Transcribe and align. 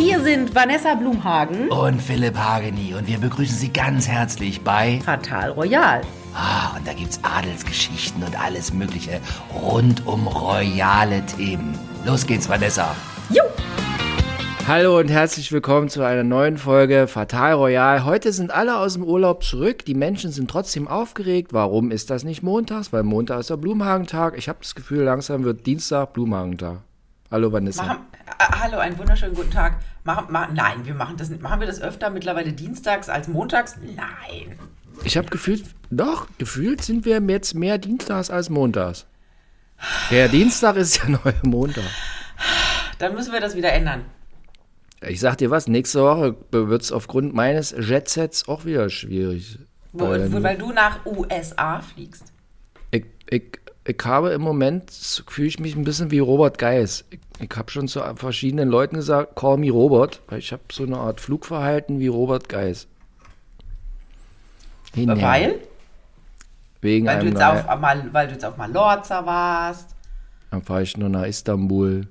Hier 0.00 0.18
sind 0.20 0.54
Vanessa 0.54 0.94
Blumhagen 0.94 1.68
und 1.68 2.00
Philipp 2.00 2.34
Hageni 2.34 2.94
und 2.94 3.06
wir 3.06 3.18
begrüßen 3.18 3.54
Sie 3.54 3.70
ganz 3.70 4.08
herzlich 4.08 4.62
bei 4.62 4.98
Fatal 5.04 5.50
Royal. 5.50 6.00
Ah, 6.34 6.74
und 6.74 6.88
da 6.88 6.94
gibt's 6.94 7.20
Adelsgeschichten 7.22 8.22
und 8.22 8.42
alles 8.42 8.72
Mögliche 8.72 9.20
rund 9.62 10.06
um 10.06 10.26
royale 10.26 11.22
Themen. 11.26 11.78
Los 12.06 12.26
geht's, 12.26 12.48
Vanessa. 12.48 12.96
Jo! 13.28 13.42
Hallo 14.66 14.98
und 14.98 15.10
herzlich 15.10 15.52
willkommen 15.52 15.90
zu 15.90 16.02
einer 16.02 16.24
neuen 16.24 16.56
Folge 16.56 17.06
Fatal 17.06 17.52
Royal. 17.52 18.06
Heute 18.06 18.32
sind 18.32 18.52
alle 18.52 18.78
aus 18.78 18.94
dem 18.94 19.04
Urlaub 19.04 19.44
zurück. 19.44 19.84
Die 19.84 19.94
Menschen 19.94 20.32
sind 20.32 20.50
trotzdem 20.50 20.88
aufgeregt. 20.88 21.52
Warum 21.52 21.90
ist 21.90 22.08
das 22.08 22.24
nicht 22.24 22.42
montags? 22.42 22.90
Weil 22.90 23.02
Montag 23.02 23.40
ist 23.40 23.50
der 23.50 23.58
Blumenhagentag. 23.58 24.38
Ich 24.38 24.48
habe 24.48 24.60
das 24.62 24.74
Gefühl, 24.74 25.02
langsam 25.02 25.44
wird 25.44 25.66
Dienstag 25.66 26.14
Blumenhagentag. 26.14 26.78
Hallo 27.30 27.52
Vanessa. 27.52 27.84
Machen, 27.84 27.98
hallo, 28.38 28.78
einen 28.78 28.98
wunderschönen 28.98 29.34
guten 29.34 29.50
Tag. 29.50 29.76
Machen, 30.04 30.32
ma, 30.32 30.48
nein, 30.52 30.84
wir 30.84 30.94
machen 30.94 31.16
das 31.16 31.28
nicht. 31.28 31.42
Machen 31.42 31.60
wir 31.60 31.66
das 31.66 31.80
öfter 31.80 32.10
mittlerweile 32.10 32.52
dienstags 32.52 33.08
als 33.08 33.28
montags? 33.28 33.76
Nein. 33.82 34.58
Ich 35.04 35.16
habe 35.16 35.28
gefühlt, 35.28 35.64
doch, 35.90 36.26
gefühlt 36.38 36.82
sind 36.82 37.04
wir 37.04 37.20
jetzt 37.20 37.54
mehr 37.54 37.78
Dienstags 37.78 38.30
als 38.30 38.50
Montags. 38.50 39.06
Der 40.10 40.28
Dienstag 40.28 40.76
ist 40.76 41.02
der 41.02 41.10
neue 41.10 41.34
Montag. 41.42 41.84
Dann 42.98 43.14
müssen 43.14 43.32
wir 43.32 43.40
das 43.40 43.56
wieder 43.56 43.72
ändern. 43.72 44.04
Ich 45.08 45.20
sag 45.20 45.38
dir 45.38 45.50
was, 45.50 45.66
nächste 45.66 46.02
Woche 46.02 46.36
wird 46.50 46.82
es 46.82 46.92
aufgrund 46.92 47.34
meines 47.34 47.70
Jetsets 47.70 48.46
auch 48.46 48.66
wieder 48.66 48.90
schwierig. 48.90 49.58
Wo, 49.92 50.06
wo, 50.06 50.42
weil 50.42 50.58
du 50.58 50.72
nach 50.72 51.04
USA 51.06 51.80
fliegst. 51.80 52.24
Ich, 52.90 53.06
ich, 53.30 53.59
ich 53.90 54.04
habe 54.04 54.30
im 54.30 54.42
Moment, 54.42 54.90
fühle 54.90 55.48
ich 55.48 55.58
mich 55.58 55.76
ein 55.76 55.84
bisschen 55.84 56.10
wie 56.10 56.18
Robert 56.18 56.58
Geis. 56.58 57.04
Ich, 57.10 57.20
ich 57.40 57.56
habe 57.56 57.70
schon 57.70 57.88
zu 57.88 58.00
verschiedenen 58.16 58.68
Leuten 58.68 58.96
gesagt, 58.96 59.36
call 59.36 59.56
me 59.56 59.70
Robert, 59.70 60.20
weil 60.28 60.38
ich 60.38 60.52
habe 60.52 60.62
so 60.70 60.84
eine 60.84 60.98
Art 60.98 61.20
Flugverhalten 61.20 61.98
wie 61.98 62.08
Robert 62.08 62.48
Geis. 62.48 62.86
Hinher. 64.94 65.20
Weil? 65.20 65.54
Wegen 66.80 67.06
weil, 67.06 67.20
du 67.20 67.26
jetzt 67.26 67.42
auf, 67.42 67.80
mal, 67.80 68.08
weil 68.12 68.26
du 68.26 68.32
jetzt 68.32 68.44
auf 68.44 68.56
Mallorca 68.56 69.24
warst. 69.26 69.94
Dann 70.50 70.62
fahre 70.62 70.82
ich 70.82 70.96
nur 70.96 71.08
nach 71.08 71.26
Istanbul. 71.26 72.08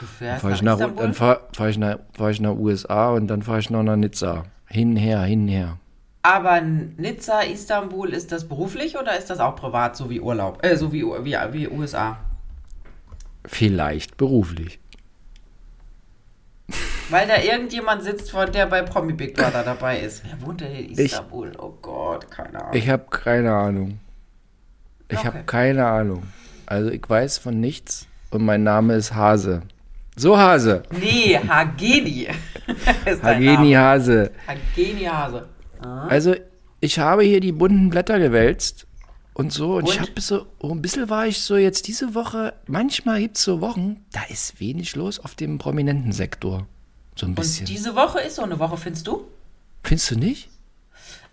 Du 0.00 0.06
fährst 0.06 0.34
Dann 0.34 0.40
fahre 0.40 0.54
ich, 0.54 0.62
nach 0.62 0.78
nach, 0.78 0.86
Istanbul? 0.86 1.02
dann 1.02 1.14
fahr, 1.14 1.40
fahr 1.56 1.68
ich, 1.68 1.78
nach, 1.78 1.98
fahr 2.12 2.30
ich 2.30 2.40
nach 2.40 2.54
USA 2.54 3.10
und 3.10 3.26
dann 3.28 3.42
fahre 3.42 3.60
ich 3.60 3.70
noch 3.70 3.82
nach 3.82 3.96
Nizza. 3.96 4.44
Hinher, 4.66 5.22
hinher. 5.22 5.78
Aber 6.28 6.60
Nizza, 6.60 7.40
Istanbul, 7.40 8.10
ist 8.12 8.32
das 8.32 8.46
beruflich 8.46 8.98
oder 8.98 9.16
ist 9.16 9.30
das 9.30 9.40
auch 9.40 9.56
privat, 9.56 9.96
so 9.96 10.10
wie 10.10 10.20
Urlaub? 10.20 10.62
Äh, 10.62 10.76
so 10.76 10.92
wie, 10.92 11.02
wie, 11.02 11.34
wie 11.52 11.68
USA? 11.68 12.18
Vielleicht 13.46 14.18
beruflich. 14.18 14.78
Weil 17.08 17.26
da 17.26 17.38
irgendjemand 17.40 18.02
sitzt, 18.02 18.30
von 18.30 18.52
der 18.52 18.66
bei 18.66 18.82
Promi 18.82 19.14
Big 19.14 19.36
Brother 19.36 19.62
dabei 19.62 20.00
ist. 20.00 20.22
Wer 20.22 20.46
wohnt 20.46 20.60
denn 20.60 20.70
in 20.74 20.90
Istanbul? 20.90 21.52
oh 21.58 21.72
Gott, 21.80 22.30
keine 22.30 22.60
Ahnung. 22.60 22.74
Ich 22.74 22.90
habe 22.90 23.04
keine 23.08 23.54
Ahnung. 23.54 23.98
Ich 25.08 25.16
Okay. 25.16 25.26
habe 25.28 25.44
keine 25.46 25.86
Ahnung. 25.86 26.24
Also 26.66 26.90
ich 26.90 27.08
weiß 27.08 27.38
von 27.38 27.58
nichts 27.58 28.06
und 28.30 28.44
mein 28.44 28.64
Name 28.64 28.96
ist 28.96 29.14
Hase. 29.14 29.62
So 30.14 30.36
Hase. 30.36 30.82
nee, 30.90 31.38
Hageni. 31.38 32.28
Hageni. 33.22 33.72
Hase. 33.72 34.30
Hageni 34.46 35.04
Hase. 35.04 35.48
Also 35.86 36.34
ich 36.80 36.98
habe 36.98 37.22
hier 37.22 37.40
die 37.40 37.52
bunten 37.52 37.90
Blätter 37.90 38.18
gewälzt 38.18 38.86
und 39.34 39.52
so 39.52 39.76
und, 39.76 39.88
ich 39.88 40.00
Und? 40.00 40.08
habe 40.08 40.20
so 40.20 40.46
oh, 40.58 40.72
ein 40.72 40.82
bisschen 40.82 41.08
war 41.08 41.26
ich 41.26 41.40
so 41.40 41.56
jetzt 41.56 41.86
diese 41.86 42.14
Woche. 42.14 42.54
Manchmal 42.66 43.20
gibt 43.20 43.36
es 43.36 43.44
so 43.44 43.60
Wochen, 43.60 44.04
da 44.12 44.22
ist 44.28 44.60
wenig 44.60 44.96
los 44.96 45.20
auf 45.20 45.34
dem 45.34 45.58
prominenten 45.58 46.12
Sektor. 46.12 46.66
So 47.14 47.26
ein 47.26 47.34
bisschen. 47.34 47.66
Und 47.66 47.68
diese 47.68 47.94
Woche 47.94 48.20
ist 48.20 48.36
so 48.36 48.42
eine 48.42 48.58
Woche, 48.58 48.76
findest 48.76 49.06
du? 49.06 49.26
Findest 49.82 50.10
du 50.10 50.18
nicht? 50.18 50.48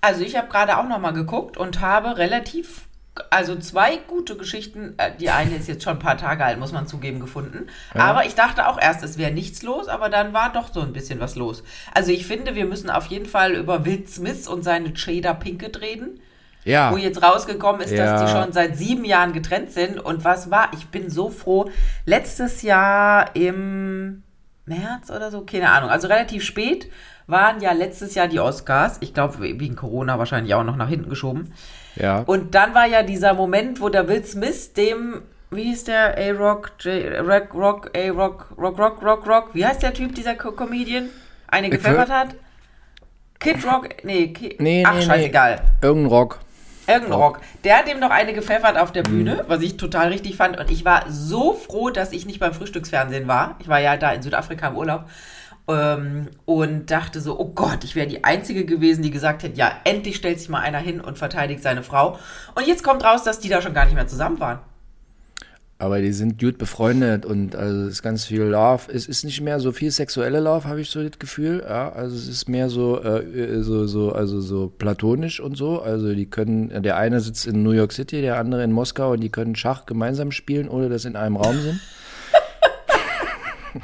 Also 0.02 0.22
ich 0.22 0.36
habe 0.36 0.48
gerade 0.50 0.78
auch 0.78 0.88
noch 0.88 1.00
mal 1.00 1.12
geguckt 1.12 1.58
und 1.58 1.82
habe 1.82 2.18
relativ, 2.18 2.88
also 3.30 3.56
zwei 3.58 3.98
gute 4.08 4.36
Geschichten. 4.38 4.94
äh, 4.98 5.12
Die 5.20 5.30
eine 5.30 5.56
ist 5.56 5.68
jetzt 5.68 5.84
schon 5.84 5.94
ein 5.94 6.00
paar 6.00 6.18
Tage 6.18 6.44
alt, 6.44 6.60
muss 6.60 6.72
man 6.72 6.88
zugeben, 6.88 7.20
gefunden. 7.20 7.68
Aber 7.94 8.26
ich 8.26 8.36
dachte 8.36 8.68
auch 8.68 8.80
erst, 8.80 9.04
es 9.04 9.18
wäre 9.18 9.32
nichts 9.32 9.64
los, 9.64 9.88
aber 9.88 10.10
dann 10.10 10.34
war 10.34 10.52
doch 10.52 10.74
so 10.74 10.82
ein 10.82 10.94
bisschen 10.94 11.20
was 11.20 11.36
los. 11.36 11.64
Also 11.94 12.12
ich 12.12 12.26
finde, 12.28 12.56
wir 12.56 12.66
müssen 12.66 12.90
auf 12.90 13.06
jeden 13.08 13.26
Fall 13.26 13.54
über 13.54 13.86
Will 13.86 14.06
Smith 14.08 14.48
und 14.48 14.64
seine 14.64 14.92
Jada 14.96 15.34
Pinkett 15.34 15.82
reden. 15.82 16.20
Ja. 16.66 16.92
Wo 16.92 16.98
jetzt 16.98 17.22
rausgekommen 17.22 17.82
ist, 17.82 17.92
dass 17.92 18.22
Ja. 18.22 18.26
die 18.26 18.32
schon 18.32 18.52
seit 18.52 18.76
sieben 18.76 19.06
Jahren 19.06 19.34
getrennt 19.34 19.72
sind. 19.72 20.00
Und 20.00 20.24
was 20.26 20.50
war? 20.50 20.70
Ich 20.74 20.88
bin 20.88 21.10
so 21.12 21.30
froh. 21.30 21.70
Letztes 22.06 22.64
Jahr 22.64 23.36
im 23.36 24.24
März 24.66 25.12
oder 25.12 25.30
so, 25.30 25.42
keine 25.42 25.70
Ahnung. 25.70 25.92
Also 25.92 26.08
relativ 26.08 26.44
spät 26.44 26.90
waren 27.28 27.62
ja 27.62 27.72
letztes 27.72 28.16
Jahr 28.16 28.28
die 28.28 28.40
Oscars. 28.40 28.98
Ich 29.02 29.14
glaube, 29.14 29.40
wegen 29.40 29.76
Corona 29.76 30.18
wahrscheinlich 30.18 30.56
auch 30.56 30.64
noch 30.64 30.76
nach 30.76 30.90
hinten 30.90 31.08
geschoben. 31.10 31.54
Ja. 31.96 32.20
Und 32.26 32.56
dann 32.56 32.74
war 32.74 32.86
ja 32.86 33.04
dieser 33.04 33.34
Moment, 33.34 33.80
wo 33.82 33.90
der 33.90 34.08
Will 34.08 34.24
Smith 34.26 34.74
dem, 34.74 35.22
wie 35.52 35.64
hieß 35.64 35.86
der, 35.86 36.18
A-Rock, 36.18 36.72
J- 36.82 37.20
Rock, 37.22 37.54
Rock, 37.54 37.92
A-Rock, 37.96 38.48
Rock, 38.58 38.78
Rock, 38.80 39.02
Rock, 39.04 39.28
Rock, 39.28 39.50
wie 39.54 39.66
heißt 39.66 39.82
der 39.84 39.94
Typ, 39.94 40.14
dieser 40.16 40.36
Co 40.36 40.52
Comedian? 40.52 41.10
Eine 41.48 41.68
Ich 41.68 41.74
gepfeffert 41.74 42.10
hat? 42.10 42.30
Kid 43.40 43.66
Rock, 43.66 43.90
nee, 44.04 44.28
Ki 44.30 44.56
Nee, 44.60 44.84
ach, 44.86 44.94
nee, 44.94 45.00
nee. 45.00 45.06
scheißegal. 45.06 45.62
Irgendein 45.82 46.10
Rock. 46.12 46.40
Irgendein 46.88 47.14
Rock. 47.14 47.40
Der 47.64 47.78
hat 47.80 47.88
dem 47.88 48.00
noch 48.00 48.12
eine 48.12 48.34
gepfeffert 48.34 48.78
auf 48.78 48.92
der 48.92 49.04
Bühne, 49.04 49.44
was 49.48 49.62
ich 49.62 49.76
total 49.78 50.10
richtig 50.10 50.36
fand. 50.38 50.60
Und 50.60 50.70
ich 50.72 50.86
war 50.86 51.04
so 51.10 51.54
froh, 51.54 51.90
dass 51.90 52.12
ich 52.12 52.26
nicht 52.26 52.40
beim 52.40 52.54
Frühstücksfernsehen 52.54 53.28
war. 53.28 53.56
Ich 53.60 53.68
war 53.68 53.80
ja 53.80 53.98
da 53.98 54.12
in 54.12 54.22
Südafrika 54.22 54.68
im 54.68 54.76
Urlaub. 54.78 55.06
Ähm, 55.68 56.28
und 56.46 56.92
dachte 56.92 57.22
so, 57.22 57.40
oh 57.40 57.52
Gott, 57.54 57.84
ich 57.84 57.96
wäre 57.96 58.08
die 58.08 58.24
Einzige 58.24 58.66
gewesen, 58.66 59.02
die 59.02 59.12
gesagt 59.12 59.44
hätte, 59.44 59.58
ja, 59.58 59.72
endlich 59.84 60.16
stellt 60.16 60.40
sich 60.40 60.50
mal 60.50 60.60
einer 60.60 60.78
hin 60.78 61.02
und 61.02 61.18
verteidigt 61.18 61.64
seine 61.64 61.82
Frau. 61.82 62.20
Und 62.54 62.68
jetzt 62.68 62.84
kommt 62.84 63.04
raus, 63.04 63.24
dass 63.24 63.40
die 63.40 63.50
da 63.50 63.62
schon 63.62 63.74
gar 63.74 63.86
nicht 63.86 63.96
mehr 63.96 64.08
zusammen 64.08 64.40
waren. 64.40 64.60
Aber 65.78 66.00
die 66.00 66.14
sind 66.14 66.40
gut 66.40 66.58
befreundet 66.58 67.26
und 67.26 67.54
also 67.54 67.82
es 67.82 67.96
ist 67.96 68.02
ganz 68.02 68.24
viel 68.24 68.44
Love. 68.44 68.90
Es 68.94 69.08
ist 69.08 69.26
nicht 69.26 69.42
mehr 69.42 69.60
so 69.60 69.74
viel 69.74 69.92
sexuelle 69.92 70.40
Love, 70.40 70.70
habe 70.70 70.80
ich 70.80 70.90
so 70.90 71.04
das 71.04 71.20
Gefühl. 71.20 71.62
Ja, 71.68 71.92
also 71.92 72.16
es 72.16 72.30
ist 72.30 72.48
mehr 72.48 72.70
so, 72.70 73.04
äh, 73.04 73.62
so, 73.62 73.86
so, 73.86 74.14
also 74.14 74.40
so 74.40 74.70
platonisch 74.70 75.42
und 75.42 75.58
so. 75.58 75.82
Also 75.82 76.14
die 76.14 76.30
können, 76.30 76.82
der 76.82 76.96
eine 76.96 77.20
sitzt 77.20 77.46
in 77.46 77.62
New 77.62 77.72
York 77.72 77.92
City, 77.92 78.22
der 78.22 78.38
andere 78.38 78.64
in 78.64 78.72
Moskau 78.72 79.12
und 79.12 79.20
die 79.20 79.30
können 79.30 79.56
Schach 79.56 79.86
gemeinsam 79.86 80.32
spielen, 80.32 80.70
ohne 80.70 80.88
dass 80.88 81.02
sie 81.02 81.10
in 81.10 81.18
einem 81.18 81.36
Raum 81.36 81.60
sind. 81.60 81.82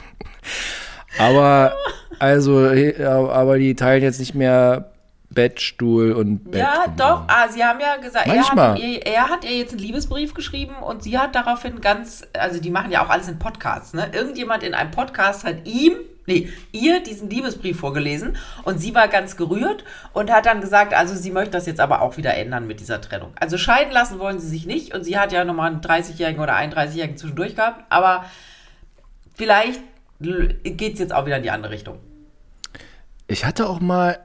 aber 1.17 1.73
also, 2.19 2.59
aber 3.31 3.57
die 3.57 3.75
teilen 3.75 4.03
jetzt 4.03 4.19
nicht 4.19 4.35
mehr 4.35 4.91
Bettstuhl 5.31 6.11
und 6.11 6.51
Bett. 6.51 6.61
Ja, 6.61 6.85
doch. 6.95 7.23
Ah, 7.27 7.47
sie 7.49 7.63
haben 7.63 7.79
ja 7.79 7.95
gesagt, 7.97 8.27
er 8.27 8.35
Manchmal. 8.35 8.73
hat, 8.73 8.79
ihr, 8.79 9.05
er 9.05 9.29
hat 9.29 9.45
ihr 9.45 9.57
jetzt 9.57 9.71
einen 9.71 9.79
Liebesbrief 9.79 10.33
geschrieben 10.33 10.75
und 10.75 11.03
sie 11.03 11.17
hat 11.17 11.35
daraufhin 11.35 11.81
ganz, 11.81 12.27
also 12.37 12.59
die 12.59 12.69
machen 12.69 12.91
ja 12.91 13.03
auch 13.03 13.09
alles 13.09 13.27
in 13.27 13.39
Podcasts, 13.39 13.93
ne? 13.93 14.09
Irgendjemand 14.13 14.63
in 14.63 14.73
einem 14.73 14.91
Podcast 14.91 15.45
hat 15.45 15.65
ihm, 15.65 15.93
nee, 16.27 16.49
ihr 16.73 17.01
diesen 17.01 17.29
Liebesbrief 17.29 17.79
vorgelesen 17.79 18.35
und 18.63 18.79
sie 18.79 18.93
war 18.93 19.07
ganz 19.07 19.37
gerührt 19.37 19.85
und 20.13 20.29
hat 20.29 20.45
dann 20.45 20.59
gesagt, 20.59 20.93
also 20.93 21.15
sie 21.15 21.31
möchte 21.31 21.51
das 21.51 21.65
jetzt 21.65 21.79
aber 21.79 22.01
auch 22.01 22.17
wieder 22.17 22.35
ändern 22.35 22.67
mit 22.67 22.81
dieser 22.81 22.99
Trennung. 22.99 23.31
Also 23.39 23.57
scheiden 23.57 23.93
lassen 23.93 24.19
wollen 24.19 24.39
sie 24.39 24.49
sich 24.49 24.65
nicht 24.65 24.93
und 24.93 25.05
sie 25.05 25.17
hat 25.17 25.31
ja 25.31 25.45
nochmal 25.45 25.71
einen 25.71 25.81
30-Jährigen 25.81 26.43
oder 26.43 26.57
31-Jährigen 26.57 27.15
zwischendurch 27.15 27.55
gehabt, 27.55 27.85
aber 27.89 28.25
vielleicht 29.33 29.81
geht 30.21 30.93
es 30.93 30.99
jetzt 30.99 31.13
auch 31.13 31.25
wieder 31.25 31.37
in 31.37 31.43
die 31.43 31.51
andere 31.51 31.71
Richtung. 31.71 31.99
Ich 33.27 33.45
hatte 33.45 33.69
auch 33.69 33.79
mal, 33.79 34.19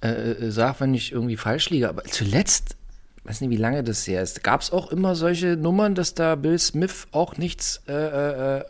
äh, 0.00 0.50
sag, 0.50 0.80
wenn 0.80 0.94
ich 0.94 1.12
irgendwie 1.12 1.36
falsch 1.36 1.70
liege, 1.70 1.88
aber 1.88 2.04
zuletzt, 2.04 2.76
weiß 3.24 3.40
nicht, 3.40 3.50
wie 3.50 3.56
lange 3.56 3.82
das 3.82 4.06
her 4.06 4.22
ist, 4.22 4.42
gab 4.42 4.60
es 4.62 4.72
auch 4.72 4.90
immer 4.90 5.14
solche 5.14 5.56
Nummern, 5.56 5.94
dass 5.94 6.14
da 6.14 6.36
Bill 6.36 6.58
Smith 6.58 7.06
auch 7.12 7.36
nichts 7.36 7.82
äh, 7.88 7.92
äh, 7.92 8.58
äh, 8.58 8.64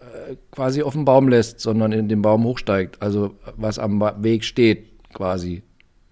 quasi 0.50 0.82
auf 0.82 0.94
den 0.94 1.04
Baum 1.04 1.28
lässt, 1.28 1.60
sondern 1.60 1.92
in 1.92 2.08
den 2.08 2.22
Baum 2.22 2.44
hochsteigt. 2.44 3.00
Also 3.00 3.36
was 3.56 3.78
am 3.78 4.00
Weg 4.22 4.44
steht, 4.44 4.88
quasi. 5.12 5.62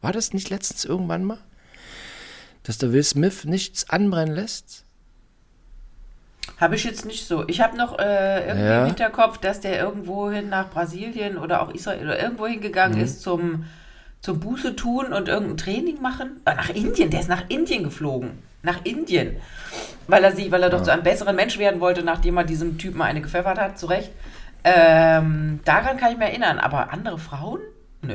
War 0.00 0.12
das 0.12 0.32
nicht 0.32 0.50
letztens 0.50 0.84
irgendwann 0.84 1.24
mal? 1.24 1.38
Dass 2.62 2.78
der 2.78 2.92
Will 2.92 3.02
Smith 3.02 3.44
nichts 3.44 3.90
anbrennen 3.90 4.34
lässt? 4.34 4.83
Habe 6.60 6.76
ich 6.76 6.84
jetzt 6.84 7.04
nicht 7.04 7.26
so. 7.26 7.44
Ich 7.48 7.60
habe 7.60 7.76
noch 7.76 7.98
äh, 7.98 8.46
irgendwie 8.46 8.66
Ja. 8.66 8.80
im 8.82 8.86
Hinterkopf, 8.86 9.38
dass 9.38 9.60
der 9.60 9.78
irgendwo 9.80 10.30
hin 10.30 10.48
nach 10.48 10.70
Brasilien 10.70 11.36
oder 11.38 11.62
auch 11.62 11.70
Israel 11.74 12.04
oder 12.04 12.22
irgendwo 12.22 12.46
hingegangen 12.46 12.98
Mhm. 12.98 13.04
ist 13.04 13.22
zum, 13.22 13.64
zum 14.20 14.40
Buße 14.40 14.76
tun 14.76 15.12
und 15.12 15.28
irgendein 15.28 15.56
Training 15.56 16.00
machen. 16.00 16.40
Ah, 16.44 16.54
nach 16.54 16.70
Indien, 16.70 17.10
der 17.10 17.20
ist 17.20 17.28
nach 17.28 17.44
Indien 17.48 17.82
geflogen. 17.84 18.38
Nach 18.62 18.84
Indien. 18.84 19.36
Weil 20.06 20.22
er 20.24 20.32
sie, 20.32 20.50
weil 20.52 20.62
er 20.62 20.70
doch 20.70 20.82
zu 20.82 20.92
einem 20.92 21.02
besseren 21.02 21.34
Mensch 21.36 21.58
werden 21.58 21.80
wollte, 21.80 22.02
nachdem 22.02 22.36
er 22.36 22.44
diesem 22.44 22.78
Typen 22.78 23.02
eine 23.02 23.20
gepfeffert 23.20 23.58
hat, 23.58 23.78
zu 23.78 23.86
Recht. 23.86 24.12
Ähm, 24.64 25.60
daran 25.64 25.96
kann 25.98 26.12
ich 26.12 26.18
mich 26.18 26.28
erinnern. 26.28 26.58
Aber 26.58 26.92
andere 26.92 27.18
Frauen? 27.18 27.60
Nö. 28.02 28.14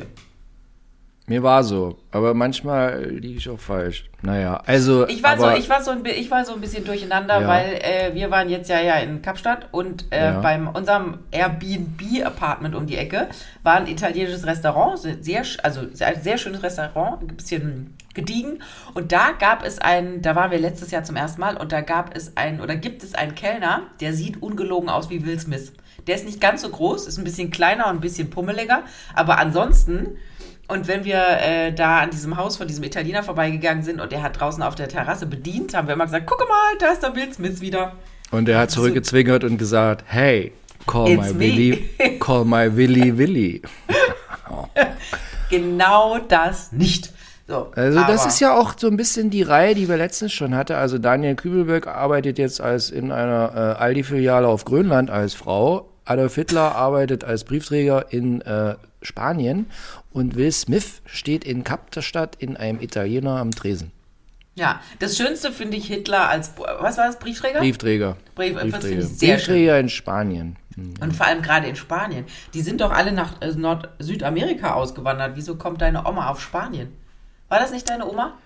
Mir 1.30 1.44
war 1.44 1.62
so, 1.62 1.96
aber 2.10 2.34
manchmal 2.34 3.04
liege 3.04 3.38
ich 3.38 3.48
auch 3.48 3.60
falsch. 3.60 4.10
Naja, 4.20 4.60
also. 4.66 5.06
Ich 5.06 5.22
war, 5.22 5.34
aber, 5.38 5.52
so, 5.52 5.56
ich, 5.56 5.70
war 5.70 5.80
so 5.80 5.92
ein, 5.92 6.04
ich 6.04 6.28
war 6.28 6.44
so 6.44 6.54
ein 6.54 6.60
bisschen 6.60 6.84
durcheinander, 6.84 7.40
Ja. 7.42 7.46
weil 7.46 7.74
äh, 7.82 8.14
wir 8.14 8.32
waren 8.32 8.48
jetzt 8.48 8.68
ja, 8.68 8.80
ja 8.80 8.94
in 8.96 9.22
Kapstadt 9.22 9.68
und 9.70 10.06
äh, 10.10 10.24
Ja. 10.24 10.40
beim 10.40 10.66
unserem 10.66 11.18
Airbnb-Apartment 11.30 12.74
um 12.74 12.86
die 12.86 12.96
Ecke 12.96 13.28
war 13.62 13.74
ein 13.76 13.86
italienisches 13.86 14.44
Restaurant, 14.44 14.98
se- 14.98 15.18
sehr, 15.20 15.44
also 15.62 15.82
ein 15.82 16.20
sehr 16.20 16.36
schönes 16.36 16.64
Restaurant, 16.64 17.22
ein 17.22 17.36
bisschen 17.36 17.94
gediegen. 18.12 18.58
Und 18.94 19.12
da 19.12 19.30
gab 19.38 19.64
es 19.64 19.78
einen, 19.78 20.22
da 20.22 20.34
waren 20.34 20.50
wir 20.50 20.58
letztes 20.58 20.90
Jahr 20.90 21.04
zum 21.04 21.14
ersten 21.14 21.40
Mal 21.40 21.56
und 21.56 21.70
da 21.70 21.80
gab 21.80 22.16
es 22.16 22.36
einen, 22.36 22.60
oder 22.60 22.74
gibt 22.74 23.04
es 23.04 23.14
einen 23.14 23.36
Kellner, 23.36 23.82
der 24.00 24.14
sieht 24.14 24.42
ungelogen 24.42 24.88
aus 24.88 25.10
wie 25.10 25.24
Will 25.24 25.38
Smith. 25.38 25.72
Der 26.08 26.16
ist 26.16 26.24
nicht 26.26 26.40
ganz 26.40 26.62
so 26.62 26.70
groß, 26.70 27.06
ist 27.06 27.18
ein 27.18 27.24
bisschen 27.24 27.52
kleiner 27.52 27.86
und 27.86 27.96
ein 27.96 28.00
bisschen 28.00 28.30
pummeliger, 28.30 28.82
aber 29.14 29.38
ansonsten 29.38 30.16
und 30.70 30.88
wenn 30.88 31.04
wir 31.04 31.20
äh, 31.40 31.72
da 31.72 32.00
an 32.00 32.10
diesem 32.10 32.36
Haus 32.36 32.56
von 32.56 32.66
diesem 32.66 32.84
Italiener 32.84 33.22
vorbeigegangen 33.22 33.82
sind 33.82 34.00
und 34.00 34.12
er 34.12 34.22
hat 34.22 34.40
draußen 34.40 34.62
auf 34.62 34.74
der 34.74 34.88
Terrasse 34.88 35.26
bedient, 35.26 35.74
haben 35.74 35.88
wir 35.88 35.94
immer 35.94 36.04
gesagt, 36.04 36.26
guck 36.26 36.40
mal, 36.40 36.78
da 36.78 36.92
ist 36.92 37.02
der 37.02 37.14
Will 37.14 37.32
Smith 37.32 37.60
wieder. 37.60 37.92
Und 38.30 38.48
er 38.48 38.58
hat 38.58 38.70
zurückgezwinkert 38.70 39.44
und 39.44 39.58
gesagt, 39.58 40.04
hey, 40.06 40.52
call 40.86 41.08
It's 41.08 41.32
my 41.32 41.32
me. 41.32 41.40
Willy, 41.40 42.18
call 42.20 42.44
my 42.44 42.76
Willy 42.76 43.16
Willy. 43.16 43.62
Genau 45.50 46.18
das 46.28 46.70
nicht. 46.70 47.12
So, 47.48 47.72
Also 47.74 47.98
das 48.04 48.24
ist 48.24 48.38
ja 48.38 48.56
auch 48.56 48.74
so 48.76 48.86
ein 48.86 48.96
bisschen 48.96 49.28
die 49.30 49.42
Reihe, 49.42 49.74
die 49.74 49.88
wir 49.88 49.96
letztens 49.96 50.32
schon 50.32 50.54
hatten. 50.54 50.74
Also 50.74 50.98
Daniel 50.98 51.34
Kübelberg 51.34 51.88
arbeitet 51.88 52.38
jetzt 52.38 52.60
als 52.60 52.90
in 52.90 53.10
einer 53.10 53.52
äh, 53.76 53.82
Aldi-Filiale 53.82 54.46
auf 54.46 54.64
Grönland 54.64 55.10
als 55.10 55.34
Frau. 55.34 55.88
Adolf 56.04 56.36
Hitler 56.36 56.76
arbeitet 56.76 57.24
als 57.24 57.42
Briefträger 57.42 58.12
in 58.12 58.40
äh, 58.42 58.76
Spanien. 59.02 59.66
Und 60.12 60.36
Will 60.36 60.52
Smith 60.52 61.02
steht 61.06 61.44
in 61.44 61.64
Kapstadt 61.64 62.36
in 62.36 62.56
einem 62.56 62.80
Italiener 62.80 63.38
am 63.38 63.50
Tresen. 63.50 63.92
Ja, 64.56 64.80
das 64.98 65.16
Schönste 65.16 65.52
finde 65.52 65.76
ich 65.76 65.86
Hitler 65.86 66.28
als, 66.28 66.52
was 66.58 66.98
war 66.98 67.06
das, 67.06 67.18
Briefträger? 67.18 67.60
Briefträger. 67.60 68.16
Brief- 68.34 68.54
Briefträger, 68.56 69.06
Briefträger 69.06 69.78
in 69.80 69.88
Spanien. 69.88 70.56
Und 71.00 71.14
vor 71.16 71.26
allem 71.26 71.40
gerade 71.42 71.66
in 71.68 71.76
Spanien. 71.76 72.24
Die 72.52 72.60
sind 72.60 72.80
doch 72.80 72.90
alle 72.90 73.12
nach 73.12 73.40
äh, 73.40 73.52
Nord-Südamerika 73.52 74.74
ausgewandert. 74.74 75.32
Wieso 75.36 75.56
kommt 75.56 75.80
deine 75.82 76.06
Oma 76.06 76.28
auf 76.30 76.40
Spanien? 76.40 76.88
War 77.48 77.58
das 77.58 77.70
nicht 77.70 77.88
deine 77.88 78.06
Oma? 78.10 78.38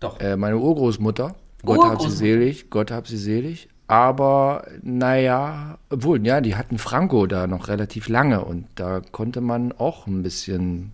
Doch. 0.00 0.20
Äh, 0.20 0.36
meine 0.36 0.58
Urgroßmutter, 0.58 1.34
Gott 1.64 1.84
hab 1.84 2.02
sie 2.02 2.10
selig, 2.10 2.70
Gott 2.70 2.90
hab 2.90 3.08
sie 3.08 3.16
selig. 3.16 3.68
Aber 3.88 4.66
naja, 4.82 5.78
obwohl, 5.90 6.24
ja, 6.26 6.40
die 6.40 6.56
hatten 6.56 6.78
Franco 6.78 7.26
da 7.26 7.46
noch 7.46 7.68
relativ 7.68 8.08
lange 8.08 8.44
und 8.44 8.66
da 8.74 9.00
konnte 9.12 9.40
man 9.40 9.72
auch 9.72 10.06
ein 10.06 10.22
bisschen 10.22 10.92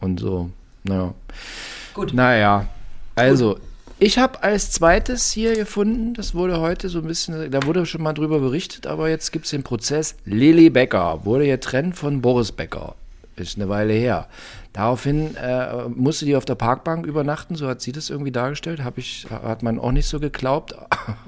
und 0.00 0.20
so. 0.20 0.50
Naja. 0.84 1.14
Gut. 1.94 2.14
Naja, 2.14 2.66
also, 3.16 3.58
ich 3.98 4.18
habe 4.18 4.42
als 4.42 4.70
zweites 4.72 5.32
hier 5.32 5.54
gefunden, 5.54 6.12
das 6.12 6.34
wurde 6.34 6.60
heute 6.60 6.90
so 6.90 6.98
ein 6.98 7.06
bisschen, 7.06 7.50
da 7.50 7.64
wurde 7.64 7.86
schon 7.86 8.02
mal 8.02 8.12
drüber 8.12 8.40
berichtet, 8.40 8.86
aber 8.86 9.08
jetzt 9.08 9.32
gibt 9.32 9.46
es 9.46 9.52
den 9.52 9.62
Prozess. 9.62 10.14
Lilly 10.26 10.68
Becker 10.68 11.24
wurde 11.24 11.46
getrennt 11.46 11.96
von 11.96 12.20
Boris 12.20 12.52
Becker. 12.52 12.94
Ist 13.36 13.56
eine 13.56 13.70
Weile 13.70 13.94
her. 13.94 14.28
Daraufhin 14.76 15.34
äh, 15.36 15.88
musste 15.88 16.26
die 16.26 16.36
auf 16.36 16.44
der 16.44 16.54
Parkbank 16.54 17.06
übernachten, 17.06 17.54
so 17.54 17.66
hat 17.66 17.80
sie 17.80 17.92
das 17.92 18.10
irgendwie 18.10 18.30
dargestellt. 18.30 18.84
Hab 18.84 18.98
ich, 18.98 19.26
hat 19.30 19.62
man 19.62 19.78
auch 19.78 19.90
nicht 19.90 20.06
so 20.06 20.20
geglaubt. 20.20 20.74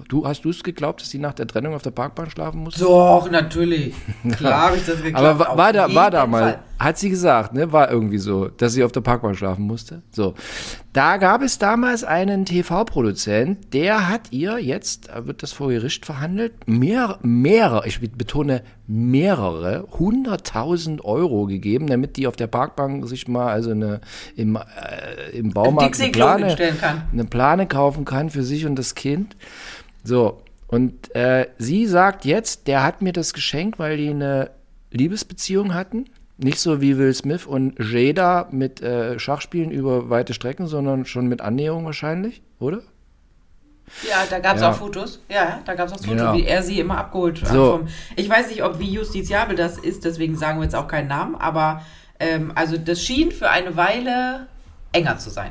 Du, 0.09 0.27
hast 0.27 0.47
du 0.47 0.49
es 0.49 0.65
geglaubt, 0.65 1.03
dass 1.03 1.11
sie 1.11 1.19
nach 1.19 1.35
der 1.35 1.47
Trennung 1.47 1.75
auf 1.75 1.83
der 1.83 1.91
Parkbank 1.91 2.31
schlafen 2.31 2.63
musste? 2.63 2.81
Doch, 2.81 3.31
natürlich. 3.31 3.95
Klar 4.39 4.69
habe 4.69 4.77
ich 4.77 4.87
das 4.87 5.03
geglaubt. 5.03 5.23
Aber 5.23 5.39
war, 5.39 5.57
war 5.59 5.73
da, 5.73 5.95
war 5.95 6.11
da 6.11 6.27
mal, 6.27 6.61
hat 6.79 6.97
sie 6.97 7.11
gesagt, 7.11 7.53
ne, 7.53 7.71
war 7.71 7.91
irgendwie 7.91 8.17
so, 8.17 8.49
dass 8.49 8.73
sie 8.73 8.85
auf 8.85 8.93
der 8.93 9.03
Parkbank 9.03 9.37
schlafen 9.37 9.67
musste. 9.67 10.01
So. 10.11 10.35
Da 10.99 11.17
gab 11.17 11.43
es 11.43 11.59
damals 11.61 12.03
einen 12.03 12.45
TV-Produzent, 12.45 13.73
der 13.73 14.09
hat 14.09 14.33
ihr, 14.33 14.59
jetzt 14.59 15.09
wird 15.27 15.45
das 15.45 15.53
vor 15.53 15.69
Gericht 15.69 16.05
verhandelt, 16.05 16.67
mehr, 16.67 17.21
mehrere, 17.23 17.87
ich 17.87 18.01
betone 18.01 18.65
mehrere, 18.89 19.87
hunderttausend 19.97 21.05
Euro 21.05 21.47
gegeben, 21.47 21.87
damit 21.87 22.17
die 22.17 22.27
auf 22.27 22.35
der 22.35 22.49
Parkbank 22.49 23.07
sich 23.07 23.29
mal, 23.29 23.47
also 23.47 23.71
eine, 23.71 24.01
im, 24.35 24.57
äh, 24.57 25.39
im 25.39 25.53
Baumarkt 25.53 26.01
eine 26.01 26.11
Plane, 26.11 26.57
eine 27.13 27.25
Plane 27.27 27.69
kaufen 27.69 28.05
kann 28.05 28.29
für 28.29 28.43
sich 28.43 28.67
und 28.67 28.75
das 28.75 28.97
Kind. 28.97 29.37
So, 30.03 30.43
und 30.67 31.15
äh, 31.15 31.47
sie 31.59 31.87
sagt 31.87 32.25
jetzt, 32.25 32.67
der 32.67 32.83
hat 32.83 33.03
mir 33.03 33.13
das 33.13 33.35
geschenkt, 33.35 33.79
weil 33.79 33.99
die 33.99 34.11
eine 34.11 34.51
Liebesbeziehung 34.91 35.75
hatten. 35.75 36.07
Nicht 36.41 36.61
so 36.61 36.81
wie 36.81 36.97
Will 36.99 37.13
Smith 37.15 37.47
und 37.47 37.75
Jada 37.81 38.47
mit 38.53 38.81
äh, 38.81 39.19
Schachspielen 39.19 39.71
über 39.73 40.09
weite 40.09 40.35
Strecken, 40.35 40.69
sondern 40.69 41.05
schon 41.05 41.27
mit 41.27 41.41
Annäherung 41.41 41.85
wahrscheinlich, 41.85 42.43
oder? 42.61 42.81
Ja, 44.09 44.25
da 44.31 44.39
gab 44.39 44.57
es 44.57 44.63
Ja. 44.63 44.71
auch 44.71 44.77
Fotos. 44.77 45.21
Ja, 45.29 45.61
da 45.65 45.75
gab 45.75 45.89
es 45.89 45.95
auch 45.95 45.99
Fotos, 46.05 46.21
Ja. 46.21 46.35
wie 46.35 46.45
er 46.45 46.63
sie 46.63 46.79
immer 46.79 46.99
abgeholt 46.99 47.43
hat. 47.43 47.49
So. 47.51 47.81
Ich 48.17 48.29
weiß 48.29 48.51
nicht, 48.51 48.63
ob 48.63 48.79
wie 48.79 48.91
justiziabel 48.93 49.57
das 49.57 49.79
ist, 49.79 50.05
deswegen 50.05 50.37
sagen 50.37 50.59
wir 50.61 50.65
jetzt 50.65 50.77
auch 50.77 50.87
keinen 50.89 51.09
Namen, 51.09 51.35
aber 51.35 51.83
ähm, 52.21 52.53
also 52.55 52.77
das 52.77 53.03
schien 53.03 53.33
für 53.33 53.51
eine 53.51 53.77
Weile 53.77 54.47
enger 54.93 55.19
zu 55.19 55.31
sein. 55.31 55.51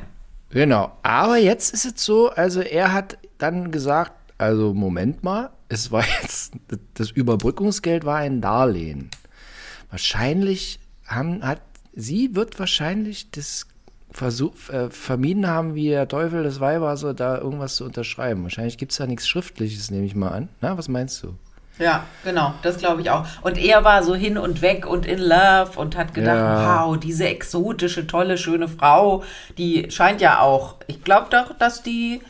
Genau. 0.50 0.92
Aber 1.02 1.36
jetzt 1.36 1.74
ist 1.74 1.84
es 1.84 2.02
so, 2.04 2.30
also 2.30 2.60
er 2.60 2.92
hat 2.94 3.18
dann 3.36 3.70
gesagt, 3.70 4.12
also 4.38 4.72
Moment 4.72 5.22
mal, 5.22 5.50
es 5.68 5.92
war 5.92 6.04
jetzt, 6.22 6.52
das 6.94 7.10
Überbrückungsgeld 7.10 8.04
war 8.06 8.16
ein 8.18 8.40
Darlehen. 8.40 9.10
Wahrscheinlich 9.90 10.78
haben, 11.06 11.42
hat, 11.42 11.60
sie 11.94 12.34
wird 12.34 12.58
wahrscheinlich 12.58 13.30
das 13.30 13.66
Versuch, 14.10 14.52
äh, 14.70 14.90
vermieden 14.90 15.46
haben, 15.46 15.74
wie 15.74 15.88
der 15.88 16.08
Teufel 16.08 16.42
das 16.42 16.60
Weihwasser, 16.60 17.08
so 17.08 17.12
da 17.12 17.38
irgendwas 17.38 17.76
zu 17.76 17.84
unterschreiben. 17.84 18.42
Wahrscheinlich 18.42 18.78
gibt 18.78 18.92
es 18.92 18.98
da 18.98 19.06
nichts 19.06 19.28
Schriftliches, 19.28 19.90
nehme 19.90 20.06
ich 20.06 20.14
mal 20.14 20.30
an. 20.30 20.48
Na, 20.60 20.76
was 20.78 20.88
meinst 20.88 21.22
du? 21.22 21.34
Ja, 21.78 22.04
genau, 22.24 22.54
das 22.62 22.78
glaube 22.78 23.02
ich 23.02 23.10
auch. 23.10 23.24
Und 23.42 23.56
er 23.56 23.84
war 23.84 24.02
so 24.02 24.14
hin 24.16 24.36
und 24.36 24.62
weg 24.62 24.84
und 24.86 25.06
in 25.06 25.20
love 25.20 25.70
und 25.76 25.96
hat 25.96 26.12
gedacht, 26.12 26.36
Ja. 26.36 26.86
wow, 26.86 26.98
diese 26.98 27.28
exotische, 27.28 28.06
tolle, 28.06 28.36
schöne 28.36 28.66
Frau, 28.66 29.22
die 29.58 29.88
scheint 29.90 30.20
ja 30.20 30.40
auch, 30.40 30.74
ich 30.88 31.04
glaube 31.04 31.28
doch, 31.30 31.56
dass 31.56 31.82
die, 31.84 32.20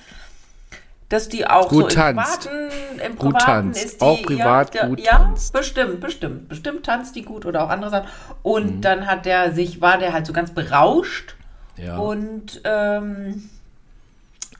dass 1.08 1.28
die 1.28 1.46
auch 1.46 1.68
Gut 1.68 1.78
so 1.84 1.88
im 1.88 1.94
tanzt. 1.94 2.40
Privaten, 2.50 3.00
im 3.06 3.16
Gut 3.16 3.34
Privaten 3.34 3.44
tanzt. 3.44 3.84
ist 3.84 4.00
die, 4.00 4.04
Auch 4.04 4.22
privat 4.22 4.74
ja, 4.74 4.86
gut 4.86 5.00
ja, 5.00 5.18
tanzt. 5.18 5.52
bestimmt, 5.52 6.00
bestimmt, 6.00 6.48
bestimmt 6.48 6.84
tanzt 6.84 7.16
die 7.16 7.22
gut 7.22 7.46
oder 7.46 7.64
auch 7.64 7.70
andere 7.70 7.90
Sachen. 7.90 8.08
Und 8.42 8.76
Mhm. 8.76 8.80
dann 8.82 9.06
hat 9.06 9.24
der 9.26 9.52
sich, 9.54 9.80
war 9.80 9.98
der 9.98 10.12
halt 10.12 10.26
so 10.26 10.32
ganz 10.32 10.50
berauscht 10.50 11.34
Ja. 11.76 11.96
und, 11.96 12.60
ähm, 12.64 13.48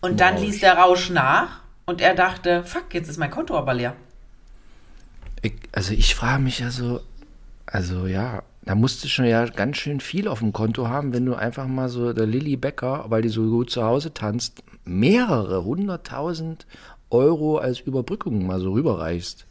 und 0.00 0.20
dann 0.20 0.34
Rausch. 0.34 0.42
ließ 0.44 0.60
der 0.60 0.78
Rausch 0.78 1.10
nach 1.10 1.60
und 1.86 2.00
er 2.00 2.14
dachte, 2.14 2.64
fuck, 2.64 2.94
jetzt 2.94 3.08
ist 3.08 3.18
mein 3.18 3.30
Konto 3.30 3.56
aber 3.56 3.74
leer. 3.74 3.94
Ich, 5.42 5.54
also 5.72 5.92
ich 5.92 6.14
frage 6.14 6.42
mich 6.42 6.58
ja 6.60 6.70
so, 6.70 7.00
also 7.66 8.06
ja, 8.06 8.42
da 8.62 8.74
musst 8.74 9.02
du 9.04 9.08
schon 9.08 9.24
ja 9.24 9.46
ganz 9.46 9.76
schön 9.78 10.00
viel 10.00 10.28
auf 10.28 10.40
dem 10.40 10.52
Konto 10.52 10.88
haben, 10.88 11.12
wenn 11.12 11.24
du 11.26 11.34
einfach 11.34 11.66
mal 11.66 11.88
so 11.88 12.12
der 12.12 12.26
Lilly 12.26 12.56
Becker, 12.56 13.04
weil 13.08 13.22
die 13.22 13.28
so 13.28 13.42
gut 13.48 13.70
zu 13.70 13.82
Hause 13.84 14.12
tanzt, 14.12 14.62
mehrere 14.88 15.64
hunderttausend 15.64 16.66
Euro 17.10 17.58
als 17.58 17.80
Überbrückung 17.80 18.46
mal 18.46 18.60
so 18.60 18.72
rüberreichst. 18.72 19.46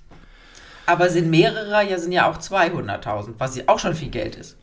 Aber 0.86 1.10
sind 1.10 1.29
mehrere, 1.29 1.88
ja, 1.89 1.98
sind 1.98 2.12
ja 2.12 2.29
auch 2.32 2.38
200.000, 2.38 3.34
was 3.38 3.56
ja 3.56 3.63
auch 3.67 3.79
schon 3.79 3.94
viel 3.94 4.10
Geld 4.10 4.36
ist. 4.36 4.58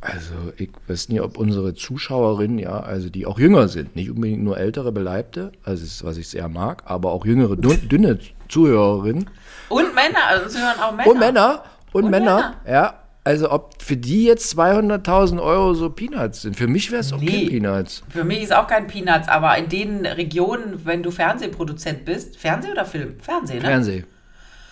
Also 0.00 0.34
ich 0.56 0.70
weiß 0.86 1.08
nicht, 1.08 1.20
ob 1.20 1.38
unsere 1.38 1.74
Zuschauerinnen, 1.74 2.58
ja, 2.58 2.78
also 2.80 3.08
die 3.08 3.26
auch 3.26 3.38
jünger 3.38 3.66
sind, 3.68 3.96
nicht 3.96 4.10
unbedingt 4.10 4.44
nur 4.44 4.58
ältere 4.58 4.92
Beleibte, 4.92 5.52
also 5.64 5.82
ist, 5.82 6.04
was 6.04 6.18
ich 6.18 6.28
sehr 6.28 6.48
mag, 6.48 6.82
aber 6.86 7.10
auch 7.12 7.24
jüngere, 7.24 7.56
dünne 7.56 8.18
Zuhörerinnen 8.48 9.28
Und 9.68 9.94
Männer, 9.94 10.26
also 10.28 10.46
es 10.46 10.56
hören 10.56 10.78
auch 10.80 10.92
Männer. 10.92 11.10
und 11.10 11.18
Männer 11.18 11.64
und, 11.92 12.04
Und 12.04 12.10
Männer, 12.10 12.36
Männer. 12.36 12.54
ja. 12.68 12.94
Also 13.26 13.50
ob 13.50 13.82
für 13.82 13.96
die 13.96 14.24
jetzt 14.24 14.56
200.000 14.56 15.42
Euro 15.42 15.74
so 15.74 15.90
Peanuts 15.90 16.42
sind. 16.42 16.56
Für 16.56 16.68
mich 16.68 16.92
wäre 16.92 17.00
es 17.00 17.12
auch 17.12 17.18
Nee. 17.20 17.26
kein 17.26 17.48
Peanuts. 17.60 18.04
Für 18.08 18.22
mich 18.22 18.40
ist 18.42 18.54
auch 18.54 18.68
kein 18.68 18.86
Peanuts, 18.86 19.26
aber 19.28 19.58
in 19.58 19.68
den 19.68 20.06
Regionen, 20.06 20.82
wenn 20.84 21.02
du 21.02 21.10
Fernsehproduzent 21.10 22.04
bist, 22.04 22.36
Fernseh 22.38 22.70
oder 22.70 22.84
Film? 22.84 23.16
Fernseh, 23.20 23.54
ne? 23.54 23.60
Fernseh. 23.62 24.04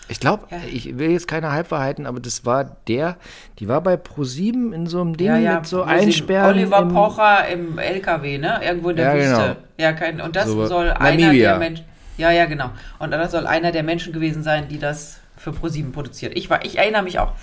Ich 0.07 0.19
glaube, 0.21 0.45
Ja. 0.51 0.57
ich 0.71 0.97
will 0.97 1.11
jetzt 1.11 1.27
keine 1.27 1.51
Halbwahrheiten, 1.51 2.05
aber 2.05 2.19
das 2.21 2.45
war 2.45 2.77
der, 2.87 3.17
die 3.59 3.67
war 3.67 3.81
bei 3.81 3.95
Pro7 3.95 4.71
in 4.71 4.87
so 4.87 5.01
einem 5.01 5.17
Ding 5.17 5.27
Ja, 5.27 5.37
ja, 5.37 5.55
mit 5.55 5.65
so 5.67 5.83
Einsperren. 5.83 6.51
Oliver 6.55 6.79
im- 6.79 6.93
Pocher 6.93 7.47
im 7.49 7.77
LKW, 7.77 8.37
ne? 8.37 8.61
Irgendwo 8.63 8.91
in 8.91 8.95
der 8.95 9.07
Ja, 9.07 9.15
Wüste. 9.15 9.41
genau. 9.41 9.55
Ja, 9.79 9.91
kein, 9.93 10.21
und 10.21 10.35
das 10.37 10.47
So, 10.47 10.65
soll 10.67 10.91
einer 10.91 11.09
Namibia. 11.25 11.49
der 11.49 11.59
Menschen. 11.59 11.85
Ja, 12.17 12.31
ja, 12.31 12.45
genau. 12.45 12.69
Und 12.99 13.11
das 13.11 13.31
soll 13.31 13.47
einer 13.47 13.73
der 13.73 13.83
Menschen 13.83 14.13
gewesen 14.13 14.43
sein, 14.43 14.69
die 14.69 14.79
das 14.79 15.19
für 15.35 15.51
ProSieben 15.51 15.91
produziert. 15.91 16.31
Ich 16.37 16.49
war, 16.49 16.63
ich 16.63 16.77
erinnere 16.77 17.03
mich 17.03 17.19
auch. 17.19 17.33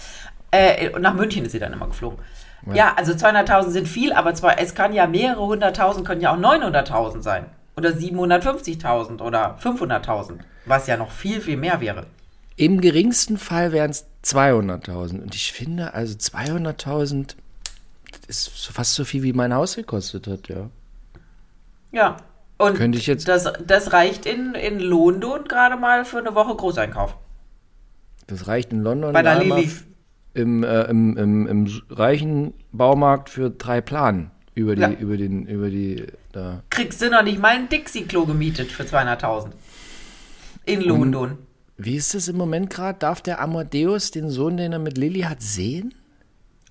Äh, 0.52 0.90
und 0.90 1.02
nach 1.02 1.14
München 1.14 1.44
ist 1.44 1.52
sie 1.52 1.58
dann 1.58 1.72
immer 1.72 1.88
geflogen. 1.88 2.18
Ja, 2.72 2.94
also 2.94 3.10
200.000 3.12 3.70
sind 3.70 3.88
viel, 3.88 4.12
aber 4.12 4.34
zwar, 4.34 4.60
es 4.60 4.76
kann 4.76 4.92
ja 4.92 5.08
mehrere 5.08 5.44
hunderttausend, 5.44 6.06
können 6.06 6.20
ja 6.20 6.32
auch 6.32 6.38
900.000 6.38 7.20
sein. 7.22 7.46
Oder 7.76 7.88
750.000 7.90 9.20
oder 9.20 9.56
500.000, 9.60 10.38
was 10.66 10.86
ja 10.86 10.96
noch 10.96 11.10
viel, 11.10 11.40
viel 11.40 11.56
mehr 11.56 11.80
wäre. 11.80 12.06
Im 12.54 12.80
geringsten 12.80 13.36
Fall 13.38 13.72
wären 13.72 13.90
es 13.90 14.04
200.000. 14.24 15.22
Und 15.22 15.34
ich 15.34 15.52
finde, 15.52 15.94
also 15.94 16.14
200.000, 16.16 17.34
das 18.28 18.36
ist 18.46 18.66
fast 18.66 18.94
so 18.94 19.04
viel, 19.04 19.22
wie 19.24 19.32
mein 19.32 19.52
Haus 19.54 19.74
gekostet 19.74 20.28
hat, 20.28 20.48
ja. 20.48 20.68
Ja. 21.90 22.18
Und 22.58 22.76
Könnte 22.76 22.98
ich 22.98 23.06
jetzt- 23.08 23.26
das, 23.26 23.50
das 23.66 23.92
reicht 23.92 24.24
in, 24.26 24.54
in 24.54 24.78
London 24.78 25.44
gerade 25.48 25.76
mal 25.76 26.04
für 26.04 26.18
eine 26.18 26.34
Woche 26.36 26.54
Großeinkauf. 26.54 27.16
Das 28.28 28.46
reicht 28.46 28.72
in 28.72 28.82
London 28.82 29.12
Bei 29.12 29.22
der 29.22 29.40
f- 29.40 29.84
im, 30.34 30.62
äh, 30.64 30.82
im, 30.84 31.16
im, 31.16 31.46
im 31.46 31.82
reichen 31.90 32.54
Baumarkt 32.72 33.30
für 33.30 33.50
drei 33.50 33.80
Planen 33.80 34.30
über 34.54 34.74
die, 34.74 34.82
Ja. 34.82 34.90
über 34.90 35.16
den, 35.16 35.46
über 35.46 35.68
die, 35.70 36.06
da. 36.32 36.62
Kriegst 36.70 37.00
du 37.02 37.10
noch 37.10 37.22
nicht 37.22 37.40
mal 37.40 37.48
ein 37.54 37.68
Dixie-Klo 37.68 38.26
gemietet 38.26 38.70
für 38.72 38.82
200.000. 38.84 39.50
In 40.64 40.80
London. 40.82 41.38
Wie 41.76 41.96
ist 41.96 42.14
das 42.14 42.28
im 42.28 42.36
Moment 42.36 42.70
gerade? 42.70 42.98
Darf 42.98 43.20
der 43.20 43.40
Amadeus 43.40 44.10
den 44.10 44.30
Sohn, 44.30 44.56
den 44.56 44.72
er 44.72 44.78
mit 44.78 44.96
Lilly 44.98 45.22
hat, 45.22 45.42
sehen? 45.42 45.94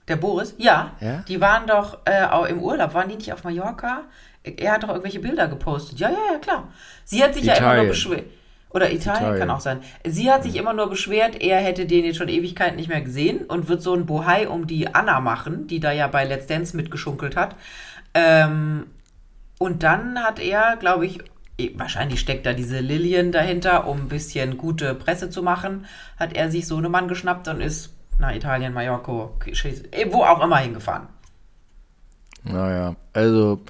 Der 0.08 0.16
Boris? 0.16 0.56
Ja. 0.58 0.94
Ja? 1.02 1.24
Die 1.28 1.42
waren 1.42 1.68
doch 1.68 2.00
äh, 2.06 2.24
auch 2.26 2.46
im 2.46 2.60
Urlaub. 2.60 2.94
Waren 2.94 3.10
die 3.10 3.16
nicht 3.16 3.32
auf 3.34 3.44
Mallorca? 3.44 4.04
Er 4.44 4.74
hat 4.74 4.84
doch 4.84 4.90
irgendwelche 4.90 5.20
Bilder 5.20 5.48
gepostet. 5.48 6.00
Ja, 6.00 6.10
ja, 6.10 6.18
ja, 6.34 6.40
klar. 6.40 6.70
Sie 7.04 7.24
hat 7.24 7.34
sich 7.34 7.44
ja 7.44 7.54
immer 7.54 7.62
Italien. 7.66 7.84
nur 7.86 7.92
beschwert. 7.92 8.24
Oder 8.74 8.92
Italien, 8.92 9.24
Italien. 9.24 9.40
kann 9.40 9.50
auch 9.50 9.60
sein. 9.60 9.82
Sie 10.06 10.32
hat 10.32 10.44
sich 10.44 10.56
immer 10.56 10.74
nur 10.74 10.90
beschwert, 10.90 11.42
er 11.42 11.60
hätte 11.60 11.86
den 11.86 12.06
jetzt 12.06 12.18
schon 12.18 12.30
Ewigkeiten 12.30 12.78
nicht 12.78 12.90
mehr 12.90 13.02
gesehen 13.02 13.44
und 13.46 13.68
wird 13.68 13.82
so 13.82 13.94
ein 13.94 14.06
Bohai 14.06 14.48
um 14.48 14.68
die 14.68 14.94
Anna 14.94 15.20
machen, 15.20 15.68
die 15.68 15.80
da 15.80 15.92
ja 15.92 16.08
bei 16.08 16.26
Let's 16.26 16.48
Dance 16.48 16.76
mitgeschunkelt 16.76 17.36
hat. 17.36 17.56
Ähm, 18.14 18.88
und 19.58 19.84
dann 19.84 20.20
hat 20.20 20.40
er, 20.40 20.78
glaube 20.78 21.06
ich, 21.06 21.20
eh, 21.58 21.72
wahrscheinlich 21.76 22.20
steckt 22.20 22.46
da 22.46 22.54
diese 22.54 22.80
Lilien 22.80 23.32
dahinter, 23.32 23.88
um 23.88 24.02
ein 24.02 24.08
bisschen 24.08 24.58
gute 24.58 24.96
Presse 24.96 25.30
zu 25.30 25.44
machen, 25.44 25.86
hat 26.18 26.34
er 26.34 26.50
sich 26.50 26.68
so 26.68 26.78
einen 26.78 26.92
Mann 26.92 27.08
geschnappt 27.08 27.48
und 27.48 27.62
ist 27.62 27.94
nach 28.20 28.34
Italien, 28.34 28.74
Mallorca, 28.74 29.32
eh, 29.92 30.12
wo 30.12 30.24
auch 30.24 30.42
immer 30.44 30.58
hingefahren. 30.58 31.08
Naja, 32.44 32.96
also 33.14 33.62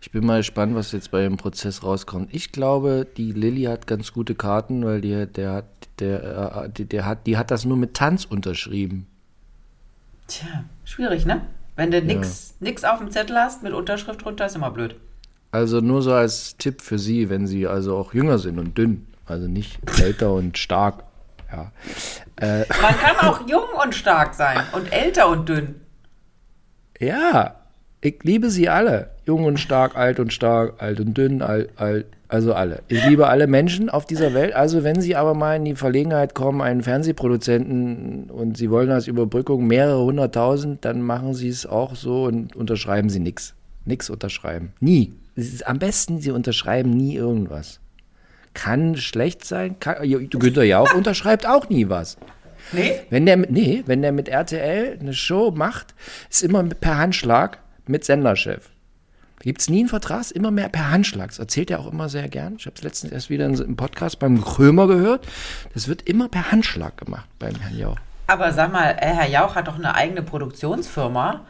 ich 0.00 0.12
bin 0.12 0.24
mal 0.24 0.38
gespannt, 0.38 0.74
was 0.74 0.92
jetzt 0.92 1.10
bei 1.10 1.22
dem 1.22 1.36
Prozess 1.36 1.82
rauskommt. 1.82 2.28
Ich 2.32 2.52
glaube, 2.52 3.06
die 3.16 3.32
Lilly 3.32 3.64
hat 3.64 3.86
ganz 3.86 4.12
gute 4.12 4.34
Karten, 4.34 4.84
weil 4.84 5.00
die, 5.00 5.26
der 5.26 5.52
hat, 5.52 5.64
der, 5.98 6.64
äh, 6.64 6.70
die, 6.70 6.84
der 6.84 7.04
hat, 7.04 7.26
die 7.26 7.36
hat 7.36 7.50
das 7.50 7.64
nur 7.64 7.76
mit 7.76 7.94
Tanz 7.94 8.24
unterschrieben. 8.24 9.06
Tja, 10.28 10.64
schwierig, 10.84 11.26
ne? 11.26 11.42
Wenn 11.74 11.90
du 11.90 12.02
nix, 12.02 12.54
nix 12.60 12.84
auf 12.84 12.98
dem 12.98 13.10
Zettel 13.10 13.36
hast 13.36 13.62
mit 13.62 13.72
Unterschrift 13.72 14.24
drunter, 14.24 14.46
ist 14.46 14.56
immer 14.56 14.70
blöd. 14.70 14.96
Also 15.50 15.80
nur 15.80 16.02
so 16.02 16.12
als 16.12 16.56
Tipp 16.56 16.82
für 16.82 16.98
Sie, 16.98 17.30
wenn 17.30 17.46
Sie 17.46 17.66
also 17.66 17.96
auch 17.96 18.14
jünger 18.14 18.38
sind 18.38 18.58
und 18.58 18.76
dünn, 18.76 19.06
also 19.26 19.48
nicht 19.48 19.78
älter 20.00 20.32
und 20.32 20.58
stark. 20.58 21.04
Ja. 21.50 21.72
Man 22.40 22.98
kann 22.98 23.16
auch 23.28 23.48
jung 23.48 23.68
und 23.82 23.94
stark 23.94 24.34
sein 24.34 24.60
und 24.72 24.92
älter 24.92 25.28
und 25.28 25.48
dünn. 25.48 25.80
Ja, 27.00 27.57
ich 28.00 28.22
liebe 28.22 28.50
sie 28.50 28.68
alle. 28.68 29.10
Jung 29.26 29.44
und 29.44 29.58
stark, 29.58 29.96
alt 29.96 30.20
und 30.20 30.32
stark, 30.32 30.74
alt 30.78 31.00
und 31.00 31.16
dünn, 31.16 31.42
alt, 31.42 31.70
alt, 31.76 32.06
also 32.28 32.54
alle. 32.54 32.82
Ich 32.88 33.04
liebe 33.06 33.28
alle 33.28 33.46
Menschen 33.46 33.88
auf 33.88 34.04
dieser 34.04 34.34
Welt. 34.34 34.54
Also 34.54 34.84
wenn 34.84 35.00
Sie 35.00 35.16
aber 35.16 35.34
mal 35.34 35.56
in 35.56 35.64
die 35.64 35.74
Verlegenheit 35.74 36.34
kommen, 36.34 36.60
einen 36.60 36.82
Fernsehproduzenten 36.82 38.30
und 38.30 38.56
Sie 38.56 38.70
wollen 38.70 38.90
als 38.90 39.06
Überbrückung 39.06 39.66
mehrere 39.66 40.02
hunderttausend, 40.02 40.84
dann 40.84 41.02
machen 41.02 41.34
Sie 41.34 41.48
es 41.48 41.66
auch 41.66 41.96
so 41.96 42.24
und 42.24 42.54
unterschreiben 42.54 43.08
Sie 43.08 43.20
nichts. 43.20 43.54
Nichts 43.84 44.10
unterschreiben. 44.10 44.72
Nie. 44.80 45.14
Am 45.64 45.78
besten, 45.78 46.20
Sie 46.20 46.30
unterschreiben 46.30 46.90
nie 46.90 47.14
irgendwas. 47.14 47.80
Kann 48.52 48.96
schlecht 48.96 49.44
sein. 49.44 49.78
Kann, 49.80 49.96
Günther 50.30 50.64
Jauch 50.64 50.94
unterschreibt 50.94 51.46
auch 51.46 51.68
nie 51.70 51.88
was. 51.88 52.18
Nee? 52.72 53.00
Wenn 53.08 53.24
der 53.24 53.38
mit, 53.38 53.50
nee, 53.50 53.82
wenn 53.86 54.02
der 54.02 54.12
mit 54.12 54.28
RTL 54.28 54.98
eine 55.00 55.14
Show 55.14 55.50
macht, 55.50 55.94
ist 56.28 56.42
immer 56.42 56.62
per 56.64 56.98
Handschlag 56.98 57.58
mit 57.88 58.04
Senderchef. 58.04 58.70
Gibt 59.40 59.60
es 59.60 59.70
nie 59.70 59.80
einen 59.80 59.88
Vertrag, 59.88 60.30
immer 60.32 60.50
mehr 60.50 60.68
per 60.68 60.90
Handschlag. 60.90 61.28
Das 61.28 61.38
erzählt 61.38 61.70
er 61.70 61.78
auch 61.78 61.90
immer 61.90 62.08
sehr 62.08 62.28
gern. 62.28 62.56
Ich 62.58 62.66
habe 62.66 62.74
es 62.76 62.82
letztens 62.82 63.12
erst 63.12 63.30
wieder 63.30 63.46
im 63.46 63.76
Podcast 63.76 64.18
beim 64.18 64.42
Krömer 64.42 64.88
gehört. 64.88 65.26
Das 65.74 65.86
wird 65.86 66.02
immer 66.02 66.28
per 66.28 66.50
Handschlag 66.50 66.96
gemacht 66.96 67.28
beim 67.38 67.54
Herrn 67.54 67.78
Jauch. 67.78 67.98
Aber 68.26 68.52
sag 68.52 68.72
mal, 68.72 68.96
äh, 68.98 69.06
Herr 69.06 69.28
Jauch 69.28 69.54
hat 69.54 69.68
doch 69.68 69.76
eine 69.76 69.94
eigene 69.94 70.22
Produktionsfirma, 70.22 71.46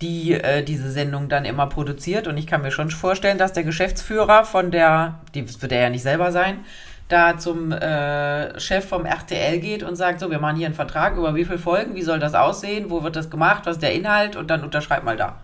die 0.00 0.32
äh, 0.32 0.62
diese 0.62 0.90
Sendung 0.90 1.28
dann 1.28 1.44
immer 1.44 1.66
produziert. 1.66 2.28
Und 2.28 2.38
ich 2.38 2.46
kann 2.46 2.62
mir 2.62 2.70
schon 2.70 2.90
vorstellen, 2.90 3.36
dass 3.36 3.52
der 3.52 3.64
Geschäftsführer 3.64 4.44
von 4.44 4.70
der, 4.70 5.20
die 5.34 5.44
das 5.44 5.60
wird 5.60 5.72
er 5.72 5.82
ja 5.82 5.90
nicht 5.90 6.02
selber 6.02 6.30
sein, 6.30 6.60
da 7.08 7.36
zum 7.36 7.72
äh, 7.72 8.58
Chef 8.60 8.88
vom 8.88 9.04
RTL 9.04 9.58
geht 9.58 9.82
und 9.82 9.96
sagt, 9.96 10.20
so, 10.20 10.30
wir 10.30 10.38
machen 10.38 10.56
hier 10.56 10.66
einen 10.66 10.74
Vertrag 10.74 11.16
über 11.16 11.34
wie 11.34 11.44
viele 11.44 11.58
Folgen, 11.58 11.94
wie 11.94 12.02
soll 12.02 12.20
das 12.20 12.34
aussehen, 12.34 12.90
wo 12.90 13.02
wird 13.02 13.16
das 13.16 13.28
gemacht, 13.28 13.66
was 13.66 13.76
ist 13.76 13.82
der 13.82 13.92
Inhalt 13.92 14.36
und 14.36 14.48
dann 14.48 14.62
unterschreib 14.62 15.04
mal 15.04 15.16
da. 15.16 15.40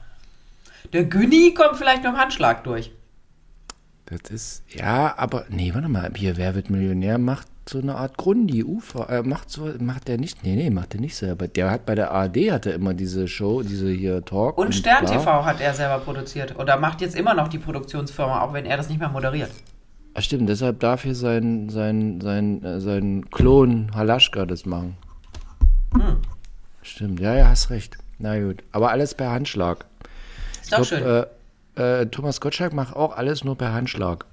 Der 0.93 1.05
Günni 1.05 1.55
kommt 1.55 1.77
vielleicht 1.77 2.03
mit 2.03 2.13
dem 2.13 2.19
Handschlag 2.19 2.65
durch. 2.65 2.93
Das 4.07 4.31
ist, 4.31 4.65
ja, 4.75 5.15
aber, 5.17 5.45
nee, 5.51 5.73
warte 5.73 5.89
mal, 5.89 6.11
hier, 6.17 6.37
wer 6.37 6.57
wird 6.57 6.69
Millionär, 6.69 7.19
macht 7.19 7.47
so 7.69 7.79
eine 7.79 7.95
Art 7.95 8.17
Grundi, 8.17 8.65
Ufer, 8.65 9.09
äh, 9.09 9.23
macht 9.23 9.51
so, 9.51 9.71
macht 9.79 10.09
der 10.09 10.19
nicht, 10.19 10.43
nee, 10.43 10.57
nee, 10.57 10.71
macht 10.71 10.95
der 10.95 11.01
nicht 11.01 11.15
selber. 11.15 11.47
Der 11.47 11.71
hat 11.71 11.87
bei 11.87 11.95
der 11.95 12.11
ARD, 12.11 12.51
hat 12.51 12.67
er 12.67 12.75
immer 12.75 12.93
diese 12.93 13.29
Show, 13.29 13.63
diese 13.63 13.89
hier 13.89 14.25
Talk. 14.25 14.59
Und 14.59 14.75
Stern 14.75 15.05
bla. 15.05 15.17
TV 15.17 15.45
hat 15.45 15.61
er 15.61 15.75
selber 15.75 15.99
produziert. 15.99 16.59
Oder 16.59 16.77
macht 16.77 17.01
jetzt 17.01 17.15
immer 17.15 17.35
noch 17.35 17.47
die 17.47 17.59
Produktionsfirma, 17.59 18.43
auch 18.43 18.53
wenn 18.53 18.67
er 18.67 18.77
das 18.77 18.89
nicht 18.89 18.99
mehr 18.99 19.09
moderiert. 19.09 19.51
Ach 20.15 20.23
stimmt, 20.23 20.49
deshalb 20.49 20.81
darf 20.81 21.05
hier 21.05 21.15
sein, 21.15 21.69
sein, 21.69 22.21
sein, 22.21 22.65
äh, 22.65 22.81
sein 22.81 23.31
Klon 23.31 23.93
Halaschka 23.95 24.45
das 24.45 24.67
machen. 24.67 24.97
Hm. 25.95 26.17
Stimmt, 26.83 27.21
ja, 27.21 27.37
ja, 27.37 27.49
hast 27.49 27.71
recht. 27.71 27.97
Na 28.19 28.39
gut, 28.41 28.65
aber 28.73 28.91
alles 28.91 29.15
per 29.15 29.31
Handschlag. 29.31 29.87
Doch 30.71 30.81
Ich 30.81 30.89
schön. 30.89 31.03
glaub, 31.03 31.29
äh, 31.77 32.03
äh, 32.03 32.07
Thomas 32.07 32.41
Gottschalk 32.41 32.73
macht 32.73 32.95
auch 32.97 33.17
alles 33.17 33.45
nur 33.45 33.57
per 33.57 33.73
Handschlag. 33.73 34.25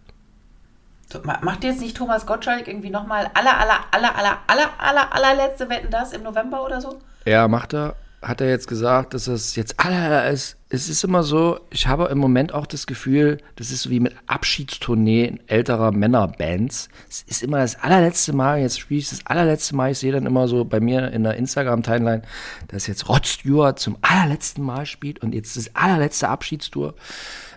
Macht 1.41 1.63
jetzt 1.63 1.79
nicht 1.79 1.96
Thomas 1.96 2.25
Gottschalk 2.25 2.67
irgendwie 2.67 2.89
nochmal 2.89 3.29
aller, 3.34 3.58
aller, 3.58 3.79
aller, 3.91 4.15
aller, 4.17 4.38
aller, 4.48 4.70
aller, 4.77 5.13
allerletzte 5.13 5.70
Wetten 5.70 5.89
das 5.89 6.12
im 6.12 6.24
November 6.24 6.65
oder 6.65 6.82
so? 6.82 7.00
Ja, 7.25 7.48
macht 7.48 7.74
er. 7.74 7.96
Hat 8.22 8.42
er 8.42 8.50
jetzt 8.50 8.68
gesagt, 8.68 9.14
dass 9.14 9.28
es 9.28 9.56
jetzt 9.56 9.80
aller 9.80 10.28
ist. 10.30 10.58
Es 10.70 10.90
ist 10.90 11.04
immer 11.04 11.22
so, 11.22 11.60
ich 11.70 11.88
habe 11.88 12.06
im 12.06 12.18
Moment 12.18 12.52
auch 12.52 12.66
das 12.66 12.88
Gefühl, 12.88 13.38
das 13.56 13.70
ist 13.70 13.84
so 13.84 13.92
wie 13.92 14.00
mit 14.00 14.16
Abschiedstournee 14.26 15.40
älterer 15.46 15.92
Männerbands. 15.92 16.90
Es 17.08 17.22
ist 17.28 17.44
immer 17.44 17.60
das 17.60 17.76
allerletzte 17.76 18.34
Mal, 18.34 18.60
jetzt 18.60 18.80
spiele 18.80 19.00
ich 19.00 19.10
das 19.10 19.26
allerletzte 19.28 19.76
Mal, 19.76 19.92
ich 19.92 20.00
sehe 20.00 20.12
dann 20.12 20.26
immer 20.26 20.48
so 20.48 20.66
bei 20.66 20.80
mir 20.80 21.12
in 21.12 21.24
der 21.24 21.36
Instagram-Timeline, 21.36 22.24
dass 22.70 22.88
jetzt 22.88 23.08
Rod 23.08 23.28
Stewart 23.28 23.80
zum 23.80 23.98
allerletzten 24.02 24.64
Mal 24.64 24.88
spielt 24.88 25.22
und 25.22 25.36
jetzt 25.36 25.56
das 25.56 25.76
allerletzte 25.76 26.28
Abschiedstour. 26.28 26.96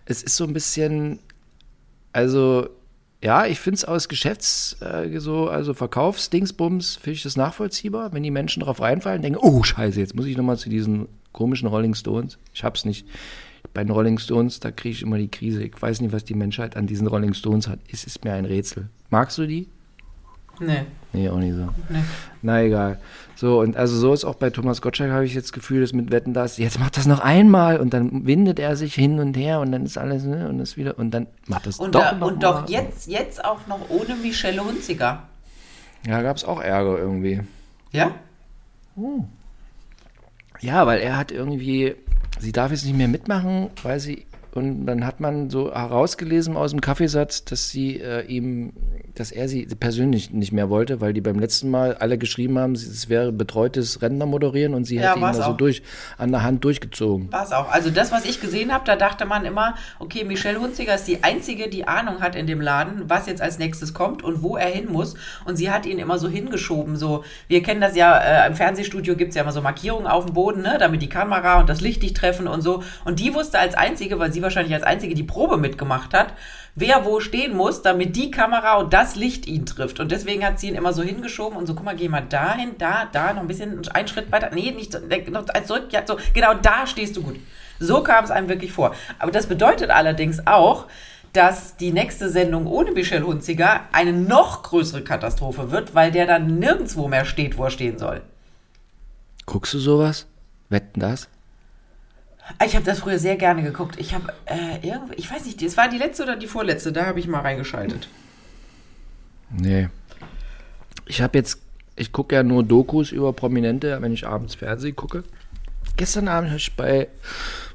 Es 0.05 0.23
ist 0.23 0.37
so 0.37 0.45
ein 0.45 0.53
bisschen, 0.53 1.21
also 2.13 2.69
ja, 3.23 3.47
ich 3.47 3.61
finde 3.61 3.77
es 3.77 3.85
aus 3.85 4.09
Geschäfts, 4.09 4.77
äh, 4.81 5.19
so, 5.19 5.49
also 5.49 5.75
Verkaufsdingsbums, 5.75 6.97
finde 6.97 7.17
ich 7.17 7.23
das 7.23 7.37
nachvollziehbar, 7.37 8.13
wenn 8.13 8.23
die 8.23 8.31
Menschen 8.31 8.61
darauf 8.61 8.81
reinfallen, 8.81 9.21
denken, 9.21 9.39
oh 9.41 9.63
Scheiße, 9.63 10.01
jetzt 10.01 10.15
muss 10.15 10.27
ich 10.27 10.37
nochmal 10.37 10.57
zu 10.57 10.71
diesen 10.71 11.07
komischen 11.33 11.69
Rolling 11.69 11.95
Stones. 11.95 12.39
Ich 12.55 12.65
hab's 12.65 12.85
nicht. 12.85 13.07
Bei 13.75 13.85
den 13.85 13.91
Rolling 13.91 14.19
Stones, 14.19 14.59
da 14.59 14.71
kriege 14.71 14.95
ich 14.95 15.03
immer 15.03 15.19
die 15.19 15.29
Krise. 15.29 15.63
Ich 15.63 15.81
weiß 15.81 16.01
nicht, 16.01 16.13
was 16.13 16.25
die 16.25 16.35
Menschheit 16.35 16.77
an 16.77 16.87
diesen 16.87 17.07
Rolling 17.07 17.35
Stones 17.35 17.69
hat. 17.69 17.79
Es 17.93 18.05
ist 18.05 18.25
mir 18.25 18.33
ein 18.33 18.47
Rätsel. 18.47 18.89
Magst 19.11 19.37
du 19.37 19.47
die? 19.47 19.69
Nee, 20.61 20.83
Nee, 21.13 21.29
auch 21.29 21.39
nicht 21.39 21.55
so. 21.57 21.69
nee. 21.89 21.99
Na 22.43 22.63
egal. 22.63 23.01
So, 23.35 23.61
und 23.61 23.77
also 23.77 23.97
so 23.97 24.13
ist 24.13 24.25
auch 24.25 24.35
bei 24.37 24.51
Thomas 24.51 24.81
Gottschalk, 24.83 25.11
habe 25.11 25.25
ich 25.25 25.35
jetzt 25.35 25.47
das 25.47 25.53
Gefühl, 25.53 25.81
dass 25.81 25.93
mit 25.93 26.13
Wetten 26.13 26.35
das, 26.35 26.59
jetzt 26.59 26.79
macht 26.79 26.97
das 26.97 27.07
noch 27.07 27.21
einmal 27.21 27.81
und 27.81 27.93
dann 27.95 28.27
windet 28.27 28.59
er 28.61 28.77
sich 28.77 28.95
hin 28.95 29.19
und 29.19 29.37
her 29.37 29.61
und 29.61 29.73
dann 29.73 29.85
ist 29.85 29.99
alles, 29.99 30.25
ne, 30.25 30.49
und 30.49 30.59
das 30.59 30.77
wieder, 30.77 30.99
und 30.99 31.11
dann 31.13 31.27
macht 31.49 31.67
das 31.67 31.79
Und, 31.81 31.95
doch 31.95 32.03
da, 32.19 32.25
und 32.25 32.43
doch 32.43 32.69
jetzt, 32.69 33.09
jetzt 33.09 33.45
auch 33.45 33.67
noch 33.67 33.81
ohne 33.89 34.15
Michelle 34.17 34.63
Hunziger. 34.63 35.25
Ja, 36.07 36.23
gab 36.23 36.37
es 36.37 36.45
auch 36.45 36.61
Ärger 36.61 36.99
irgendwie. 36.99 37.41
Ja? 37.93 38.13
Ja, 40.61 40.87
weil 40.87 41.01
er 41.01 41.17
hat 41.17 41.33
irgendwie, 41.33 41.95
sie 42.39 42.53
darf 42.53 42.71
jetzt 42.71 42.85
nicht 42.85 42.97
mehr 42.97 43.09
mitmachen, 43.09 43.71
weil 43.83 43.99
sie, 44.01 44.27
und 44.53 44.87
dann 44.87 45.07
hat 45.07 45.21
man 45.21 45.49
so 45.49 45.73
herausgelesen 45.73 46.57
aus 46.57 46.73
dem 46.73 46.81
Kaffeesatz, 46.81 47.45
dass 47.45 47.71
sie 47.71 48.01
äh, 48.01 48.23
ihm, 48.27 48.73
dass 49.15 49.33
er 49.33 49.49
sie 49.49 49.67
persönlich 49.67 50.31
nicht 50.31 50.53
mehr 50.53 50.71
wollte, 50.71 51.01
weil 51.01 51.13
die 51.13 51.21
beim 51.21 51.39
letzten 51.39 51.71
Mal 51.71 51.95
alle 51.95 52.19
geschrieben 52.19 52.59
haben, 52.59 52.73
es 52.73 53.09
wäre 53.09 53.33
betreutes 53.33 54.03
Rentner 54.03 54.27
moderieren 54.27 54.75
und 54.75 54.85
sie 54.85 54.97
Ja, 54.97 55.11
hätte 55.11 55.19
ihn 55.19 55.33
da 55.33 55.35
so 55.35 55.53
durch, 55.53 55.83
an 56.19 56.31
der 56.31 56.43
Hand 56.43 56.65
durchgezogen. 56.65 57.33
War 57.33 57.45
es 57.45 57.53
auch. 57.53 57.71
Also 57.71 57.91
das, 57.91 58.13
was 58.13 58.25
ich 58.25 58.41
gesehen 58.41 58.73
habe, 58.73 58.85
da 58.85 58.97
dachte 58.97 59.25
man 59.27 59.45
immer, 59.45 59.75
okay, 59.99 60.25
Michelle 60.25 60.61
Hunziger 60.61 60.95
ist 60.95 61.07
die 61.07 61.23
Einzige, 61.23 61.69
die 61.69 61.87
Ahnung 61.87 62.21
hat 62.21 62.35
in 62.35 62.47
dem 62.47 62.61
Laden, 62.61 63.09
was 63.09 63.27
jetzt 63.27 63.43
als 63.43 63.59
nächstes 63.59 63.95
kommt 63.95 64.23
und 64.23 64.43
wo 64.43 64.57
er 64.57 64.69
hin 64.69 64.87
muss. 64.91 65.15
Und 65.45 65.57
sie 65.57 65.71
hat 65.71 65.87
ihn 65.87 65.99
immer 65.99 66.19
so 66.19 66.29
hingeschoben. 66.29 66.97
So, 66.97 67.25
wir 67.49 67.63
kennen 67.63 67.81
das 67.81 67.97
ja, 67.97 68.17
äh, 68.19 68.47
im 68.47 68.55
Fernsehstudio 68.55 69.17
gibt 69.17 69.31
es 69.31 69.37
ja 69.37 69.43
immer 69.43 69.53
so 69.53 69.61
Markierungen 69.61 70.07
auf 70.07 70.27
dem 70.27 70.35
Boden, 70.35 70.63
ne, 70.63 70.77
damit 70.79 71.03
die 71.03 71.09
Kamera 71.09 71.61
und 71.61 71.69
das 71.69 71.81
Licht 71.81 72.03
dich 72.03 72.15
treffen 72.15 72.47
und 72.47 72.63
so. 72.63 72.83
Und 73.05 73.21
die 73.21 73.35
wusste 73.35 73.59
als 73.59 73.75
Einzige, 73.75 74.19
weil 74.19 74.33
sie 74.33 74.43
wahrscheinlich 74.43 74.75
als 74.75 74.83
Einzige 74.83 75.15
die 75.15 75.23
Probe 75.23 75.57
mitgemacht 75.57 76.15
hat, 76.15 76.35
wer 76.75 77.05
wo 77.05 77.21
stehen 77.21 77.57
muss, 77.57 77.83
damit 77.83 78.17
die 78.17 78.31
Kamera 78.31 78.77
und 78.77 78.93
das 78.93 79.17
Licht 79.17 79.47
ihn 79.47 79.67
trifft. 79.67 80.01
Und 80.01 80.11
deswegen 80.13 80.45
hat 80.45 80.61
sie 80.61 80.69
ihn 80.69 80.75
immer 80.75 80.93
so 80.93 81.03
hingeschoben 81.03 81.59
und 81.59 81.67
so, 81.67 81.75
guck 81.75 81.85
mal, 81.85 81.97
geh 81.97 82.09
mal 82.09 82.23
dahin, 82.23 82.77
da, 82.79 83.09
da, 83.11 83.33
noch 83.33 83.43
ein 83.43 83.49
bisschen, 83.49 83.87
einen 83.89 84.09
Schritt 84.09 84.31
weiter. 84.33 84.51
Nee, 84.55 84.71
nicht 84.73 84.97
noch 85.31 85.45
zurück, 85.65 85.89
ja, 85.91 86.03
so, 86.07 86.17
genau 86.35 86.55
da 86.55 86.87
stehst 86.87 87.17
du 87.17 87.23
gut. 87.23 87.37
So 87.79 88.03
kam 88.03 88.25
es 88.25 88.31
einem 88.31 88.49
wirklich 88.49 88.73
vor. 88.73 88.95
Aber 89.19 89.33
das 89.33 89.47
bedeutet 89.47 89.91
allerdings 89.91 90.47
auch, 90.47 90.87
dass 91.33 91.77
die 91.77 91.93
nächste 91.93 92.29
Sendung 92.29 92.67
ohne 92.67 92.93
Michel 92.93 93.23
Hunziger 93.23 93.83
eine 93.93 94.13
noch 94.13 94.63
größere 94.63 95.03
Katastrophe 95.03 95.71
wird, 95.71 95.95
weil 95.95 96.11
der 96.11 96.27
dann 96.27 96.59
nirgendwo 96.59 97.09
mehr 97.09 97.25
steht, 97.25 97.57
wo 97.57 97.65
er 97.65 97.71
stehen 97.71 97.99
soll. 97.99 98.21
Guckst 99.47 99.75
du 99.75 99.79
sowas? 99.79 100.27
Wetten 100.69 101.01
das? 101.01 101.29
Ich 102.65 102.75
habe 102.75 102.85
das 102.85 103.01
früher 103.01 103.19
sehr 103.19 103.37
gerne 103.37 103.63
geguckt. 103.63 103.97
Ich 103.99 104.15
habe 104.15 104.33
äh, 104.47 104.87
irgendwie, 104.87 105.15
ich 105.17 105.31
weiß 105.31 105.45
nicht, 105.45 105.63
es 105.63 105.77
war 105.77 105.89
die 105.89 105.99
letzte 105.99 106.25
oder 106.25 106.37
die 106.37 106.47
vorletzte, 106.47 106.93
da 106.93 107.07
habe 107.07 107.21
ich 107.21 107.27
mal 107.27 107.41
reingeschaltet. 107.41 108.09
Nee. 109.51 109.89
Ich 111.07 111.23
habe 111.23 111.39
jetzt, 111.39 111.59
ich 111.97 112.13
gucke 112.13 112.35
ja 112.35 112.43
nur 112.43 112.63
Dokus 112.63 113.13
über 113.13 113.33
Prominente, 113.33 114.01
wenn 114.01 114.13
ich 114.13 114.27
abends 114.27 114.55
Fernsehen 114.55 114.97
gucke. 114.97 115.25
Gestern 115.97 116.29
Abend 116.29 116.51
habe 116.51 116.59
ich 116.59 116.75
bei, 116.77 117.09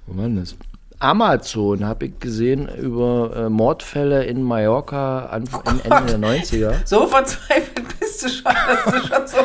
wo 0.06 0.18
war 0.18 0.26
denn 0.26 0.38
das? 0.38 0.56
Amazon 1.00 1.86
habe 1.86 2.06
ich 2.06 2.20
gesehen 2.20 2.70
über 2.78 3.34
äh, 3.36 3.50
Mordfälle 3.50 4.24
in 4.24 4.42
Mallorca 4.42 5.26
an, 5.26 5.44
Oh 5.52 5.70
Ende 5.84 6.18
der 6.18 6.20
90er. 6.20 6.74
So 6.86 7.06
verzweifelt 7.08 8.00
bist 8.00 8.24
du 8.24 8.30
schon, 8.30 8.54
dass 8.54 8.86
du 8.86 9.08
schon 9.08 9.28
so. 9.28 9.38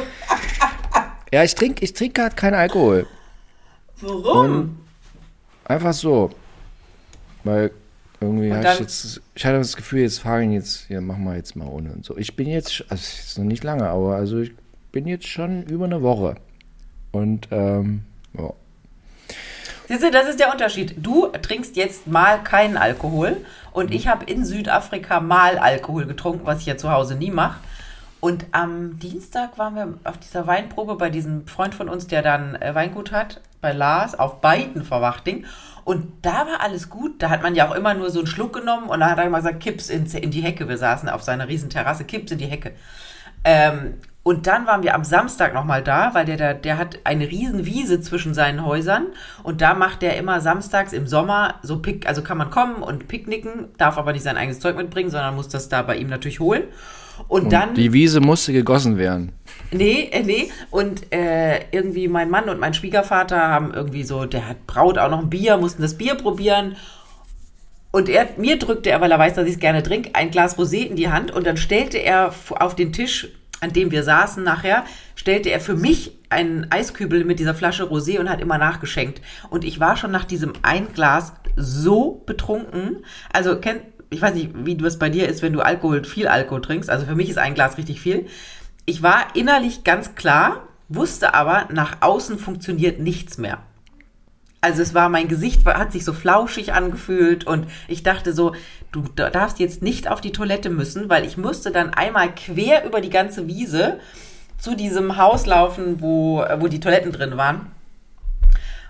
Ja, 1.33 1.43
ich 1.45 1.55
trinke 1.55 1.85
ich 1.85 1.93
trink 1.93 2.15
gerade 2.15 2.37
keinen 2.37 2.55
Alkohol. 2.55 3.07
Warum? 4.01 4.79
Einfach 5.71 5.93
so. 5.93 6.31
Weil 7.45 7.71
irgendwie 8.21 8.53
hatte 8.53 8.71
ich 8.75 8.81
jetzt, 8.81 9.23
ich 9.37 9.47
hatte 9.47 9.59
das 9.59 9.77
Gefühl, 9.77 10.01
jetzt 10.01 10.19
fahren 10.19 10.51
jetzt, 10.51 10.91
ja, 10.91 11.01
machen 11.01 11.23
wir 11.23 11.37
jetzt 11.37 11.55
mal 11.55 11.69
ohne 11.69 11.93
und 11.93 12.05
so. 12.05 12.17
Ich 12.17 12.35
bin 12.35 12.49
jetzt, 12.49 12.85
also 12.89 13.01
ist 13.01 13.39
noch 13.39 13.45
nicht 13.45 13.63
lange, 13.63 13.89
aber 13.89 14.17
also 14.17 14.41
ich 14.41 14.51
bin 14.91 15.07
jetzt 15.07 15.29
schon 15.29 15.63
über 15.63 15.85
eine 15.85 16.03
Woche. 16.03 16.35
Und, 17.13 17.47
ähm, 17.53 18.03
ja. 18.37 18.53
Siehst 19.87 20.03
du, 20.03 20.11
das 20.11 20.29
ist 20.29 20.41
der 20.41 20.51
Unterschied. 20.51 20.97
Du 20.97 21.29
trinkst 21.29 21.77
jetzt 21.77 22.09
mal 22.09 22.43
keinen 22.43 22.77
Alkohol 22.77 23.37
und 23.71 23.95
ich 23.95 24.09
habe 24.09 24.25
in 24.25 24.45
Südafrika 24.45 25.21
mal 25.21 25.57
Alkohol 25.57 26.05
getrunken, 26.05 26.47
was 26.47 26.63
ich 26.63 26.67
ja 26.67 26.77
zu 26.77 26.91
Hause 26.91 27.15
nie 27.15 27.31
mache. 27.31 27.61
Und 28.21 28.47
am 28.53 28.99
Dienstag 28.99 29.57
waren 29.59 29.75
wir 29.75 29.95
auf 30.05 30.19
dieser 30.19 30.47
Weinprobe 30.47 30.97
bei 30.97 31.09
diesem 31.09 31.47
Freund 31.47 31.75
von 31.75 31.89
uns, 31.89 32.07
der 32.07 32.23
dann 32.23 32.55
äh, 32.57 32.75
Weingut 32.75 33.13
hat, 33.13 33.41
bei 33.63 33.73
Lars, 33.73 34.19
auf 34.19 34.41
beiden 34.41 34.85
Verwachting. 34.85 35.47
Und 35.85 36.13
da 36.23 36.47
war 36.47 36.61
alles 36.61 36.91
gut. 36.91 37.23
Da 37.23 37.31
hat 37.31 37.43
man 37.43 37.55
ja 37.55 37.69
auch 37.69 37.75
immer 37.75 37.95
nur 37.95 38.11
so 38.11 38.21
einen 38.21 38.27
Schluck 38.27 38.53
genommen 38.53 38.89
und 38.89 39.01
da 39.01 39.11
hat 39.11 39.19
er 39.19 39.25
immer 39.25 39.39
gesagt, 39.39 39.61
kipp's 39.61 39.89
in, 39.89 40.05
in 40.07 40.31
die 40.31 40.43
Hecke. 40.43 40.69
Wir 40.69 40.77
saßen 40.77 41.09
auf 41.09 41.23
seiner 41.23 41.49
riesen 41.49 41.71
Terrasse, 41.71 42.05
kipp's 42.05 42.31
in 42.31 42.39
die 42.39 42.47
Hecke. 42.47 42.73
Ähm, 43.43 43.95
und 44.23 44.47
dann 44.47 44.67
waren 44.67 44.83
wir 44.83 44.95
am 44.95 45.03
Samstag 45.03 45.55
nochmal 45.55 45.83
da, 45.83 46.13
weil 46.13 46.27
der, 46.27 46.37
der, 46.37 46.53
der 46.53 46.77
hat 46.77 46.99
eine 47.05 47.31
riesen 47.31 47.65
Wiese 47.65 48.03
zwischen 48.03 48.35
seinen 48.35 48.67
Häusern 48.67 49.07
und 49.43 49.63
da 49.63 49.73
macht 49.73 50.03
der 50.03 50.19
immer 50.19 50.43
samstags 50.43 50.93
im 50.93 51.07
Sommer 51.07 51.55
so 51.63 51.79
Pick, 51.81 52.07
also 52.07 52.23
kann 52.23 52.37
man 52.37 52.51
kommen 52.51 52.83
und 52.83 53.09
picknicken, 53.09 53.69
darf 53.79 53.97
aber 53.97 54.13
nicht 54.13 54.23
sein 54.23 54.37
eigenes 54.37 54.61
Zeug 54.61 54.77
mitbringen, 54.77 55.11
sondern 55.11 55.37
muss 55.37 55.49
das 55.49 55.71
da 55.71 55.81
bei 55.81 55.97
ihm 55.97 56.09
natürlich 56.09 56.39
holen. 56.39 56.65
Und, 57.29 57.45
Und 57.45 57.53
dann, 57.53 57.75
die 57.75 57.93
Wiese 57.93 58.21
musste 58.21 58.53
gegossen 58.53 58.99
werden. 58.99 59.33
nee, 59.71 60.09
äh, 60.11 60.23
nee, 60.23 60.51
und 60.71 61.13
äh, 61.13 61.61
irgendwie 61.71 62.09
mein 62.09 62.31
Mann 62.31 62.49
und 62.49 62.61
mein 62.61 62.75
Schwiegervater 62.75 63.39
haben 63.39 63.73
irgendwie 63.73 64.03
so, 64.03 64.25
der 64.27 64.49
hat 64.49 64.67
braut 64.67 64.99
auch 64.99 65.11
noch 65.11 65.21
ein 65.21 65.31
Bier, 65.31 65.57
mussten 65.57 65.83
das 65.83 65.97
Bier 65.97 66.15
probieren 66.15 66.77
und 67.93 68.09
er, 68.09 68.29
mir 68.37 68.59
drückte 68.59 68.91
er, 68.91 69.01
weil 69.01 69.11
er 69.11 69.19
weiß, 69.19 69.35
dass 69.35 69.47
ich 69.47 69.55
es 69.55 69.59
gerne 69.59 69.83
trinke, 69.83 70.15
ein 70.15 70.31
Glas 70.31 70.57
Rosé 70.59 70.87
in 70.87 70.97
die 70.97 71.09
Hand 71.09 71.33
und 71.33 71.47
dann 71.47 71.57
stellte 71.57 71.99
er 71.99 72.33
auf 72.51 72.77
den 72.77 72.93
Tisch, 72.93 73.29
an 73.61 73.73
dem 73.73 73.91
wir 73.91 74.05
saßen 74.05 74.43
nachher, 74.43 74.85
stellte 75.17 75.51
er 75.51 75.61
für 75.61 75.75
mich 75.75 76.13
einen 76.31 76.71
Eiskübel 76.71 77.25
mit 77.25 77.41
dieser 77.41 77.55
Flasche 77.55 77.85
Rosé 77.85 78.21
und 78.21 78.31
hat 78.31 78.41
immer 78.41 78.59
nachgeschenkt. 78.59 79.21
Und 79.51 79.65
ich 79.65 79.81
war 79.81 79.97
schon 79.97 80.13
nach 80.13 80.25
diesem 80.25 80.53
ein 80.63 80.93
Glas 80.93 81.33
so 81.57 82.23
betrunken. 82.25 83.05
Also, 83.33 83.59
kennt, 83.59 83.83
ich 84.11 84.21
weiß 84.21 84.35
nicht, 84.35 84.51
wie 84.55 84.77
das 84.77 84.99
bei 84.99 85.09
dir 85.09 85.29
ist, 85.29 85.43
wenn 85.43 85.53
du 85.53 85.61
Alkohol, 85.61 86.05
viel 86.05 86.29
Alkohol 86.29 86.61
trinkst. 86.61 86.91
Also 86.91 87.07
für 87.07 87.15
mich 87.15 87.31
ist 87.31 87.39
ein 87.39 87.55
Glas 87.55 87.79
richtig 87.79 88.01
viel. 88.01 88.27
Ich 88.85 89.03
war 89.03 89.35
innerlich 89.35 89.85
ganz 89.85 90.15
klar, 90.17 90.65
wusste 90.89 91.35
aber, 91.35 91.69
nach 91.73 91.99
außen 92.01 92.39
funktioniert 92.39 92.99
nichts 92.99 93.39
mehr. 93.39 93.59
Also 94.61 94.83
es 94.83 94.93
war, 94.93 95.09
mein 95.09 95.29
Gesicht 95.29 95.65
hat 95.65 95.93
sich 95.93 96.05
so 96.05 96.13
flauschig 96.13 96.75
angefühlt 96.75 97.45
und 97.47 97.67
ich 97.89 98.03
dachte 98.03 98.35
so, 98.35 98.55
du 98.93 99.05
da- 99.15 99.31
darfst 99.31 99.59
jetzt 99.59 99.81
nicht 99.81 100.09
auf 100.11 100.21
die 100.21 100.33
Toilette 100.33 100.69
müssen, 100.69 101.09
weil 101.09 101.25
ich 101.25 101.39
musste 101.39 101.71
dann 101.71 101.95
einmal 101.95 102.35
quer 102.35 102.85
über 102.85 103.01
die 103.01 103.09
ganze 103.09 103.47
Wiese 103.47 104.01
zu 104.59 104.75
diesem 104.75 105.17
Haus 105.17 105.47
laufen, 105.47 106.03
wo, 106.03 106.45
wo 106.59 106.69
die 106.69 106.81
Toiletten 106.81 107.13
drin 107.13 107.39
waren. 107.39 107.69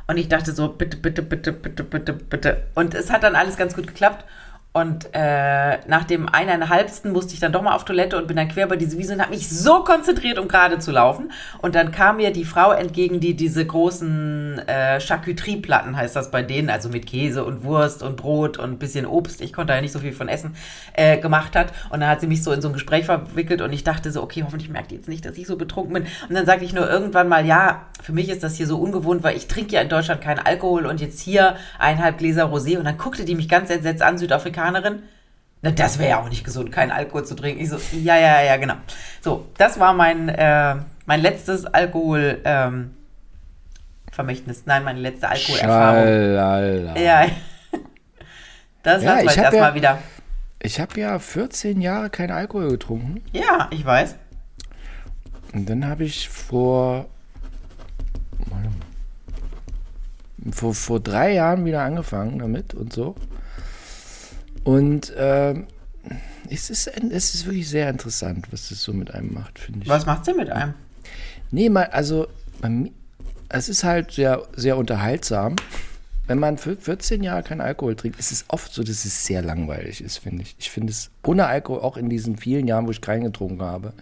Und 0.09 0.17
ich 0.17 0.27
dachte 0.29 0.53
so, 0.53 0.69
bitte, 0.69 0.97
bitte, 0.97 1.23
bitte, 1.23 1.53
bitte, 1.53 1.85
bitte, 1.85 2.13
bitte. 2.15 2.65
Und 2.75 2.95
es 2.95 3.13
hat 3.13 3.23
dann 3.23 3.37
alles 3.37 3.57
ganz 3.57 3.77
gut 3.77 3.87
geklappt. 3.87 4.25
Und 4.73 5.09
äh, 5.15 5.79
nach 5.89 6.05
dem 6.05 6.29
eineinhalbsten 6.29 7.11
musste 7.11 7.35
ich 7.35 7.41
dann 7.41 7.51
doch 7.51 7.61
mal 7.61 7.75
auf 7.75 7.85
Toilette 7.85 8.17
und 8.17 8.29
bin 8.29 8.37
dann 8.37 8.47
quer 8.47 8.67
über 8.67 8.77
diese 8.77 8.97
Wiese 8.99 9.15
und 9.15 9.21
habe 9.21 9.33
mich 9.33 9.49
so 9.49 9.83
konzentriert, 9.83 10.39
um 10.39 10.47
gerade 10.47 10.79
zu 10.79 10.93
laufen. 10.93 11.33
Und 11.59 11.75
dann 11.75 11.91
kam 11.91 12.19
mir 12.19 12.33
die 12.33 12.45
Frau 12.45 12.71
entgegen, 12.71 13.19
die 13.19 13.35
diese 13.35 13.67
großen 13.67 14.61
äh, 14.69 15.01
Charcuterie-Platten, 15.01 15.97
heißt 15.97 16.15
das 16.15 16.31
bei 16.31 16.45
denen, 16.45 16.71
also 16.71 16.89
mit 16.89 17.09
Käse 17.09 17.45
und 17.45 17.65
Wurst 17.65 18.05
und 18.05 18.17
Brot 18.17 18.59
und 18.59 18.79
bisschen 18.79 19.07
Obst, 19.07 19.41
ich 19.41 19.53
konnte 19.53 19.73
ja 19.73 19.81
nicht 19.81 19.91
so 19.91 19.99
viel 19.99 20.13
von 20.13 20.29
essen, 20.29 20.55
äh, 20.93 21.19
gemacht 21.19 21.57
hat. 21.57 21.73
Und 21.91 21.99
dann 21.99 22.09
hat 22.09 22.21
sie 22.21 22.29
mich 22.29 22.45
so 22.45 22.53
in 22.53 22.63
so 22.63 22.69
ein 22.69 22.75
Gespräch 22.75 23.07
verwickelt 23.07 23.63
und 23.63 23.73
ich 23.73 23.83
dachte 23.83 24.13
so, 24.13 24.23
okay, 24.23 24.45
hoffentlich 24.45 24.71
merkt 24.71 24.93
die 24.93 24.95
jetzt 24.95 25.09
nicht, 25.09 25.25
dass 25.25 25.37
ich 25.37 25.49
so 25.49 25.57
betrunken 25.57 25.95
bin. 25.95 26.05
Und 26.29 26.35
dann 26.37 26.47
sagte 26.47 26.65
ich 26.65 26.73
nur 26.73 26.89
irgendwann 26.89 27.27
mal, 27.27 27.45
ja, 27.45 27.87
für 28.01 28.13
mich 28.13 28.29
ist 28.29 28.45
das 28.45 28.55
hier 28.55 28.69
so 28.69 28.79
ungewohnt, 28.79 29.25
weil 29.25 29.37
ich 29.37 29.49
trinke 29.49 29.75
ja 29.75 29.81
in 29.81 29.89
Deutschland 29.89 30.21
keinen 30.21 30.39
Alkohol 30.39 30.87
und 30.87 31.01
jetzt 31.01 31.19
hier 31.19 31.57
eineinhalb 31.81 32.19
Gläser 32.19 32.45
Rosé. 32.45 32.79
Und 32.79 32.85
dann 32.85 32.99
guckte 32.99 33.25
die 33.25 33.35
mich 33.35 33.49
ganz 33.49 33.69
entsetzt 33.69 34.03
an, 34.03 34.17
Südafrikanerin. 34.67 35.03
Na, 35.63 35.71
das 35.71 35.99
wäre 35.99 36.11
ja 36.11 36.21
auch 36.21 36.29
nicht 36.31 36.45
gesund, 36.45 36.73
keinen 36.73 36.91
Alkohol 36.91 37.25
zu 37.27 37.35
trinken. 37.35 37.61
Ich 37.63 37.69
so, 37.69 37.77
ja, 37.93 38.17
ja, 38.17 38.41
ja, 38.43 38.57
genau. 38.57 38.75
So, 39.21 39.47
das 39.59 39.79
war 39.79 39.93
mein, 39.93 40.29
äh, 40.31 40.77
mein 41.05 41.21
letztes 41.21 41.67
Alkohol, 41.67 42.41
ähm, 42.45 42.93
Vermächtnis. 44.11 44.63
Nein, 44.67 44.85
meine 44.85 45.01
letzte 45.01 45.29
Alkoholerfahrung. 45.29 46.03
Schalala. 46.05 46.99
Ja. 46.99 47.27
Das 48.83 49.03
Ja, 49.03 49.11
lassen 49.11 49.25
wir 49.25 49.31
ich 49.31 49.37
jetzt 49.37 49.45
erstmal 49.45 49.69
ja- 49.71 49.75
wieder. 49.75 49.99
Ich 50.63 50.81
habe 50.81 50.99
ja 51.01 51.19
14 51.19 51.81
Jahre 51.83 52.09
keinen 52.11 52.31
Alkohol 52.33 52.71
getrunken. 52.71 53.23
Ja, 53.33 53.69
ich 53.71 53.85
weiß. 53.85 54.17
Und 55.53 55.69
dann 55.69 55.87
habe 55.87 56.05
ich 56.05 56.29
vor, 56.31 57.07
vor, 60.53 60.75
vor 60.75 61.01
drei 61.01 61.33
Jahren 61.35 61.65
wieder 61.65 61.83
angefangen 61.83 62.39
damit 62.39 62.73
und 62.75 62.93
so. 62.93 63.15
Und 64.65 65.13
ähm, 65.17 65.67
es, 66.49 66.71
ist, 66.71 66.87
es 66.87 67.35
ist 67.35 67.47
wirklich 67.47 67.69
sehr 67.69 67.89
interessant, 67.89 68.47
was 68.51 68.69
das 68.69 68.83
so 68.83 68.93
mit 68.93 69.13
einem 69.15 69.33
macht, 69.33 69.59
finde 69.59 69.81
ich. 69.83 69.89
Was 69.89 70.07
macht's 70.07 70.27
denn 70.27 70.37
mit 70.37 70.51
einem? 70.51 70.75
Nee, 71.51 71.69
mal, 71.69 71.87
also 71.87 72.29
es 73.49 73.69
ist 73.69 73.85
halt 73.85 74.13
sehr, 74.13 74.43
sehr 74.55 74.77
unterhaltsam. 74.77 75.57
Wenn 76.27 76.39
man 76.39 76.59
für 76.59 76.77
14 76.77 77.25
Jahre 77.25 77.43
keinen 77.43 77.61
Alkohol 77.61 77.97
trinkt, 77.97 78.21
ist 78.21 78.31
es 78.31 78.45
oft 78.49 78.73
so, 78.73 78.83
dass 78.85 79.05
es 79.05 79.25
sehr 79.25 79.43
langweilig 79.43 80.01
ist, 80.01 80.19
finde 80.19 80.43
ich. 80.43 80.55
Ich 80.59 80.71
finde 80.71 80.93
es 80.93 81.11
ohne 81.25 81.47
Alkohol, 81.47 81.81
auch 81.81 81.97
in 81.97 82.09
diesen 82.09 82.37
vielen 82.37 82.69
Jahren, 82.69 82.87
wo 82.87 82.93
ich 82.93 83.01
keinen 83.01 83.25
getrunken 83.25 83.63
habe, 83.63 83.93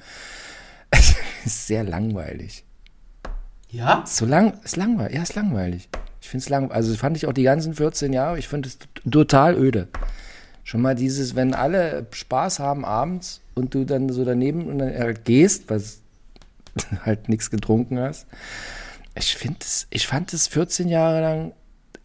ist 1.45 1.67
sehr 1.67 1.85
langweilig. 1.85 2.65
Ja? 3.71 4.05
So 4.07 4.27
lang, 4.27 4.59
ist 4.63 4.77
langweilig, 4.77 5.15
ja, 5.15 5.23
ist 5.23 5.35
langweilig. 5.35 5.89
Ich 6.21 6.29
finde 6.29 6.43
es 6.43 6.49
langweilig. 6.51 6.77
Also 6.77 6.95
fand 6.97 7.17
ich 7.17 7.27
auch 7.27 7.33
die 7.33 7.45
ganzen 7.45 7.75
14 7.75 8.13
Jahre, 8.13 8.39
ich 8.39 8.49
finde 8.49 8.69
es 8.69 8.79
total 9.11 9.55
öde. 9.57 9.89
Schon 10.69 10.83
mal 10.83 10.95
dieses, 10.95 11.35
wenn 11.35 11.55
alle 11.55 12.07
Spaß 12.11 12.59
haben 12.59 12.85
abends 12.85 13.41
und 13.55 13.73
du 13.73 13.87
dann 13.87 14.11
so 14.11 14.23
daneben 14.23 14.67
und 14.67 14.81
dann 14.81 14.91
äh, 14.91 15.15
gehst, 15.25 15.71
weil 15.71 15.79
du 15.79 16.83
halt 17.07 17.31
nichts 17.31 17.49
getrunken 17.49 17.99
hast. 17.99 18.27
Ich 19.15 19.35
finde 19.35 19.61
ich 19.89 20.07
fand 20.07 20.35
es 20.35 20.47
14 20.47 20.89
Jahre 20.89 21.23
lang 21.23 21.53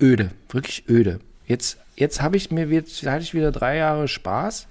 öde, 0.02 0.32
wirklich 0.48 0.88
öde. 0.88 1.20
Jetzt, 1.46 1.76
jetzt 1.98 2.22
habe 2.22 2.38
ich 2.38 2.52
mir, 2.52 2.68
jetzt 2.68 3.06
hatte 3.06 3.24
ich 3.24 3.34
wieder 3.34 3.52
drei 3.52 3.76
Jahre 3.76 4.08
Spaß, 4.08 4.68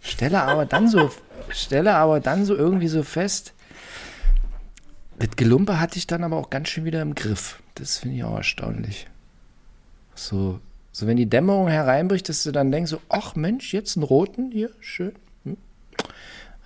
stelle 0.00 0.42
aber 0.42 0.66
dann 0.66 0.88
so, 0.88 1.12
stelle 1.50 1.94
aber 1.94 2.18
dann 2.18 2.44
so 2.44 2.56
irgendwie 2.56 2.88
so 2.88 3.04
fest, 3.04 3.52
das 5.20 5.36
Gelumpe 5.36 5.78
hatte 5.78 5.98
ich 5.98 6.08
dann 6.08 6.24
aber 6.24 6.36
auch 6.36 6.50
ganz 6.50 6.68
schön 6.68 6.84
wieder 6.84 7.00
im 7.00 7.14
Griff. 7.14 7.62
Das 7.76 7.98
finde 7.98 8.16
ich 8.16 8.24
auch 8.24 8.38
erstaunlich. 8.38 9.06
So, 10.16 10.58
so 10.92 11.06
wenn 11.06 11.16
die 11.16 11.28
Dämmerung 11.28 11.68
hereinbricht, 11.68 12.28
dass 12.28 12.42
du 12.42 12.52
dann 12.52 12.72
denkst, 12.72 12.90
so, 12.90 13.00
ach 13.08 13.34
Mensch, 13.36 13.72
jetzt 13.72 13.96
einen 13.96 14.02
roten 14.04 14.50
hier, 14.50 14.70
schön. 14.80 15.12
Hm. 15.44 15.56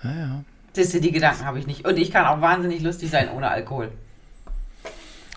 Ja, 0.03 0.11
ja. 0.15 0.45
Das 0.75 0.89
die 0.91 1.13
Gedanken 1.13 1.45
habe 1.45 1.59
ich 1.59 1.67
nicht. 1.67 1.87
Und 1.87 1.97
ich 1.99 2.11
kann 2.11 2.27
auch 2.27 2.41
wahnsinnig 2.41 2.83
lustig 2.83 3.11
sein 3.11 3.29
ohne 3.31 3.49
Alkohol. 3.49 3.91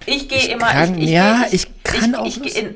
Ich 0.05 0.29
gehe 0.29 0.37
Ich 0.39 0.49
immer. 0.51 0.67
kann- 0.67 0.97
ich, 0.97 1.03
ich 1.05 1.09
ja, 1.11 1.43
geh, 1.49 1.55
ich 1.55 1.83
kann 1.83 2.15
auch 2.15 2.25
ich, 2.25 2.57
in, 2.57 2.75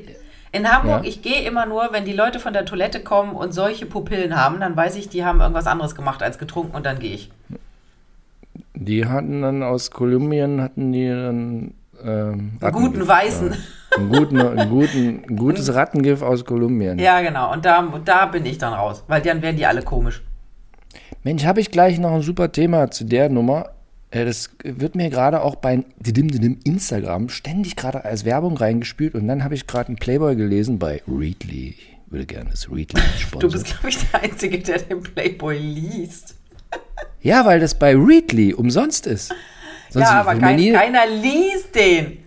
In 0.52 0.70
Hamburg, 0.70 1.02
Ja. 1.02 1.08
ich 1.08 1.22
gehe 1.22 1.42
immer 1.42 1.64
nur, 1.66 1.88
wenn 1.92 2.04
die 2.04 2.12
Leute 2.12 2.38
von 2.38 2.52
der 2.52 2.66
Toilette 2.66 3.00
kommen 3.02 3.32
und 3.34 3.52
solche 3.52 3.86
Pupillen 3.86 4.36
haben, 4.36 4.60
dann 4.60 4.76
weiß 4.76 4.96
ich, 4.96 5.08
die 5.08 5.24
haben 5.24 5.40
irgendwas 5.40 5.66
anderes 5.66 5.94
gemacht 5.94 6.22
als 6.22 6.38
getrunken 6.38 6.76
und 6.76 6.84
dann 6.84 6.98
gehe 6.98 7.14
ich. 7.14 7.30
Die 8.74 9.06
hatten 9.06 9.42
dann 9.42 9.62
aus 9.62 9.90
Kolumbien, 9.90 10.60
hatten 10.60 10.92
die 10.92 11.08
dann 11.08 11.74
ähm, 12.04 12.52
Einen 12.60 12.72
guten 12.72 13.06
Weißen. 13.06 13.50
Ja. 13.50 13.56
Einen 13.98 14.08
guten, 14.08 14.40
einen 14.40 14.70
guten, 14.70 15.22
ein 15.28 15.36
gutes 15.36 15.74
Rattengift 15.74 16.22
aus 16.22 16.44
Kolumbien. 16.44 16.98
Ja, 16.98 17.20
genau. 17.20 17.52
Und 17.52 17.64
da, 17.64 17.86
da 18.04 18.26
bin 18.26 18.46
ich 18.46 18.58
dann 18.58 18.72
raus, 18.72 19.04
weil 19.06 19.20
dann 19.20 19.42
werden 19.42 19.56
die 19.56 19.66
alle 19.66 19.82
komisch. 19.82 20.22
Mensch, 21.24 21.44
habe 21.44 21.60
ich 21.60 21.70
gleich 21.70 21.98
noch 21.98 22.12
ein 22.12 22.22
super 22.22 22.50
Thema 22.52 22.90
zu 22.90 23.04
der 23.04 23.28
Nummer. 23.28 23.70
Äh, 24.10 24.24
Das 24.24 24.50
wird 24.64 24.94
mir 24.94 25.10
gerade 25.10 25.42
auch 25.42 25.56
bei 25.56 25.84
Instagram 26.64 27.28
ständig 27.28 27.76
gerade 27.76 28.04
als 28.04 28.24
Werbung 28.24 28.56
reingespült 28.56 29.14
und 29.14 29.28
dann 29.28 29.44
habe 29.44 29.54
ich 29.54 29.66
gerade 29.66 29.88
einen 29.88 29.96
Playboy 29.96 30.36
gelesen 30.36 30.78
bei 30.78 31.02
Readly. 31.06 31.76
Ich 31.78 31.96
würde 32.10 32.26
gerne 32.26 32.50
das 32.50 32.70
Readly 32.70 33.00
Du 33.14 33.18
sponsern. 33.18 33.50
bist, 33.52 33.66
glaube 33.66 33.88
ich, 33.88 33.98
der 34.10 34.22
Einzige, 34.22 34.58
der 34.58 34.78
den 34.80 35.02
Playboy 35.02 35.58
liest. 35.58 36.34
Ja, 37.20 37.44
weil 37.44 37.60
das 37.60 37.74
bei 37.74 37.94
Readly 37.94 38.52
umsonst 38.54 39.06
ist. 39.06 39.34
Sonst 39.92 40.06
ja, 40.08 40.20
aber 40.20 40.34
kein, 40.36 40.56
nie- 40.56 40.72
keiner 40.72 41.06
liest 41.06 41.74
den. 41.74 42.18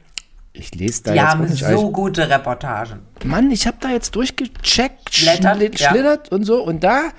Ich 0.54 0.73
lese 0.75 1.04
da 1.04 1.12
Die 1.12 1.17
jetzt 1.17 1.28
haben 1.28 1.47
so 1.49 1.65
alles. 1.65 1.82
gute 1.93 2.30
Reportagen. 2.30 2.99
Mann, 3.25 3.51
ich 3.51 3.67
habe 3.67 3.78
da 3.82 3.89
jetzt 3.89 4.15
durchgecheckt, 4.15 5.12
Blättert, 5.21 5.58
schlitt, 5.58 5.80
ja. 5.80 5.89
schlittert 5.89 6.32
und 6.32 6.43
so. 6.45 6.63
Und 6.63 6.84
da, 6.84 7.10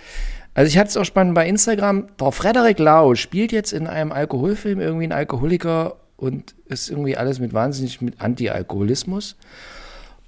also 0.55 0.69
ich 0.69 0.79
hatte 0.79 0.89
es 0.89 0.97
auch 0.97 1.05
spannend 1.05 1.35
bei 1.35 1.47
Instagram, 1.47 2.07
der 2.19 2.33
Frederik 2.33 2.79
Lau 2.79 3.15
spielt 3.15 3.53
jetzt 3.53 3.73
in 3.73 3.87
einem 3.87 4.11
Alkoholfilm 4.13 4.81
irgendwie 4.81 5.07
ein 5.07 5.13
Alkoholiker 5.13 5.97
und 6.17 6.55
ist 6.67 6.89
irgendwie 6.89 7.17
alles 7.19 7.39
mit 7.39 7.53
wahnsinnig 7.53 8.01
mit 8.01 8.21
Anti-Alkoholismus. 8.23 9.37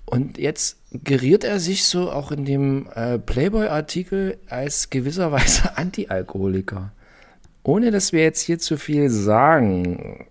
Und 0.05 0.37
jetzt 0.39 0.77
geriert 0.93 1.45
er 1.45 1.61
sich 1.61 1.85
so 1.85 2.11
auch 2.11 2.31
in 2.31 2.45
dem 2.45 2.89
äh, 2.95 3.19
Playboy-Artikel 3.19 4.37
als 4.51 4.91
gewisserweise 4.91 5.71
Anti-Alkoholiker. 5.77 6.93
Ohne 7.63 7.91
dass 7.91 8.13
wir 8.13 8.23
jetzt 8.23 8.43
hier 8.43 8.59
zu 8.59 8.77
viel 8.77 9.11
sagen. 9.11 10.27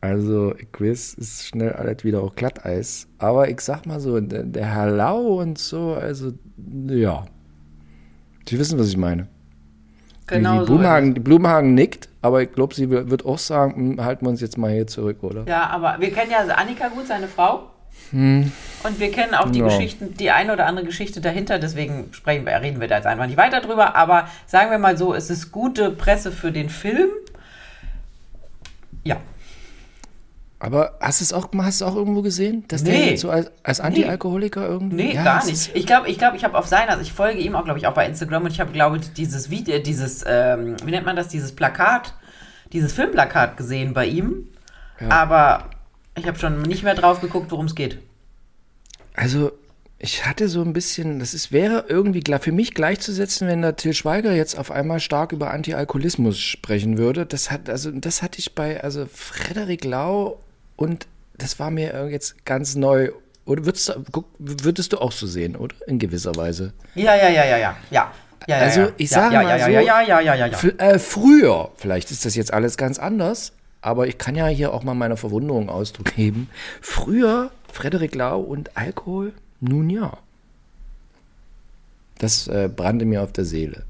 Also, 0.00 0.54
Quiz 0.72 1.14
ist 1.14 1.46
schnell 1.46 1.72
alles 1.74 2.04
wieder 2.04 2.22
auf 2.22 2.34
Glatteis. 2.34 3.06
Aber 3.18 3.48
ich 3.48 3.60
sag 3.60 3.84
mal 3.86 4.00
so, 4.00 4.18
der, 4.18 4.44
der 4.44 4.74
Herr 4.74 4.90
Lau 4.90 5.40
und 5.40 5.58
so, 5.58 5.92
also, 5.92 6.32
ja. 6.88 7.26
Sie 8.48 8.58
wissen, 8.58 8.78
was 8.78 8.88
ich 8.88 8.96
meine. 8.96 9.28
Genau 10.26 10.52
die, 10.52 10.56
so. 10.58 10.62
ist 10.62 10.68
Blumhagen, 10.68 11.14
die 11.14 11.20
Blumhagen 11.20 11.74
nickt, 11.74 12.08
aber 12.22 12.42
ich 12.42 12.52
glaube, 12.52 12.74
sie 12.74 12.88
wird 12.90 13.26
auch 13.26 13.38
sagen, 13.38 13.74
hm, 13.74 14.04
halten 14.04 14.24
wir 14.24 14.30
uns 14.30 14.40
jetzt 14.40 14.56
mal 14.56 14.70
hier 14.70 14.86
zurück, 14.86 15.22
oder? 15.22 15.44
Ja, 15.46 15.68
aber 15.68 15.96
wir 15.98 16.12
kennen 16.12 16.30
ja 16.30 16.38
Annika 16.54 16.88
gut, 16.88 17.06
seine 17.06 17.28
Frau. 17.28 17.69
Und 18.12 18.98
wir 18.98 19.10
kennen 19.12 19.34
auch 19.34 19.50
die 19.50 19.60
Hm. 19.60 19.68
Ja. 19.68 19.76
Geschichten, 19.76 20.14
die 20.16 20.30
eine 20.30 20.52
oder 20.52 20.66
andere 20.66 20.86
Geschichte 20.86 21.20
dahinter, 21.20 21.58
deswegen 21.58 22.08
sprechen 22.12 22.44
wir, 22.46 22.60
reden 22.60 22.80
wir 22.80 22.88
da 22.88 22.96
jetzt 22.96 23.06
einfach 23.06 23.26
nicht 23.26 23.36
weiter 23.36 23.60
drüber. 23.60 23.94
Aber 23.94 24.28
sagen 24.46 24.70
wir 24.70 24.78
mal 24.78 24.96
so, 24.96 25.14
es 25.14 25.30
ist 25.30 25.52
gute 25.52 25.90
Presse 25.90 26.32
für 26.32 26.50
den 26.52 26.70
Film. 26.70 27.08
Ja. 29.04 29.16
Aber 30.58 30.98
hast 31.00 31.20
du 31.20 31.24
es 31.24 31.32
auch, 31.32 31.48
hast 31.56 31.80
du 31.80 31.86
auch 31.86 31.96
irgendwo 31.96 32.20
gesehen, 32.20 32.64
dass 32.68 32.82
Nee. 32.82 33.10
der 33.10 33.16
so 33.18 33.30
als, 33.30 33.50
als 33.62 33.80
Anti-Alkoholiker 33.80 34.66
irgendwie? 34.68 34.96
Nee, 34.96 35.14
Ja, 35.14 35.24
gar 35.24 35.46
nicht. 35.46 35.70
Ich 35.74 35.86
glaube, 35.86 36.08
ich, 36.08 36.18
glaub, 36.18 36.34
ich 36.34 36.44
habe 36.44 36.58
auf 36.58 36.66
seiner, 36.66 36.90
also 36.90 37.02
ich 37.02 37.12
folge 37.14 37.38
ihm 37.40 37.54
auch, 37.54 37.64
glaube 37.64 37.78
ich, 37.78 37.86
auch 37.86 37.94
bei 37.94 38.06
Instagram 38.06 38.44
und 38.44 38.50
ich 38.50 38.60
habe, 38.60 38.70
glaube 38.72 38.98
ich, 38.98 39.10
dieses 39.14 39.48
Video, 39.48 39.78
dieses, 39.78 40.22
ähm, 40.26 40.76
wie 40.84 40.90
nennt 40.90 41.06
man 41.06 41.16
das, 41.16 41.28
dieses 41.28 41.52
Plakat, 41.56 42.12
dieses 42.74 42.92
Filmplakat 42.92 43.56
gesehen 43.56 43.94
bei 43.94 44.06
ihm. 44.06 44.48
Aber 45.08 45.70
ich 46.20 46.26
habe 46.26 46.38
schon 46.38 46.62
nicht 46.62 46.82
mehr 46.82 46.94
drauf 46.94 47.20
geguckt, 47.20 47.50
worum 47.50 47.66
es 47.66 47.74
geht. 47.74 47.98
Also, 49.14 49.52
ich 49.98 50.24
hatte 50.24 50.48
so 50.48 50.62
ein 50.62 50.72
bisschen, 50.72 51.18
das 51.18 51.34
ist, 51.34 51.52
wäre 51.52 51.84
irgendwie 51.88 52.22
für 52.40 52.52
mich 52.52 52.74
gleichzusetzen, 52.74 53.48
wenn 53.48 53.60
der 53.62 53.76
Till 53.76 53.92
Schweiger 53.92 54.32
jetzt 54.32 54.58
auf 54.58 54.70
einmal 54.70 55.00
stark 55.00 55.32
über 55.32 55.50
Anti-Alkoholismus 55.50 56.38
sprechen 56.38 56.96
würde. 56.96 57.26
Das 57.26 57.50
hat, 57.50 57.68
also, 57.68 57.90
das 57.90 58.22
hatte 58.22 58.38
ich 58.38 58.54
bei, 58.54 58.82
also, 58.82 59.06
Frederik 59.12 59.84
Lau 59.84 60.40
und 60.76 61.06
das 61.36 61.58
war 61.58 61.70
mir 61.70 62.08
jetzt 62.10 62.44
ganz 62.44 62.76
neu. 62.76 63.10
Oder 63.44 63.64
würdest 63.64 63.88
du, 63.88 64.24
würdest 64.38 64.92
du 64.92 64.98
auch 64.98 65.12
so 65.12 65.26
sehen, 65.26 65.56
oder? 65.56 65.74
In 65.86 65.98
gewisser 65.98 66.36
Weise. 66.36 66.72
Ja, 66.94 67.14
ja, 67.16 67.28
ja, 67.28 67.44
ja, 67.44 67.56
ja, 67.56 67.76
ja. 67.90 68.12
ja, 68.46 68.56
Also, 68.56 68.92
ich 68.96 69.10
sage 69.10 69.34
ja, 69.34 69.42
mal 69.42 69.58
ja, 69.58 69.64
so, 69.64 69.70
ja, 69.70 69.80
ja, 69.80 70.00
ja, 70.02 70.20
ja, 70.20 70.34
ja, 70.34 70.46
ja. 70.46 70.68
Äh, 70.78 70.98
früher, 70.98 71.72
vielleicht 71.76 72.10
ist 72.10 72.24
das 72.24 72.34
jetzt 72.36 72.52
alles 72.52 72.76
ganz 72.76 72.98
anders, 72.98 73.52
aber 73.82 74.06
ich 74.06 74.18
kann 74.18 74.34
ja 74.34 74.46
hier 74.46 74.72
auch 74.72 74.82
mal 74.82 74.94
meiner 74.94 75.16
Verwunderung 75.16 75.68
Ausdruck 75.68 76.16
geben. 76.16 76.48
Früher, 76.80 77.50
Frederik 77.72 78.14
Lau 78.14 78.40
und 78.40 78.76
Alkohol, 78.76 79.32
nun 79.60 79.90
ja. 79.90 80.12
Das 82.18 82.48
äh, 82.48 82.68
brannte 82.74 83.04
mir 83.04 83.22
auf 83.22 83.32
der 83.32 83.44
Seele. 83.44 83.84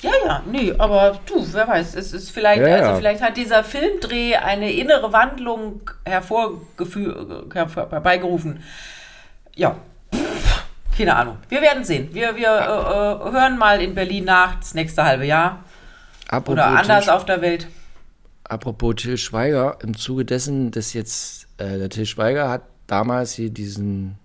Ja, 0.00 0.12
ja, 0.24 0.42
nee, 0.50 0.72
aber 0.78 1.18
du, 1.26 1.46
wer 1.52 1.66
weiß, 1.66 1.96
es 1.96 2.12
ist 2.12 2.30
vielleicht, 2.30 2.62
Ja, 2.62 2.76
also 2.76 3.00
vielleicht 3.00 3.20
hat 3.20 3.36
dieser 3.36 3.64
Filmdreh 3.64 4.36
eine 4.36 4.72
innere 4.72 5.12
Wandlung 5.12 5.80
herbeigerufen. 6.04 8.62
Ja, 9.56 9.74
keine 10.96 11.16
Ahnung. 11.16 11.38
Wir 11.48 11.60
werden 11.62 11.84
sehen. 11.84 12.10
Wir, 12.12 12.36
wir 12.36 12.48
äh, 12.48 13.28
äh, 13.28 13.32
hören 13.32 13.56
mal 13.56 13.80
in 13.80 13.94
Berlin 13.94 14.24
nach, 14.24 14.56
das 14.56 14.74
nächste 14.74 15.04
halbe 15.04 15.24
Jahr. 15.24 15.60
Apropos 16.28 16.54
Oder 16.54 16.66
anders 16.66 17.04
Till, 17.04 17.14
auf 17.14 17.24
der 17.24 17.40
Welt. 17.40 17.68
Apropos 18.48 18.94
Till 18.96 19.16
Schweiger, 19.18 19.78
im 19.82 19.96
Zuge 19.96 20.24
dessen, 20.24 20.70
dass 20.70 20.92
jetzt, 20.92 21.46
äh, 21.58 21.78
der 21.78 21.88
Till 21.90 22.06
Schweiger 22.06 22.48
hat 22.48 22.62
damals 22.86 23.32
hier 23.34 23.50
diesen, 23.50 24.16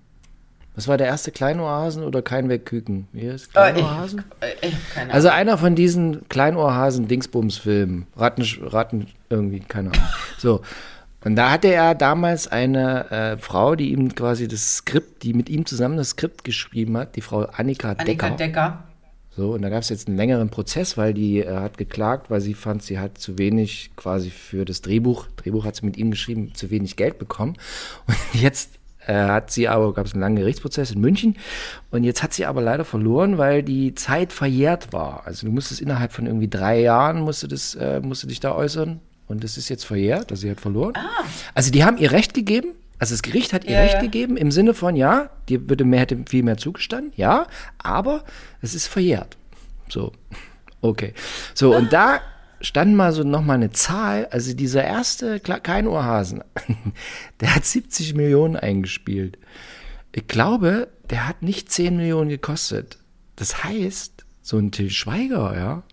was 0.75 0.87
war 0.87 0.97
der 0.97 1.07
erste 1.07 1.31
Kleinohrhasen 1.31 2.03
oder 2.03 2.21
kein 2.21 2.49
Wegküken? 2.49 3.07
Wie 3.11 3.29
heißt 3.29 3.47
Äh, 3.49 3.51
Kleinohrhasen? 3.73 4.23
äh, 4.39 4.67
ich, 4.67 4.75
keine 4.93 5.03
Ahnung. 5.05 5.13
Also 5.15 5.29
einer 5.29 5.57
von 5.57 5.75
diesen 5.75 6.27
Kleinohrhasen-Dingsbums-Filmen. 6.29 8.07
Ratten, 8.15 8.43
Ratten, 8.63 9.07
irgendwie, 9.29 9.59
keine 9.59 9.89
Ahnung. 9.91 10.03
So. 10.37 10.61
Und 11.25 11.35
da 11.37 11.51
hatte 11.51 11.69
er 11.69 11.95
damals 11.95 12.47
eine 12.49 13.09
äh, 13.11 13.37
Frau, 13.37 13.75
die 13.75 13.91
ihm 13.93 14.13
quasi 14.13 14.47
das 14.47 14.77
Skript, 14.77 15.23
die 15.23 15.33
mit 15.33 15.49
ihm 15.49 15.65
zusammen 15.65 15.95
das 15.95 16.09
Skript 16.09 16.43
geschrieben 16.43 16.97
hat, 16.97 17.15
die 17.15 17.21
Frau 17.21 17.43
Annika, 17.43 17.91
Annika 17.93 18.03
Decker. 18.03 18.29
Decker. 18.31 18.83
So, 19.35 19.53
und 19.53 19.63
da 19.63 19.69
gab 19.69 19.81
es 19.81 19.89
jetzt 19.89 20.07
einen 20.07 20.17
längeren 20.17 20.49
Prozess, 20.49 20.95
weil 20.95 21.13
die 21.13 21.39
äh, 21.39 21.55
hat 21.55 21.77
geklagt, 21.77 22.29
weil 22.29 22.39
sie 22.39 22.53
fand, 22.53 22.83
sie 22.83 22.99
hat 22.99 23.17
zu 23.17 23.39
wenig 23.39 23.91
quasi 23.95 24.29
für 24.29 24.63
das 24.63 24.81
Drehbuch, 24.81 25.25
Drehbuch 25.37 25.65
hat 25.65 25.75
sie 25.75 25.85
mit 25.85 25.97
ihm 25.97 26.11
geschrieben, 26.11 26.53
zu 26.53 26.69
wenig 26.69 26.95
Geld 26.97 27.17
bekommen. 27.17 27.57
Und 28.05 28.15
jetzt 28.41 28.77
äh, 29.07 29.13
hat 29.13 29.51
sie 29.51 29.67
aber, 29.67 29.91
gab 29.93 30.05
es 30.05 30.13
einen 30.13 30.21
langen 30.21 30.35
Gerichtsprozess 30.35 30.91
in 30.91 31.01
München 31.01 31.35
und 31.89 32.03
jetzt 32.03 32.21
hat 32.21 32.33
sie 32.33 32.45
aber 32.45 32.61
leider 32.61 32.85
verloren, 32.85 33.39
weil 33.39 33.63
die 33.63 33.95
Zeit 33.95 34.31
verjährt 34.31 34.93
war. 34.93 35.23
Also 35.25 35.47
du 35.47 35.51
musstest 35.51 35.81
innerhalb 35.81 36.11
von 36.11 36.27
irgendwie 36.27 36.47
drei 36.47 36.79
Jahren 36.79 37.21
musste 37.21 37.47
das, 37.47 37.73
äh, 37.75 38.01
musste 38.01 38.27
dich 38.27 38.39
da 38.39 38.53
äußern 38.55 38.99
und 39.27 39.43
das 39.43 39.57
ist 39.57 39.67
jetzt 39.69 39.83
verjährt, 39.83 40.31
also 40.31 40.41
sie 40.41 40.51
hat 40.51 40.61
verloren. 40.61 40.93
Also 41.55 41.71
die 41.71 41.83
haben 41.83 41.97
ihr 41.97 42.11
Recht 42.11 42.33
gegeben, 42.33 42.69
also 42.99 43.13
das 43.13 43.21
Gericht 43.21 43.53
hat 43.53 43.65
ihr 43.65 43.71
Ja, 43.71 43.81
Recht 43.81 43.95
ja. 43.95 44.01
gegeben 44.01 44.37
im 44.37 44.51
Sinne 44.51 44.73
von, 44.73 44.95
ja, 44.95 45.29
dir 45.49 45.69
würde 45.69 45.83
mehr, 45.85 46.01
hätte 46.01 46.23
viel 46.27 46.43
mehr 46.43 46.57
zugestanden, 46.57 47.11
ja, 47.15 47.47
aber 47.77 48.23
es 48.61 48.75
ist 48.75 48.87
verjährt. 48.87 49.37
So, 49.89 50.11
okay. 50.81 51.13
So, 51.53 51.75
und 51.75 51.91
da 51.93 52.21
stand 52.61 52.95
mal 52.95 53.11
so 53.11 53.23
nochmal 53.23 53.57
eine 53.57 53.71
Zahl, 53.71 54.27
also 54.27 54.53
dieser 54.53 54.83
erste 54.83 55.37
Kle- 55.37 55.59
Kleinohrhasen, 55.59 56.43
der 57.41 57.55
hat 57.55 57.65
70 57.65 58.13
Millionen 58.13 58.55
eingespielt. 58.55 59.37
Ich 60.13 60.27
glaube, 60.27 60.87
der 61.09 61.27
hat 61.27 61.41
nicht 61.41 61.71
10 61.71 61.97
Millionen 61.97 62.29
gekostet. 62.29 62.99
Das 63.35 63.63
heißt, 63.63 64.23
so 64.41 64.57
ein 64.57 64.71
Till 64.71 64.91
Schweiger, 64.91 65.55
ja, 65.57 65.83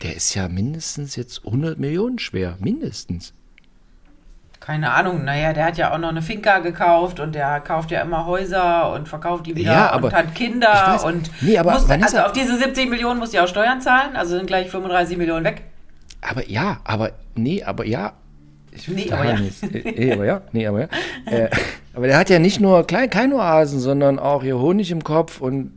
der 0.00 0.14
ist 0.16 0.34
ja 0.34 0.48
mindestens 0.48 1.16
jetzt 1.16 1.44
100 1.44 1.78
Millionen 1.78 2.18
schwer, 2.18 2.56
mindestens. 2.60 3.34
Keine 4.68 4.92
Ahnung, 4.92 5.24
naja, 5.24 5.54
der 5.54 5.64
hat 5.64 5.78
ja 5.78 5.94
auch 5.94 5.98
noch 5.98 6.10
eine 6.10 6.20
Finca 6.20 6.58
gekauft 6.58 7.20
und 7.20 7.34
der 7.34 7.58
kauft 7.60 7.90
ja 7.90 8.02
immer 8.02 8.26
Häuser 8.26 8.92
und 8.92 9.08
verkauft 9.08 9.46
die 9.46 9.56
wieder 9.56 9.72
Ja, 9.72 9.96
und 9.96 10.12
hat 10.12 10.34
Kinder 10.34 10.68
weiß- 10.98 11.04
und 11.06 11.30
Nee, 11.40 11.56
aber 11.56 11.72
muss, 11.72 11.88
also 11.88 12.18
auf 12.18 12.32
diese 12.32 12.54
70 12.58 12.90
Millionen 12.90 13.18
muss 13.18 13.32
ja 13.32 13.44
auch 13.44 13.48
Steuern 13.48 13.80
zahlen, 13.80 14.14
also 14.14 14.36
sind 14.36 14.46
gleich 14.46 14.70
35 14.70 15.16
Millionen 15.16 15.46
weg. 15.46 15.62
Aber 16.20 16.46
ja, 16.50 16.80
aber 16.84 17.12
nee, 17.34 17.62
aber 17.64 17.86
ja. 17.86 18.12
Ich, 18.70 18.86
Nee, 18.88 19.10
aber 19.10 19.24
ja. 19.24 19.36
Nicht. 19.40 19.62
Äh, 19.62 19.94
Nee, 19.96 20.12
aber 20.12 20.24
ja, 20.26 20.42
nee, 20.52 20.66
aber 20.66 20.80
ja. 20.82 20.88
Äh, 21.24 21.48
aber 21.94 22.06
der 22.06 22.18
hat 22.18 22.28
ja 22.28 22.38
nicht 22.38 22.60
nur 22.60 22.86
klein, 22.86 23.08
keine 23.08 23.36
Oasen, 23.36 23.80
sondern 23.80 24.18
auch 24.18 24.42
hier 24.42 24.58
Honig 24.58 24.90
im 24.90 25.02
Kopf 25.02 25.40
und 25.40 25.72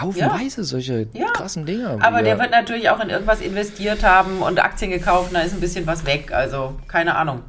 haufenweise 0.00 0.64
solche 0.64 1.08
Ja. 1.12 1.26
krassen 1.26 1.66
Dinge. 1.66 1.98
Aber 2.00 2.22
der 2.22 2.36
er- 2.36 2.38
wird 2.40 2.52
natürlich 2.52 2.88
auch 2.88 3.00
in 3.00 3.10
irgendwas 3.10 3.42
investiert 3.42 4.02
haben 4.02 4.38
und 4.40 4.64
Aktien 4.64 4.90
gekauft, 4.90 5.28
und 5.28 5.34
da 5.34 5.42
ist 5.42 5.52
ein 5.52 5.60
bisschen 5.60 5.86
was 5.86 6.06
weg, 6.06 6.32
also 6.32 6.72
keine 6.88 7.16
Ahnung. 7.16 7.42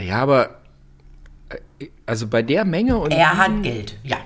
Ja, 0.00 0.18
aber 0.22 0.56
äh, 1.78 1.86
also 2.04 2.26
bei 2.26 2.42
der 2.42 2.64
Menge 2.64 2.96
und 2.98 3.12
Er 3.12 3.36
hat 3.38 3.62
Geld, 3.62 3.96
ja. 4.02 4.16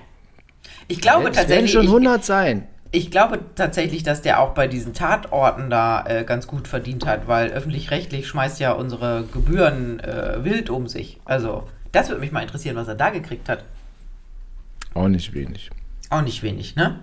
Ich 0.89 1.01
glaube 1.01 1.29
es 1.29 1.37
werden 1.37 1.49
tatsächlich, 1.49 1.73
schon 1.73 1.83
ich, 1.85 1.89
100 1.89 2.25
sein. 2.25 2.67
ich 2.91 3.11
glaube 3.13 3.39
tatsächlich, 3.55 4.03
dass 4.03 4.23
der 4.23 4.41
auch 4.41 4.51
bei 4.55 4.67
diesen 4.67 4.93
Tatorten 4.95 5.71
da 5.71 6.05
äh, 6.07 6.25
ganz 6.25 6.47
gut 6.49 6.67
verdient 6.67 7.07
hat, 7.07 7.29
weil 7.29 7.51
öffentlich-rechtlich 7.51 8.27
schmeißt 8.27 8.59
ja 8.59 8.73
unsere 8.73 9.25
Gebühren 9.33 10.01
äh, 10.01 10.45
wild 10.45 10.69
um 10.71 10.89
sich. 10.89 11.21
Also, 11.25 11.69
das 11.93 12.09
würde 12.09 12.21
mich 12.21 12.33
mal 12.33 12.43
interessieren, 12.43 12.75
was 12.77 12.89
er 12.89 12.97
da 12.97 13.11
gekriegt 13.11 13.49
hat. 13.49 13.65
Auch 14.95 15.07
nicht 15.09 15.33
wenig. 15.33 15.71
Auch 16.09 16.23
nicht 16.23 16.43
wenig, 16.43 16.75
ne? 16.75 16.99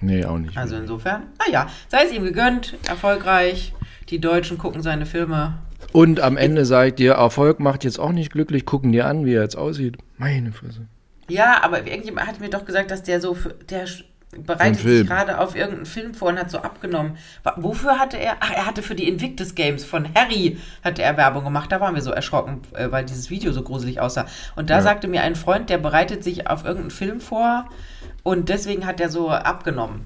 Nee, 0.00 0.24
auch 0.24 0.38
nicht. 0.38 0.56
Also 0.56 0.76
insofern, 0.76 1.24
naja, 1.44 1.68
sei 1.88 2.04
es 2.04 2.12
ihm 2.12 2.22
gegönnt, 2.22 2.76
erfolgreich. 2.86 3.72
Die 4.10 4.20
Deutschen 4.20 4.58
gucken 4.58 4.82
seine 4.82 5.06
Filme. 5.06 5.54
Und 5.94 6.18
am 6.18 6.36
Ende 6.36 6.64
sage 6.64 6.88
ich 6.88 6.94
dir, 6.96 7.12
Erfolg 7.12 7.60
macht 7.60 7.84
jetzt 7.84 8.00
auch 8.00 8.10
nicht 8.10 8.32
glücklich. 8.32 8.66
Gucken 8.66 8.90
dir 8.90 9.06
an, 9.06 9.24
wie 9.24 9.34
er 9.34 9.42
jetzt 9.42 9.56
aussieht. 9.56 9.96
Meine 10.18 10.50
Fresse. 10.50 10.88
Ja, 11.28 11.62
aber 11.62 11.86
irgendjemand 11.86 12.26
hat 12.26 12.40
mir 12.40 12.50
doch 12.50 12.64
gesagt, 12.64 12.90
dass 12.90 13.04
der 13.04 13.20
so, 13.20 13.34
für, 13.34 13.50
der 13.70 13.84
bereitet 14.36 14.80
sich 14.80 15.06
gerade 15.06 15.38
auf 15.38 15.54
irgendeinen 15.54 15.86
Film 15.86 16.12
vor 16.12 16.30
und 16.30 16.38
hat 16.40 16.50
so 16.50 16.58
abgenommen. 16.58 17.16
Wofür 17.54 18.00
hatte 18.00 18.16
er? 18.16 18.38
Ach, 18.40 18.50
er 18.50 18.66
hatte 18.66 18.82
für 18.82 18.96
die 18.96 19.06
Invictus 19.06 19.54
Games 19.54 19.84
von 19.84 20.08
Harry 20.16 20.58
hatte 20.82 21.00
er 21.00 21.16
Werbung 21.16 21.44
gemacht. 21.44 21.70
Da 21.70 21.80
waren 21.80 21.94
wir 21.94 22.02
so 22.02 22.10
erschrocken, 22.10 22.62
äh, 22.72 22.90
weil 22.90 23.04
dieses 23.04 23.30
Video 23.30 23.52
so 23.52 23.62
gruselig 23.62 24.00
aussah. 24.00 24.26
Und 24.56 24.70
da 24.70 24.78
Ja. 24.78 24.82
sagte 24.82 25.06
mir 25.06 25.22
ein 25.22 25.36
Freund, 25.36 25.70
der 25.70 25.78
bereitet 25.78 26.24
sich 26.24 26.48
auf 26.50 26.64
irgendeinen 26.64 26.90
Film 26.90 27.20
vor 27.20 27.66
und 28.24 28.48
deswegen 28.48 28.84
hat 28.84 29.00
er 29.00 29.10
so 29.10 29.30
abgenommen. 29.30 30.00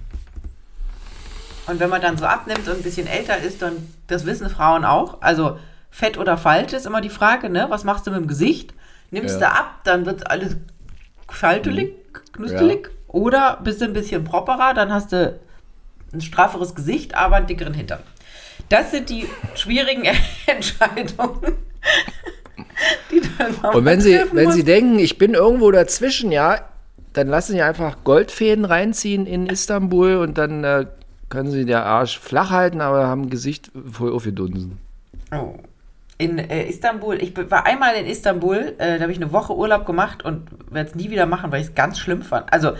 Und 1.66 1.80
wenn 1.80 1.88
man 1.88 2.02
dann 2.02 2.18
so 2.18 2.26
abnimmt 2.26 2.68
und 2.68 2.76
ein 2.76 2.82
bisschen 2.82 3.06
älter 3.06 3.38
ist, 3.38 3.62
dann, 3.62 3.72
das 4.06 4.26
wissen 4.26 4.50
Frauen 4.50 4.84
auch, 4.84 5.22
also 5.22 5.58
fett 5.90 6.18
oder 6.18 6.36
falsch 6.36 6.72
ist 6.72 6.86
immer 6.86 7.00
die 7.00 7.08
Frage, 7.10 7.48
ne? 7.50 7.66
Was 7.68 7.84
machst 7.84 8.06
du 8.06 8.10
mit 8.10 8.20
dem 8.20 8.28
Gesicht? 8.28 8.74
Nimmst 9.10 9.40
Ja. 9.40 9.48
du 9.48 9.54
ab, 9.56 9.80
dann 9.84 10.06
wird 10.06 10.30
alles 10.30 10.56
faltelig, 11.28 11.94
knüstelig. 12.32 12.90
Oder 13.08 13.58
bist 13.64 13.80
du 13.80 13.86
ein 13.86 13.92
bisschen 13.94 14.24
properer, 14.24 14.74
dann 14.74 14.92
hast 14.92 15.12
du 15.12 15.38
ein 16.12 16.20
strafferes 16.20 16.74
Gesicht, 16.74 17.14
aber 17.14 17.36
einen 17.36 17.46
dickeren 17.46 17.74
Hintern. 17.74 18.00
Das 18.68 18.90
sind 18.90 19.08
die 19.08 19.26
schwierigen 19.54 20.02
Entscheidungen, 20.46 21.40
die 23.10 23.16
irgendwann 23.38 23.74
Und 23.74 23.84
wenn 23.84 24.00
Sie, 24.00 24.20
wenn. 24.32 24.50
Sie 24.52 24.64
denken, 24.64 24.98
ich 24.98 25.16
bin 25.18 25.34
irgendwo 25.34 25.70
dazwischen, 25.70 26.32
ja, 26.32 26.60
dann 27.14 27.28
lassen 27.28 27.52
Sie 27.52 27.62
einfach 27.62 28.04
Goldfäden 28.04 28.64
reinziehen 28.64 29.26
in 29.26 29.46
Istanbul 29.46 30.16
und 30.16 30.36
dann 30.38 30.64
äh, 30.64 30.86
können 31.30 31.50
Sie 31.50 31.64
der 31.64 31.84
Arsch 31.86 32.18
flach 32.18 32.50
halten, 32.50 32.80
aber 32.80 33.06
haben 33.06 33.22
ein 33.22 33.30
Gesicht 33.30 33.70
voll 33.90 34.12
aufgedunsen. 34.12 34.78
Oh. 35.32 35.54
In 36.18 36.38
äh, 36.38 36.64
Istanbul, 36.64 37.22
ich 37.22 37.32
war 37.50 37.64
einmal 37.64 37.94
in 37.94 38.06
Istanbul, 38.06 38.74
äh, 38.78 38.96
da 38.96 39.02
habe 39.02 39.12
ich 39.12 39.18
eine 39.18 39.32
Woche 39.32 39.54
Urlaub 39.56 39.86
gemacht 39.86 40.24
und 40.24 40.48
werde 40.68 40.90
es 40.90 40.96
nie 40.96 41.10
wieder 41.10 41.26
machen, 41.26 41.52
weil 41.52 41.60
ich 41.60 41.68
es 41.68 41.74
ganz 41.74 41.98
schlimm 41.98 42.22
fand. 42.22 42.52
Also, 42.52 42.72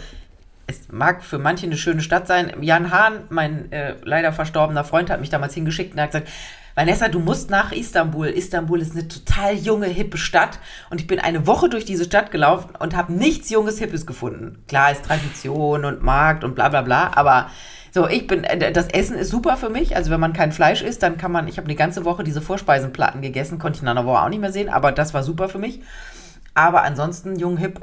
es 0.67 0.93
mag 0.93 1.25
für 1.25 1.39
manche 1.39 1.65
eine 1.65 1.77
schöne 1.77 2.03
Stadt 2.03 2.27
sein. 2.27 2.53
Jan 2.61 2.91
Hahn, 2.91 3.25
mein 3.31 3.73
äh, 3.73 3.95
leider 4.03 4.33
verstorbener 4.33 4.85
Freund, 4.85 5.09
hat 5.09 5.21
mich 5.21 5.31
damals 5.31 5.55
hingeschickt 5.55 5.95
und 5.95 6.01
hat 6.01 6.11
gesagt, 6.11 6.29
Vanessa, 6.75 7.09
du 7.09 7.19
musst 7.21 7.49
nach 7.49 7.73
Istanbul. 7.73 8.27
Istanbul 8.27 8.81
ist 8.81 8.93
eine 8.93 9.09
total 9.09 9.55
junge, 9.55 9.87
hippe 9.87 10.19
Stadt. 10.19 10.59
Und 10.91 11.01
ich 11.01 11.07
bin 11.07 11.19
eine 11.19 11.47
Woche 11.47 11.69
durch 11.69 11.85
diese 11.85 12.05
Stadt 12.05 12.31
gelaufen 12.31 12.71
und 12.79 12.95
habe 12.95 13.13
nichts 13.13 13.51
Junges, 13.51 13.79
Hippes 13.79 14.07
gefunden. 14.07 14.63
Klar 14.69 14.93
ist 14.93 15.05
Tradition 15.05 15.85
und 15.85 16.03
Markt 16.03 16.45
und 16.45 16.55
bla 16.55 16.69
bla 16.69 16.83
bla, 16.83 17.11
aber 17.15 17.51
so, 17.99 18.09
ich 18.09 18.27
bin, 18.29 18.45
äh, 18.45 18.73
das 18.73 18.87
Essen 18.89 19.17
ist 19.19 19.31
super 19.31 19.57
für 19.57 19.71
mich. 19.71 19.97
Also 19.97 20.11
wenn 20.13 20.21
man 20.21 20.33
kein 20.33 20.53
Fleisch 20.53 20.83
isst, 20.83 21.03
dann 21.03 21.17
kann 21.19 21.33
man, 21.33 21.49
ich 21.49 21.57
habe 21.59 21.67
eine 21.67 21.75
ganze 21.75 22.05
Woche 22.05 22.23
diese 22.23 22.41
Vorspeisenplatten 22.41 23.23
gegessen, 23.23 23.59
konnte 23.59 23.77
ich 23.79 23.83
in 23.83 23.89
einer 23.89 24.07
Woche 24.07 24.21
auch 24.23 24.29
nicht 24.29 24.41
mehr 24.41 24.53
sehen, 24.53 24.69
aber 24.69 24.93
das 24.93 25.15
war 25.15 25.25
super 25.25 25.49
für 25.49 25.59
mich. 25.59 25.81
Aber 26.55 26.83
ansonsten, 26.83 27.39
jung, 27.39 27.57
hip, 27.57 27.81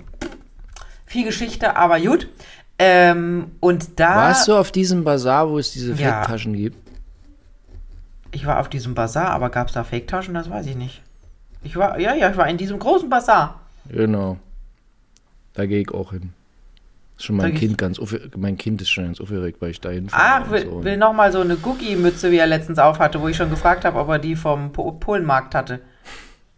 viel 1.05 1.25
Geschichte, 1.25 1.75
aber 1.75 1.99
gut. 1.99 2.29
Ähm, 2.79 3.51
und 3.59 3.99
da, 3.99 4.15
Warst 4.15 4.47
du 4.47 4.55
auf 4.55 4.71
diesem 4.71 5.03
Bazar, 5.03 5.49
wo 5.49 5.59
es 5.59 5.71
diese 5.71 5.93
Ja. 5.93 6.19
Fake-Taschen 6.21 6.53
gibt? 6.53 6.77
ich 8.31 8.45
war 8.45 8.59
auf 8.59 8.67
diesem 8.69 8.95
Bazar, 8.95 9.29
aber 9.31 9.49
gab 9.49 9.67
es 9.67 9.73
da 9.73 9.83
Fake-Taschen? 9.83 10.33
Das 10.33 10.49
weiß 10.49 10.65
ich 10.65 10.75
nicht. 10.75 11.01
Ich 11.63 11.75
war, 11.77 11.99
ja, 11.99 12.13
ja, 12.13 12.29
ich 12.29 12.37
war 12.37 12.47
in 12.47 12.57
diesem 12.57 12.79
großen 12.79 13.09
Bazar. 13.09 13.61
Genau. 13.89 14.37
Da 15.53 15.65
gehe 15.65 15.79
ich 15.81 15.91
auch 15.91 16.11
hin. 16.11 16.33
Ist 17.17 17.25
schon 17.25 17.37
mein 17.37 17.53
Kind 17.53 17.77
ganz 17.77 17.99
mein 18.35 18.57
Kind 18.57 18.81
ist 18.81 18.89
schon 18.89 19.05
ganz 19.05 19.21
aufgeregt, 19.21 19.61
weil 19.61 19.71
ich 19.71 19.79
da 19.79 19.89
hinfahre. 19.89 20.43
Ach, 20.45 20.51
will, 20.51 20.65
so. 20.65 20.83
will 20.83 20.97
noch 20.97 21.13
mal 21.13 21.31
so 21.31 21.39
eine 21.39 21.55
Cookie-Mütze, 21.55 22.29
wie 22.31 22.37
er 22.37 22.47
letztens 22.47 22.77
aufhatte, 22.77 23.21
wo 23.21 23.27
ich 23.29 23.37
schon 23.37 23.49
gefragt 23.49 23.85
habe, 23.85 23.99
ob 23.99 24.09
er 24.09 24.19
die 24.19 24.35
vom 24.35 24.73
po 24.73 24.91
Polenmarkt 24.91 25.55
hatte. 25.55 25.79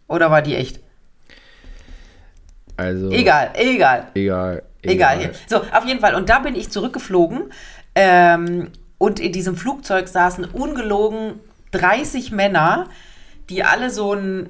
Oder 0.08 0.30
war 0.30 0.42
die 0.42 0.56
echt? 0.56 0.80
Also, 2.76 3.10
Egal, 3.10 3.50
egal. 3.54 4.08
Egal. 4.14 4.62
Egal. 4.82 5.18
hier. 5.18 5.32
So, 5.48 5.58
auf 5.58 5.84
jeden 5.84 6.00
Fall. 6.00 6.14
Und 6.14 6.28
da 6.28 6.38
bin 6.38 6.54
ich 6.54 6.70
zurückgeflogen. 6.70 7.52
Ähm, 7.94 8.70
und 8.98 9.20
in 9.20 9.32
diesem 9.32 9.56
Flugzeug 9.56 10.08
saßen 10.08 10.44
ungelogen 10.44 11.34
30 11.72 12.32
Männer, 12.32 12.88
die 13.50 13.64
alle 13.64 13.90
so 13.90 14.14
ein, 14.14 14.48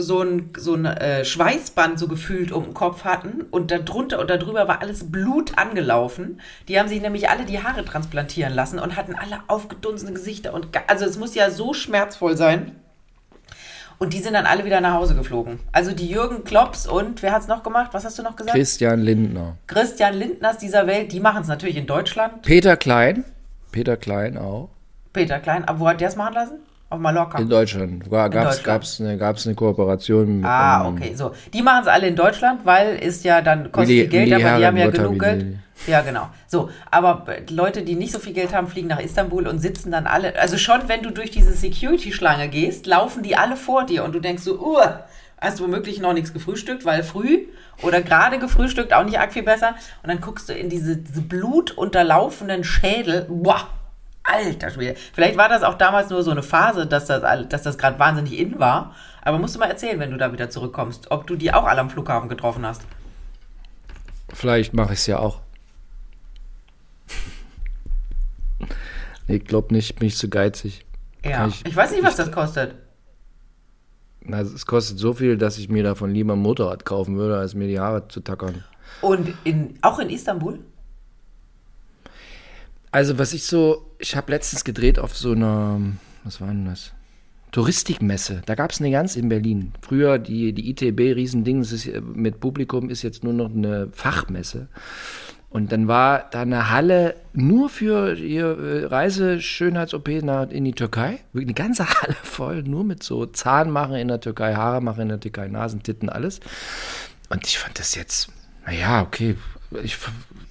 so 0.00 0.22
ein, 0.22 0.50
so 0.56 0.74
ein 0.74 0.84
äh, 0.84 1.24
Schweißband 1.24 1.98
so 1.98 2.08
gefühlt 2.08 2.52
um 2.52 2.64
den 2.64 2.74
Kopf 2.74 3.04
hatten. 3.04 3.42
Und 3.50 3.70
darunter 3.70 4.18
und 4.18 4.30
darüber 4.30 4.68
war 4.68 4.80
alles 4.80 5.10
Blut 5.10 5.58
angelaufen. 5.58 6.40
Die 6.68 6.78
haben 6.78 6.88
sich 6.88 7.00
nämlich 7.00 7.28
alle 7.28 7.44
die 7.44 7.62
Haare 7.62 7.84
transplantieren 7.84 8.52
lassen 8.52 8.78
und 8.78 8.96
hatten 8.96 9.14
alle 9.14 9.40
aufgedunsene 9.46 10.12
Gesichter. 10.12 10.54
Und 10.54 10.68
also 10.86 11.04
es 11.04 11.18
muss 11.18 11.34
ja 11.34 11.50
so 11.50 11.74
schmerzvoll 11.74 12.36
sein. 12.36 12.76
Und 13.98 14.14
die 14.14 14.20
sind 14.20 14.32
dann 14.32 14.46
alle 14.46 14.64
wieder 14.64 14.80
nach 14.80 14.94
Hause 14.94 15.14
geflogen. 15.14 15.60
Also 15.72 15.92
die 15.92 16.08
Jürgen 16.08 16.42
Klops 16.44 16.86
und 16.86 17.22
wer 17.22 17.32
hat's 17.32 17.48
noch 17.48 17.62
gemacht? 17.62 17.90
Was 17.92 18.06
hast 18.06 18.18
du 18.18 18.22
noch 18.22 18.34
gesagt? 18.34 18.56
Christian 18.56 19.00
Lindner. 19.00 19.58
Christian 19.66 20.14
Lindners 20.14 20.56
dieser 20.56 20.86
Welt, 20.86 21.12
die 21.12 21.20
machen 21.20 21.42
es 21.42 21.48
natürlich 21.48 21.76
in 21.76 21.86
Deutschland. 21.86 22.40
Peter 22.40 22.78
Klein. 22.78 23.24
Peter 23.72 23.98
Klein 23.98 24.38
auch. 24.38 24.70
Peter 25.12 25.38
Klein, 25.38 25.66
aber 25.66 25.80
wo 25.80 25.88
hat 25.88 26.00
der 26.00 26.08
es 26.08 26.16
machen 26.16 26.32
lassen? 26.32 26.60
Auf 26.90 26.98
Mallorca. 26.98 27.38
In 27.38 27.48
Deutschland. 27.48 28.10
Gab 28.10 28.34
es 28.34 28.64
gab's 28.64 29.00
eine, 29.00 29.16
gab's 29.16 29.46
eine 29.46 29.54
Kooperation 29.54 30.38
mit 30.38 30.44
ah, 30.44 30.88
ähm, 30.88 30.96
okay, 30.96 31.14
so. 31.14 31.30
Die 31.52 31.62
machen 31.62 31.82
es 31.82 31.88
alle 31.88 32.08
in 32.08 32.16
Deutschland, 32.16 32.66
weil 32.66 32.96
ist 32.96 33.24
ja 33.24 33.42
dann 33.42 33.70
kostet 33.70 33.90
viel 33.90 34.08
Geld, 34.08 34.30
Willi 34.30 34.34
aber 34.34 34.58
die 34.58 34.66
haben 34.66 34.76
ja 34.76 34.82
Herrenlotter, 34.82 35.02
genug 35.04 35.20
Geld. 35.20 35.56
Ja, 35.86 36.00
genau. 36.00 36.28
So, 36.48 36.68
aber 36.90 37.26
Leute, 37.48 37.82
die 37.82 37.94
nicht 37.94 38.12
so 38.12 38.18
viel 38.18 38.32
Geld 38.32 38.52
haben, 38.52 38.66
fliegen 38.66 38.88
nach 38.88 38.98
Istanbul 38.98 39.46
und 39.46 39.60
sitzen 39.60 39.92
dann 39.92 40.08
alle. 40.08 40.36
Also 40.36 40.58
schon, 40.58 40.88
wenn 40.88 41.02
du 41.02 41.10
durch 41.10 41.30
diese 41.30 41.52
Security-Schlange 41.52 42.48
gehst, 42.48 42.86
laufen 42.86 43.22
die 43.22 43.36
alle 43.36 43.56
vor 43.56 43.86
dir 43.86 44.02
und 44.02 44.12
du 44.12 44.18
denkst 44.18 44.42
so, 44.42 44.60
uh, 44.60 44.80
hast 45.40 45.60
du 45.60 45.64
womöglich 45.64 46.00
noch 46.00 46.12
nichts 46.12 46.32
gefrühstückt, 46.32 46.84
weil 46.84 47.04
früh 47.04 47.46
oder 47.82 48.02
gerade 48.02 48.40
gefrühstückt, 48.40 48.92
auch 48.92 49.04
nicht 49.04 49.20
arg 49.20 49.32
viel 49.32 49.44
besser. 49.44 49.76
Und 50.02 50.08
dann 50.08 50.20
guckst 50.20 50.48
du 50.48 50.54
in 50.54 50.68
diese, 50.68 50.96
diese 50.96 51.22
blutunterlaufenden 51.22 52.64
Schädel. 52.64 53.26
Boah, 53.28 53.68
alter 54.32 54.70
Schwede. 54.70 54.96
Vielleicht 55.12 55.36
war 55.36 55.48
das 55.48 55.62
auch 55.62 55.74
damals 55.74 56.10
nur 56.10 56.22
so 56.22 56.30
eine 56.30 56.42
Phase, 56.42 56.86
dass 56.86 57.06
das, 57.06 57.22
dass 57.48 57.62
das 57.62 57.78
gerade 57.78 57.98
wahnsinnig 57.98 58.38
in 58.38 58.58
war. 58.58 58.94
Aber 59.22 59.38
musst 59.38 59.54
du 59.54 59.58
mal 59.58 59.66
erzählen, 59.70 59.98
wenn 60.00 60.10
du 60.10 60.16
da 60.16 60.32
wieder 60.32 60.48
zurückkommst, 60.50 61.10
ob 61.10 61.26
du 61.26 61.36
die 61.36 61.52
auch 61.52 61.64
alle 61.64 61.80
am 61.80 61.90
Flughafen 61.90 62.28
getroffen 62.28 62.64
hast. 62.66 62.82
Vielleicht 64.32 64.72
mache 64.74 64.92
ich 64.94 65.00
es 65.00 65.06
ja 65.06 65.18
auch. 65.18 65.40
nee, 69.26 69.36
ich 69.36 69.44
glaube 69.44 69.74
nicht, 69.74 69.96
bin 69.98 70.08
ich 70.08 70.16
zu 70.16 70.28
geizig. 70.28 70.84
Ja. 71.24 71.46
Ich, 71.46 71.66
ich- 71.66 71.76
weiß 71.76 71.90
nicht, 71.92 72.02
was 72.02 72.12
ich- 72.12 72.16
das 72.24 72.32
kostet. 72.32 72.74
Na, 74.22 74.40
es 74.40 74.66
kostet 74.66 74.98
so 74.98 75.14
viel, 75.14 75.38
dass 75.38 75.56
ich 75.58 75.68
mir 75.70 75.82
davon 75.82 76.10
lieber 76.12 76.34
ein 76.34 76.38
Motorrad 76.40 76.84
kaufen 76.84 77.16
würde, 77.16 77.38
als 77.38 77.54
mir 77.54 77.68
die 77.68 77.80
Haare 77.80 78.06
zu 78.08 78.20
tackern. 78.20 78.64
Und 79.00 79.32
in, 79.44 79.78
auch 79.82 79.98
in 79.98 80.10
Istanbul? 80.10 80.60
Also, 82.92 83.18
was 83.18 83.32
ich 83.32 83.44
so, 83.44 83.86
ich 83.98 84.16
habe 84.16 84.32
letztens 84.32 84.64
gedreht 84.64 84.98
auf 84.98 85.16
so 85.16 85.32
einer, 85.32 85.80
was 86.24 86.40
war 86.40 86.48
denn 86.48 86.64
das? 86.64 86.92
Touristikmesse. 87.52 88.42
Da 88.46 88.54
gab 88.54 88.70
es 88.70 88.80
eine 88.80 88.90
ganz 88.90 89.16
in 89.16 89.28
Berlin. 89.28 89.72
Früher 89.82 90.18
die, 90.18 90.52
die 90.52 90.70
ITB 90.70 91.16
Riesending 91.16 91.62
ist, 91.62 91.88
mit 92.14 92.38
Publikum 92.40 92.88
ist 92.90 93.02
jetzt 93.02 93.24
nur 93.24 93.32
noch 93.32 93.50
eine 93.50 93.88
Fachmesse. 93.92 94.68
Und 95.48 95.72
dann 95.72 95.88
war 95.88 96.28
da 96.30 96.42
eine 96.42 96.70
Halle 96.70 97.16
nur 97.32 97.68
für 97.68 98.14
ihr 98.14 98.56
äh, 98.56 98.84
Reiseschönheits-OP 98.84 100.22
nach- 100.22 100.50
in 100.50 100.64
die 100.64 100.72
Türkei. 100.74 101.18
Eine 101.34 101.54
ganze 101.54 101.88
Halle 102.02 102.14
voll, 102.22 102.62
nur 102.62 102.84
mit 102.84 103.02
so 103.02 103.26
Zahnmachen 103.26 103.96
in 103.96 104.06
der 104.06 104.20
Türkei, 104.20 104.54
Haare 104.54 104.80
machen 104.80 105.02
in 105.02 105.08
der 105.08 105.18
Türkei, 105.20 105.48
Nasen, 105.48 105.82
Titten, 105.82 106.08
alles. 106.08 106.38
Und 107.30 107.44
ich 107.48 107.58
fand 107.58 107.80
das 107.80 107.96
jetzt, 107.96 108.30
naja, 108.64 109.02
okay, 109.02 109.36
ich, 109.82 109.98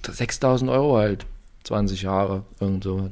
6000 0.06 0.70
Euro 0.70 0.98
halt, 0.98 1.24
20 1.64 2.02
Jahre, 2.02 2.42
irgend 2.58 2.84
so. 2.84 3.10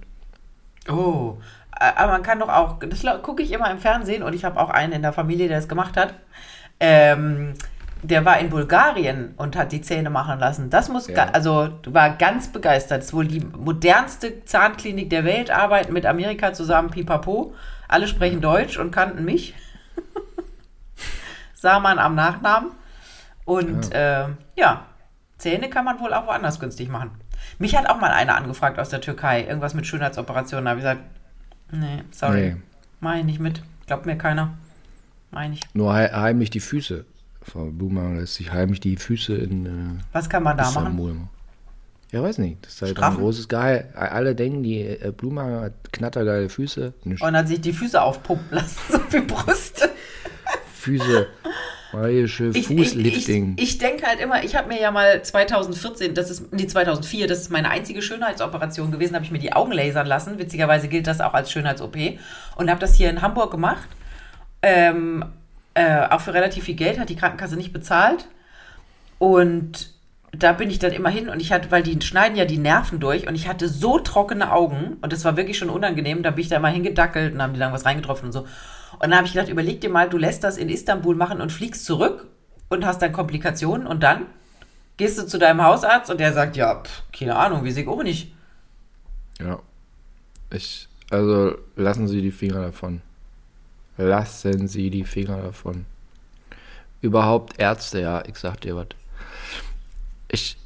Oh. 0.89 1.37
Äh, 1.79 1.93
Aber 1.97 2.13
man 2.13 2.23
kann 2.23 2.39
doch 2.39 2.49
auch, 2.49 2.79
das 2.81 3.05
gucke 3.23 3.43
ich 3.43 3.53
immer 3.53 3.71
im 3.71 3.79
Fernsehen 3.79 4.23
und 4.23 4.35
ich 4.35 4.45
habe 4.45 4.61
auch 4.61 4.71
einen 4.71 4.93
in 4.93 5.03
der 5.03 5.13
Familie, 5.13 5.49
der 5.49 5.59
das 5.59 5.69
gemacht 5.69 5.97
hat. 5.97 6.15
Ähm, 6.81 7.55
der 8.03 8.25
war 8.25 8.39
in 8.39 8.49
Bulgarien 8.49 9.35
und 9.37 9.57
hat 9.57 9.73
die 9.73 9.81
Zähne 9.81 10.09
machen 10.09 10.39
lassen. 10.39 10.71
Das 10.71 10.89
muss, 10.89 11.09
Ja. 11.09 11.31
also 11.33 11.71
war 11.87 12.11
ganz 12.11 12.49
begeistert. 12.49 12.99
Das 12.99 13.07
ist 13.07 13.15
wohl 13.15 13.27
die 13.27 13.41
modernste 13.41 14.45
Zahnklinik 14.45 15.11
der 15.11 15.25
Welt, 15.25 15.51
arbeiten 15.51 15.93
mit 15.93 16.07
Amerika 16.07 16.53
zusammen, 16.53 16.91
pipapo. 16.91 17.55
Alle 17.89 18.07
sprechen 18.07 18.41
Deutsch 18.41 18.79
und 18.79 18.93
kannten 18.93 19.25
mich. 19.25 19.55
Sah 21.55 21.81
man 21.81 21.99
am 21.99 22.15
Nachnamen. 22.15 22.71
Und 23.45 23.93
ja. 23.93 24.31
ja, 24.57 24.85
Zähne 25.39 25.69
kann 25.71 25.85
man 25.85 25.99
wohl 25.99 26.13
auch 26.15 26.27
woanders 26.27 26.61
günstig 26.61 26.89
machen. 26.89 27.11
Mich 27.59 27.77
hat 27.77 27.89
auch 27.89 28.01
mal 28.01 28.11
einer 28.11 28.37
angefragt 28.37 28.79
aus 28.79 28.89
der 28.89 29.01
Türkei, 29.01 29.45
irgendwas 29.45 29.75
mit 29.75 29.87
Schönheitsoperationen. 29.87 30.65
Da 30.67 30.71
habe 30.71 30.81
ich 30.81 30.85
gesagt, 30.85 31.03
nee, 31.73 32.03
sorry, 32.11 32.41
Nee. 32.41 32.57
mach 33.01 33.17
ich 33.17 33.25
nicht 33.25 33.41
mit. 33.41 33.63
Glaubt 33.87 34.07
mir 34.07 34.17
keiner. 34.17 34.55
Meine 35.31 35.55
ich. 35.55 35.61
Nur 35.75 35.97
he 35.97 36.11
heimlich 36.13 36.51
die 36.51 36.61
Füße 36.61 37.05
Frau 37.43 37.65
Blumenhagen 37.67 38.19
lässt 38.21 38.35
sich 38.35 38.53
heimlich 38.53 38.81
die 38.81 38.97
Füße 38.97 39.35
in 39.35 39.67
äh, 39.67 40.03
Was 40.13 40.29
kann 40.29 40.43
man 40.43 40.57
da 40.57 40.65
machen? 40.65 40.77
Istanbul. 40.85 41.17
Ja, 42.13 42.23
weiß 42.23 42.39
nicht. 42.39 42.65
Das 42.65 42.75
ist 42.75 42.83
halt 42.83 42.93
ein 42.93 42.97
Straffen? 42.97 43.19
großes 43.19 43.49
Geheim. 43.49 43.85
Alle 43.95 44.35
denken, 44.35 44.63
die 44.63 44.81
äh, 44.81 45.13
Blumenhagen 45.17 45.61
hat 45.61 45.73
knattergeile 45.93 46.49
Füße. 46.49 46.93
Nicht 47.05 47.23
Und 47.23 47.37
hat 47.37 47.49
sich 47.49 47.61
die 47.61 47.73
Füße 47.73 48.01
aufpumpen 48.01 48.47
lassen, 48.51 48.77
so 48.91 48.99
wie 49.11 49.21
Brüste. 49.21 49.91
Füße. 50.75 51.27
Ich, 52.55 52.67
Fußlifting. 52.67 53.55
ich, 53.57 53.63
ich, 53.63 53.71
ich 53.75 53.79
denke 53.79 54.07
halt 54.07 54.21
immer, 54.21 54.45
ich 54.45 54.57
habe 54.57 54.69
mir 54.69 54.81
ja 54.81 54.91
mal 54.91 55.23
2014, 55.23 56.15
das 56.15 56.31
ist, 56.31 56.53
nee, 56.53 56.67
2004, 56.67 57.27
das 57.27 57.41
ist 57.41 57.51
meine 57.51 57.71
einzige 57.71 58.03
Schönheitsoperation 58.03 58.91
gewesen, 58.91 59.15
habe 59.15 59.25
ich 59.25 59.31
mir 59.31 59.39
die 59.39 59.53
Augen 59.53 59.73
lasern 59.73 60.07
lassen. 60.07 60.39
Witzigerweise 60.39 60.89
gilt 60.89 61.07
das 61.07 61.21
auch 61.21 61.35
als 61.35 61.51
Schönheits-OP. 61.51 61.97
Und 62.57 62.71
habe 62.71 62.81
das 62.81 62.95
hier 62.95 63.11
in 63.11 63.23
Hamburg 63.23 63.51
gemacht. 63.51 63.89
Ähm, 64.61 65.25
äh, 65.75 66.07
auch 66.09 66.21
für 66.21 66.35
relativ 66.35 66.65
viel 66.65 66.75
Geld, 66.75 66.99
hat 66.99 67.09
die 67.09 67.17
Krankenkasse 67.17 67.57
nicht 67.57 67.73
bezahlt. 67.73 68.27
Und 69.19 69.91
da 70.33 70.53
bin 70.53 70.71
ich 70.71 70.79
dann 70.79 70.93
immer 70.93 71.09
hin 71.09 71.29
und 71.29 71.41
ich 71.41 71.53
hatte, 71.53 71.71
weil 71.71 71.83
die 71.83 72.01
schneiden 72.03 72.37
ja 72.37 72.45
die 72.45 72.59
Nerven 72.59 73.01
durch 73.01 73.27
und 73.27 73.35
ich 73.35 73.49
hatte 73.49 73.69
so 73.69 73.99
trockene 73.99 74.53
Augen 74.53 74.99
und 75.01 75.13
das 75.13 75.25
war 75.25 75.37
wirklich 75.37 75.57
schon 75.57 75.71
unangenehm. 75.71 76.23
Da 76.23 76.31
bin 76.31 76.43
ich 76.43 76.49
da 76.49 76.57
immer 76.57 76.69
hingedackelt 76.69 77.35
und 77.35 77.43
haben 77.43 77.55
die 77.55 77.61
dann 77.61 77.73
was 77.73 77.87
reingetroffen 77.87 78.27
und 78.27 78.33
so. 78.33 78.47
Und 79.01 79.11
dann 79.11 79.17
habe 79.17 79.27
ich 79.27 79.33
gedacht, 79.33 79.49
überleg 79.49 79.81
dir 79.81 79.91
mal, 79.91 80.09
du 80.09 80.19
lässt 80.19 80.43
das 80.45 80.57
in 80.57 80.69
Istanbul 80.69 81.15
machen 81.15 81.41
und 81.41 81.53
fliegst 81.53 81.85
zurück 81.85 82.27
und 82.69 82.85
hast 82.85 83.01
dann 83.01 83.13
Komplikationen 83.13 83.87
und 83.87 84.03
dann 84.03 84.27
gehst 84.97 85.19
du 85.19 85.27
zu 85.27 85.39
deinem 85.39 85.63
Hausarzt 85.63 86.11
und 86.11 86.19
der 86.19 86.33
sagt, 86.33 86.57
ja, 86.57 86.83
pff, 86.83 87.03
keine 87.13 87.37
Ahnung, 87.37 87.65
wie 87.65 87.71
ich 87.71 87.89
auch 87.89 88.03
nicht. 88.03 88.33
ja. 89.41 89.61
Ich, 90.51 90.89
also 91.11 91.57
lassen 91.77 92.09
Sie 92.09 92.23
die 92.23 92.31
Finger 92.31 92.63
davon. 92.63 93.03
Lassen 93.99 94.67
Sie 94.67 94.89
die 94.89 95.05
Finger 95.05 95.43
davon. 95.43 95.85
Überhaupt 97.03 97.59
Ärzte, 97.59 98.01
ja, 98.01 98.25
ich 98.27 98.37
sag 98.37 98.61
dir 98.63 98.77
was. 98.77 98.87
Ich, 100.29 100.57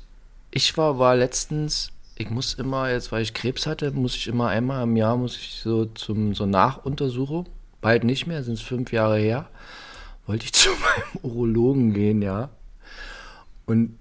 ich 0.51 0.77
war, 0.77 0.99
war 0.99 1.17
letztens, 1.17 1.91
ich 2.17 2.31
muss 2.31 2.55
immer, 2.55 2.91
jetzt 2.91 3.11
weil 3.11 3.23
ich 3.23 3.35
Krebs 3.35 3.67
hatte, 3.67 3.91
muss 3.91 4.15
ich 4.15 4.29
immer 4.29 4.49
einmal 4.49 4.85
im 4.85 4.97
Jahr, 4.97 5.17
muss 5.17 5.37
ich 5.37 5.61
so 5.63 5.87
zum 5.87 6.35
so 6.35 6.47
Nachuntersuchung, 6.47 7.47
bald 7.83 8.05
nicht 8.05 8.27
mehr, 8.27 8.43
sind 8.43 8.55
es 8.55 8.63
fünf 8.63 8.93
Jahre 8.93 9.19
her, 9.19 9.49
wollte 10.27 10.47
ich 10.47 10.53
zu 10.55 10.71
meinem 10.71 11.25
Urologen 11.25 11.93
gehen, 11.93 12.23
ja. 12.23 12.49
Und 13.67 13.99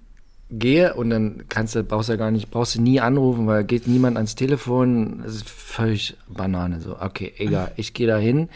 gehe 0.50 0.94
und 0.94 1.10
dann 1.10 1.44
kannst 1.48 1.74
du, 1.74 1.82
brauchst 1.82 2.08
du 2.08 2.14
ja 2.14 2.18
gar 2.18 2.30
nicht, 2.30 2.50
brauchst 2.50 2.76
du 2.76 2.80
nie 2.80 3.00
anrufen, 3.00 3.46
weil 3.46 3.64
geht 3.64 3.86
niemand 3.86 4.16
ans 4.16 4.34
Telefon. 4.34 5.22
Das 5.24 5.34
ist 5.34 5.48
völlig 5.48 6.16
Banane. 6.28 6.80
So, 6.80 6.98
okay, 7.00 7.32
egal. 7.38 7.72
Ich 7.76 7.94
gehe 7.94 8.06
da 8.06 8.18
hin, 8.18 8.48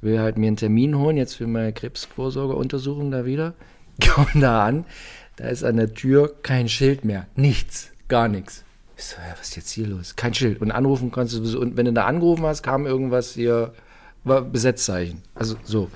will 0.00 0.18
halt 0.20 0.38
mir 0.38 0.48
einen 0.48 0.56
Termin 0.56 0.96
holen, 0.98 1.16
jetzt 1.16 1.34
für 1.34 1.46
meine 1.46 1.72
Krebsvorsorgeuntersuchung 1.72 3.10
da 3.10 3.24
wieder. 3.24 3.54
Komm 4.14 4.40
da 4.40 4.64
an, 4.64 4.84
da 5.36 5.48
ist 5.48 5.64
an 5.64 5.76
der 5.76 5.94
Tür 5.94 6.34
kein 6.42 6.68
Schild 6.68 7.04
mehr. 7.04 7.26
Nichts, 7.34 7.90
gar 8.08 8.28
nichts. 8.28 8.64
Ich 8.98 9.04
so, 9.04 9.16
ja, 9.16 9.34
was 9.38 9.48
ist 9.48 9.56
jetzt 9.56 9.70
hier 9.70 9.86
los? 9.86 10.16
Kein 10.16 10.34
Schild. 10.34 10.60
Und 10.60 10.70
anrufen 10.70 11.12
kannst 11.12 11.34
du 11.34 11.38
sowieso. 11.38 11.60
Und 11.60 11.76
wenn 11.76 11.86
du 11.86 11.92
da 11.92 12.06
angerufen 12.06 12.44
hast, 12.44 12.62
kam 12.62 12.86
irgendwas 12.86 13.34
hier, 13.34 13.72
war 14.26 14.42
Besetzzeichen. 14.42 15.22
Also 15.34 15.56
so. 15.64 15.90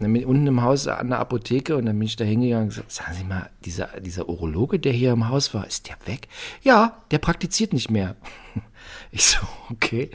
Dann 0.00 0.12
bin 0.12 0.22
ich 0.22 0.26
unten 0.26 0.46
im 0.48 0.62
Haus 0.62 0.88
an 0.88 1.10
der 1.10 1.20
Apotheke 1.20 1.76
und 1.76 1.86
dann 1.86 1.96
bin 1.98 2.06
ich 2.06 2.16
da 2.16 2.24
hingegangen 2.24 2.64
und 2.64 2.68
gesagt, 2.70 2.90
sagen 2.90 3.14
Sie 3.16 3.24
mal, 3.24 3.48
dieser, 3.64 3.88
dieser 4.00 4.28
Urologe, 4.28 4.80
der 4.80 4.92
hier 4.92 5.12
im 5.12 5.28
Haus 5.28 5.54
war, 5.54 5.66
ist 5.66 5.88
der 5.88 5.96
weg? 6.06 6.28
Ja, 6.62 7.02
der 7.10 7.18
praktiziert 7.18 7.72
nicht 7.72 7.90
mehr. 7.90 8.16
Ich 9.10 9.24
so, 9.24 9.38
okay. 9.70 10.10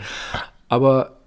Aber 0.68 1.20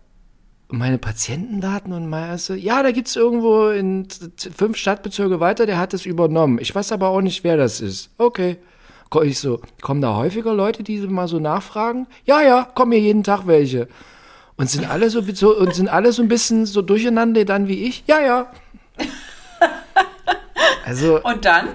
meine 0.69 0.99
Patientendaten 0.99 1.93
und 1.93 2.09
meine 2.09 2.39
so, 2.39 2.55
ja, 2.55 2.83
da 2.83 2.93
gibt's 2.93 3.17
irgendwo 3.17 3.69
in 3.69 4.09
fünf 4.55 4.77
Stadtbezirke 4.77 5.41
weiter, 5.41 5.67
der 5.67 5.79
hat 5.79 5.95
es 5.95 6.07
übernommen. 6.07 6.59
Ich 6.61 6.75
weiß 6.75 6.93
aber 6.93 7.09
auch 7.09 7.21
nicht, 7.21 7.45
wer 7.45 7.57
das 7.57 7.81
ist. 7.81 8.11
Okay. 8.19 8.59
Ich 9.25 9.39
so, 9.39 9.61
kommen 9.81 10.01
da 10.01 10.17
häufiger 10.17 10.55
Leute, 10.55 10.83
die 10.83 10.99
mal 10.99 11.29
so 11.29 11.39
nachfragen? 11.39 12.07
Ja, 12.25 12.41
ja, 12.43 12.65
kommen 12.75 12.93
hier 12.93 13.01
jeden 13.01 13.25
Tag 13.25 13.47
welche. 13.47 13.89
Und 14.63 14.71
sind 14.71 14.89
alle 14.89 15.11
so, 15.11 15.23
so 15.35 15.59
und 15.59 15.75
sind 15.75 15.89
alle 15.89 16.13
so 16.13 16.23
ein 16.23 16.29
bisschen 16.29 16.67
so 16.67 16.83
durcheinander 16.83 17.45
dann 17.45 17.67
wie 17.67 17.83
ich? 17.83 18.05
Ja, 18.07 18.21
ja. 18.21 18.47
Also, 20.87 21.21
Und 21.21 21.45
dann 21.45 21.67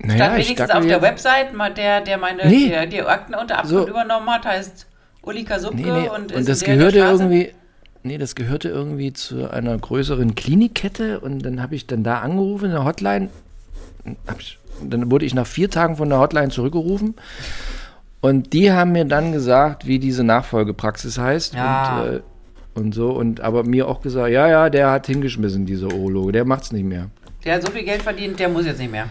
naja, 0.00 0.16
stand 0.24 0.34
wenigstens 0.34 0.70
auf 0.70 0.86
der 0.86 1.02
Website, 1.02 1.48
der, 1.76 2.00
der 2.00 2.18
meine 2.18 2.48
Nee. 2.48 2.68
der, 2.68 2.86
die 2.86 3.00
Akten 3.00 3.36
unter 3.36 3.58
Abgrund 3.58 3.84
So. 3.84 3.88
übernommen 3.88 4.28
hat, 4.28 4.44
heißt 4.44 4.86
Ulika 5.22 5.60
Subke 5.60 5.76
Nee, 5.76 5.82
nee. 5.88 6.08
und, 6.08 6.32
Und, 6.32 6.40
ist 6.40 6.48
das 6.48 6.64
gehörte 6.64 6.98
irgendwie. 6.98 7.52
Nee, 8.02 8.18
das 8.18 8.34
gehörte 8.34 8.70
irgendwie 8.70 9.12
zu 9.12 9.48
einer 9.52 9.78
größeren 9.78 10.34
Klinikkette 10.34 11.20
und 11.20 11.44
dann 11.44 11.62
habe 11.62 11.76
ich 11.76 11.86
dann 11.86 12.02
da 12.02 12.22
angerufen 12.22 12.64
in 12.66 12.70
der 12.72 12.84
Hotline. 12.84 13.30
Ich, 14.36 14.58
dann 14.82 15.12
wurde 15.12 15.26
ich 15.26 15.34
nach 15.34 15.46
vier 15.46 15.70
Tagen 15.70 15.94
von 15.94 16.08
der 16.08 16.18
Hotline 16.18 16.48
zurückgerufen 16.48 17.14
und 18.20 18.52
die 18.52 18.70
haben 18.72 18.92
mir 18.92 19.04
dann 19.04 19.32
gesagt, 19.32 19.86
wie 19.86 19.98
diese 19.98 20.24
Nachfolgepraxis 20.24 21.18
heißt 21.18 21.54
Ja. 21.54 22.00
und, 22.02 22.08
äh, 22.16 22.20
und 22.74 22.94
so 22.94 23.10
und 23.12 23.40
aber 23.40 23.64
mir 23.64 23.88
auch 23.88 24.00
gesagt, 24.00 24.30
ja, 24.30 24.48
ja, 24.48 24.70
der 24.70 24.90
hat 24.90 25.06
hingeschmissen, 25.06 25.66
dieser 25.66 25.88
Urologe, 25.92 26.32
der 26.32 26.44
macht's 26.44 26.72
nicht 26.72 26.84
mehr. 26.84 27.10
Der 27.44 27.54
hat 27.54 27.62
so 27.62 27.70
viel 27.72 27.84
Geld 27.84 28.02
verdient, 28.02 28.38
der 28.38 28.48
muss 28.48 28.66
jetzt 28.66 28.78
nicht 28.78 28.92
mehr. 28.92 29.08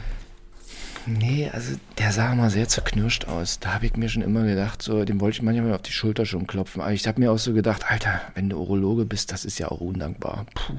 Nee, 1.05 1.49
also 1.51 1.75
der 1.97 2.11
sah 2.11 2.31
immer 2.33 2.49
sehr 2.51 2.67
zerknirscht 2.67 3.25
aus. 3.27 3.59
Da 3.59 3.73
habe 3.73 3.85
ich 3.87 3.95
mir 3.95 4.09
schon 4.09 4.21
immer 4.21 4.43
gedacht, 4.43 4.81
so, 4.81 5.03
dem 5.05 5.19
wollte 5.19 5.37
ich 5.37 5.41
manchmal 5.41 5.73
auf 5.73 5.81
die 5.81 5.91
Schulter 5.91 6.25
schon 6.25 6.45
klopfen. 6.45 6.81
Aber 6.81 6.91
ich 6.91 7.07
habe 7.07 7.19
mir 7.19 7.31
auch 7.31 7.39
so 7.39 7.53
gedacht, 7.53 7.85
Alter, 7.89 8.21
wenn 8.35 8.49
du 8.49 8.57
Urologe 8.57 9.05
bist, 9.05 9.31
das 9.31 9.43
ist 9.45 9.57
ja 9.57 9.69
auch 9.69 9.81
undankbar. 9.81 10.45
Puh. 10.53 10.73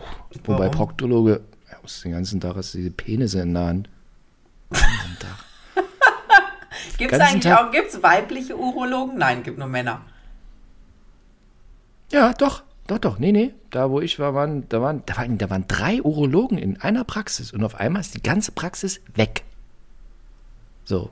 Wobei? 0.45 0.69
Proktologe, 0.69 1.41
ja, 1.69 1.77
hast 1.83 2.05
den 2.05 2.13
ganzen 2.13 2.39
Tag 2.41 2.55
hast 2.55 2.75
du 2.75 2.79
diese 2.79 2.91
Penisse 2.93 3.41
in 3.41 3.55
der 3.55 3.65
Hand. 3.65 3.89
Den 4.71 4.79
ganzen 4.81 5.19
Tag. 5.19 5.45
Gibt 6.99 7.13
es 7.13 7.21
eigentlich 7.21 7.45
Tag- 7.45 7.69
auch 7.69 7.71
gibt's 7.73 8.03
weibliche 8.03 8.57
Urologen? 8.57 9.19
Nein, 9.19 9.43
gibt 9.43 9.59
nur 9.59 9.69
Männer. 9.69 10.03
Ja, 12.13 12.33
doch, 12.33 12.63
doch, 12.87 12.99
doch. 12.99 13.19
Nee, 13.19 13.33
nee. 13.33 13.53
Da, 13.71 13.91
wo 13.91 14.01
ich 14.01 14.19
war, 14.19 14.35
waren, 14.35 14.69
da 14.69 14.81
waren, 14.83 15.03
da 15.07 15.17
waren, 15.17 15.39
da 15.39 15.49
waren 15.49 15.65
drei 15.69 16.03
Urologen 16.03 16.59
in 16.59 16.81
einer 16.81 17.05
Praxis. 17.05 17.53
Und 17.53 17.63
auf 17.63 17.77
einmal 17.77 18.01
ist 18.01 18.15
die 18.15 18.23
ganze 18.23 18.53
Praxis 18.53 19.01
weg. 19.15 19.45
So. 20.85 21.11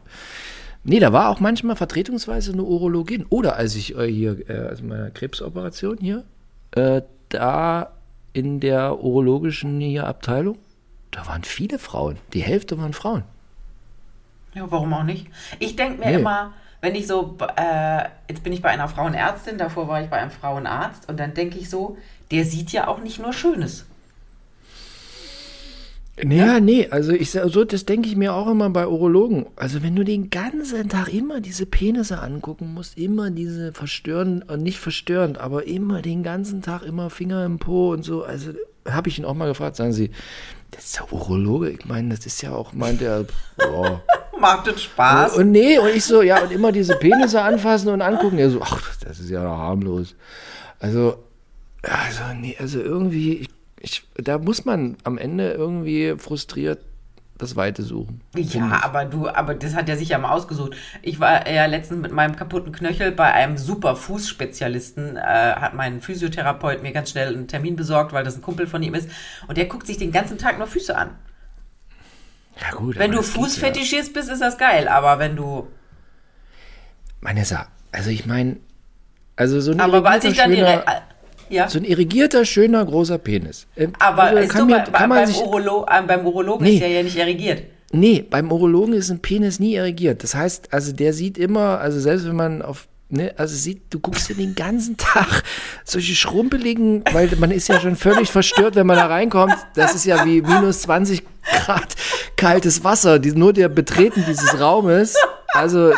Nee, 0.83 0.99
da 1.01 1.13
war 1.13 1.29
auch 1.29 1.41
manchmal 1.41 1.77
vertretungsweise 1.77 2.53
eine 2.53 2.63
Urologin. 2.63 3.27
Oder 3.29 3.57
als 3.57 3.75
ich 3.77 3.97
äh, 3.97 4.11
hier, 4.11 4.49
äh, 4.49 4.69
also 4.69 4.85
meine 4.85 5.11
Krebsoperation 5.13 5.99
hier, 6.01 6.25
äh, 6.73 7.03
da 7.29 7.93
in 8.33 8.59
der 8.61 8.99
urologischen 9.03 9.81
hier 9.81 10.07
Abteilung, 10.07 10.59
da 11.11 11.27
waren 11.27 11.45
viele 11.45 11.79
Frauen. 11.79 12.17
Die 12.33 12.43
Hälfte 12.43 12.79
waren 12.79 12.93
Frauen. 12.93 13.23
Ja, 14.55 14.67
warum 14.71 14.93
auch 14.95 15.03
nicht? 15.05 15.27
Ich 15.59 15.77
denke 15.77 16.01
mir 16.01 16.11
Nee. 16.11 16.17
immer, 16.21 16.53
wenn 16.81 16.95
ich 16.95 17.07
so, 17.07 17.37
äh, 17.57 18.05
jetzt 18.29 18.43
bin 18.43 18.53
ich 18.53 18.63
bei 18.63 18.71
einer 18.71 18.89
Frauenärztin, 18.89 19.59
davor 19.59 19.89
war 19.89 20.03
ich 20.03 20.09
bei 20.09 20.19
einem 20.19 20.31
Frauenarzt 20.31 21.09
und 21.09 21.19
dann 21.19 21.35
denke 21.35 21.59
ich 21.59 21.69
so, 21.71 21.97
der 22.31 22.45
sieht 22.45 22.73
ja 22.73 22.89
auch 22.89 23.01
nicht 23.01 23.21
nur 23.21 23.33
Schönes. 23.33 23.85
Naja, 26.21 26.59
nee, 26.59 26.89
also 26.91 27.13
ich 27.13 27.31
so, 27.31 27.65
das 27.65 27.87
denke 27.87 28.09
ich 28.09 28.17
mir 28.17 28.35
auch 28.35 28.49
immer 28.49 28.71
bei 28.71 28.89
Urologen. 28.89 29.47
Also 29.55 29.85
wenn 29.85 29.95
du 29.95 30.03
den 30.03 30.31
ganzen 30.31 30.89
Tag 30.89 31.09
immer 31.15 31.41
diese 31.41 31.65
Penisse 31.65 32.21
angucken 32.21 32.75
musst, 32.75 32.99
immer 32.99 33.31
diese 33.31 33.73
verstörend, 33.73 34.51
äh, 34.51 34.57
nicht 34.57 34.81
verstörend, 34.81 35.39
aber 35.39 35.69
immer 35.69 36.03
den 36.03 36.25
ganzen 36.25 36.61
Tag 36.61 36.83
immer 36.83 37.11
Finger 37.11 37.45
im 37.45 37.61
Po 37.61 37.93
und 37.93 38.03
so, 38.03 38.25
also 38.25 38.51
habe 38.85 39.09
ich 39.09 39.19
ihn 39.19 39.25
auch 39.25 39.35
mal 39.35 39.47
gefragt, 39.47 39.77
sagen 39.77 39.93
sie, 39.93 40.11
das 40.73 40.87
ist 40.87 40.97
der 40.99 41.13
Urologe, 41.13 41.71
ich 41.71 41.85
meine, 41.85 42.09
das 42.15 42.27
ist 42.27 42.43
ja 42.43 42.53
auch, 42.53 42.73
meint 42.73 43.01
er, 43.01 43.25
boah. 43.57 44.03
Macht 44.41 44.67
das 44.67 44.83
Spaß? 44.83 45.37
Und 45.37 45.51
nee, 45.51 45.79
und 45.79 45.89
ich 45.89 46.05
so, 46.05 46.23
ja, 46.23 46.43
und 46.43 46.53
immer 46.53 46.73
diese 46.73 46.97
Penisse 46.97 47.43
anfassen 47.43 47.89
und 47.89 48.03
angucken. 48.03 48.39
Er 48.39 48.51
so, 48.51 48.61
ach, 48.63 48.97
das 49.01 49.19
ist 49.19 49.31
ja 49.31 49.43
noch 49.43 49.59
harmlos. 49.59 50.15
Also, 50.81 51.25
also, 51.83 52.23
nee, 52.35 52.57
also 52.59 52.81
irgendwie, 52.81 53.39
ich, 53.39 53.49
ich, 53.81 54.03
da 54.17 54.39
muss 54.39 54.65
man 54.65 54.97
am 55.05 55.19
Ende 55.19 55.53
irgendwie 55.53 56.15
frustriert 56.19 56.79
das 57.39 57.55
Weite 57.55 57.83
suchen. 57.83 58.21
Ja, 58.35 58.81
aber 58.83 59.05
du, 59.05 59.29
aber 59.29 59.55
das 59.55 59.75
hat 59.75 59.89
er 59.89 59.97
sich 59.97 60.11
ja 60.11 60.19
mal 60.19 60.33
ausgesucht. 60.33 60.75
Ich 61.03 61.21
war 61.21 61.49
ja 61.49 61.67
letztens 61.67 62.01
mit 62.01 62.13
meinem 62.13 62.35
kaputten 62.35 62.73
Knöchel 62.73 63.13
bei 63.13 63.33
einem 63.33 63.57
super 63.57 63.95
Fußspezialisten, 63.95 65.17
äh, 65.17 65.21
hat 65.21 65.75
mein 65.75 66.01
Physiotherapeut 66.01 66.83
mir 66.83 66.93
ganz 66.93 67.11
schnell 67.11 67.29
einen 67.29 67.47
Termin 67.47 67.77
besorgt, 67.77 68.13
weil 68.13 68.25
das 68.25 68.37
ein 68.37 68.43
Kumpel 68.43 68.67
von 68.67 68.83
ihm 68.83 68.95
ist. 68.95 69.09
Und 69.47 69.57
der 69.57 69.67
guckt 69.67 69.87
sich 69.87 69.99
den 69.99 70.11
ganzen 70.11 70.37
Tag 70.37 70.59
nur 70.59 70.67
Füße 70.67 70.97
an. 70.97 71.11
Ja, 72.61 72.77
gut. 72.77 72.99
Wenn 72.99 73.13
du 73.13 73.23
Fußfetischist 73.23 74.13
bist, 74.15 74.29
ist 74.31 74.41
das 74.43 74.59
geil, 74.59 74.89
aber 74.89 75.19
wenn 75.19 75.37
du. 75.37 75.45
Ja. 75.61 75.67
Meine 77.21 77.45
Sache, 77.45 77.67
also 77.93 78.11
ich 78.11 78.27
meine, 78.27 78.57
also 79.37 79.61
so 79.61 79.73
ein 79.73 79.81
Aber 79.81 80.09
als 80.09 80.25
ich 80.25 80.37
dann 80.37 80.53
schöner, 80.55 80.67
Re 80.87 81.03
ja. 81.51 81.69
so 81.69 81.79
ein 81.79 81.85
irrigierter, 81.85 82.45
schöner, 82.45 82.85
großer 82.85 83.19
Penis. 83.19 83.67
Ähm, 83.77 83.93
Aber 83.99 84.23
also 84.25 84.39
ist 84.43 84.51
kann 84.51 84.67
mir- 84.67 84.79
bei, 84.79 84.91
bei, 84.91 84.99
kann 84.99 85.09
man 85.09 85.19
beim, 85.19 85.27
sich- 85.27 85.41
Urolo 85.41 85.87
äh, 85.91 86.03
beim 86.03 86.27
Urologen 86.27 86.65
Nee. 86.67 86.75
ist 86.77 86.83
er 86.83 86.89
ja 86.89 87.03
nicht 87.03 87.17
erregiert. 87.17 87.63
Nee, 87.91 88.23
beim 88.29 88.53
Urologen 88.53 88.93
ist 88.95 89.11
ein 89.11 89.21
Penis 89.21 89.59
nie 89.59 89.75
irrigiert. 89.75 90.23
Das 90.23 90.35
heißt, 90.35 90.73
also 90.73 90.93
der 90.93 91.13
sieht 91.13 91.39
immer, 91.39 91.81
also 91.81 91.99
selbst 91.99 92.27
wenn 92.29 92.37
man 92.37 92.61
auf 92.63 92.87
ne, 93.09 93.35
also 93.37 93.57
sieht, 93.57 93.93
du 93.93 94.01
guckst 94.01 94.29
dir 94.29 94.35
den 94.35 94.55
ganzen 94.55 94.97
Tag 94.97 95.43
solche 95.85 96.15
schrumpeligen, 96.15 97.05
weil 97.13 97.31
man 97.39 97.51
ist 97.51 97.69
ja 97.69 97.81
schon 97.81 97.97
völlig 97.97 98.31
verstört, 98.31 98.75
wenn 98.75 98.87
man 98.87 98.97
da 98.97 99.07
reinkommt. 99.07 99.57
Das 99.75 99.95
ist 99.95 100.05
ja 100.05 100.25
wie 100.25 100.43
minus 100.43 100.83
20 100.83 101.23
Grad 101.43 101.95
kaltes 102.37 102.85
Wasser, 102.85 103.19
die, 103.19 103.33
nur 103.33 103.53
der 103.53 103.69
Betreten 103.69 104.25
dieses 104.27 104.61
Raumes. 104.61 105.15
Also, 105.55 105.93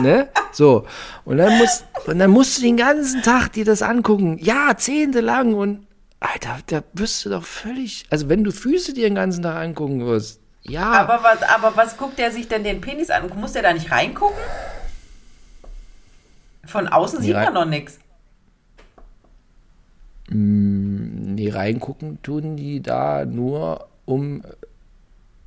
ne, 0.00 0.28
so. 0.52 0.86
Und 1.24 1.38
dann 1.38 1.58
musst, 1.58 1.84
und 2.06 2.18
dann 2.18 2.30
musst 2.30 2.58
du 2.58 2.62
den 2.62 2.76
ganzen 2.76 3.22
Tag 3.22 3.52
dir 3.52 3.64
das 3.64 3.82
angucken, 3.82 4.38
jahrzehntelang 4.38 5.54
und 5.54 5.86
Alter, 6.20 6.58
da 6.68 6.82
wirst 6.94 7.26
du 7.26 7.30
doch 7.30 7.44
völlig, 7.44 8.06
also 8.08 8.30
wenn 8.30 8.44
du 8.44 8.50
Füße 8.50 8.94
dir 8.94 9.04
den 9.04 9.16
ganzen 9.16 9.42
Tag 9.42 9.56
angucken 9.56 10.06
wirst, 10.06 10.40
ja. 10.62 10.90
Aber 10.92 11.22
was, 11.22 11.42
aber 11.42 11.76
was 11.76 11.98
guckt 11.98 12.18
der 12.18 12.30
sich 12.30 12.48
denn 12.48 12.64
den 12.64 12.80
Penis 12.80 13.10
an? 13.10 13.30
Muss 13.36 13.52
der 13.52 13.62
da 13.62 13.74
nicht 13.74 13.90
reingucken? 13.90 14.38
Von 16.66 16.88
außen 16.88 17.20
Nee, 17.20 17.26
sieht 17.26 17.34
man 17.34 17.54
noch 17.54 17.64
nichts. 17.66 17.98
Nee, 20.30 21.50
reingucken 21.50 22.18
tun 22.22 22.56
die 22.56 22.80
da 22.80 23.24
nur 23.26 23.88
um, 24.06 24.42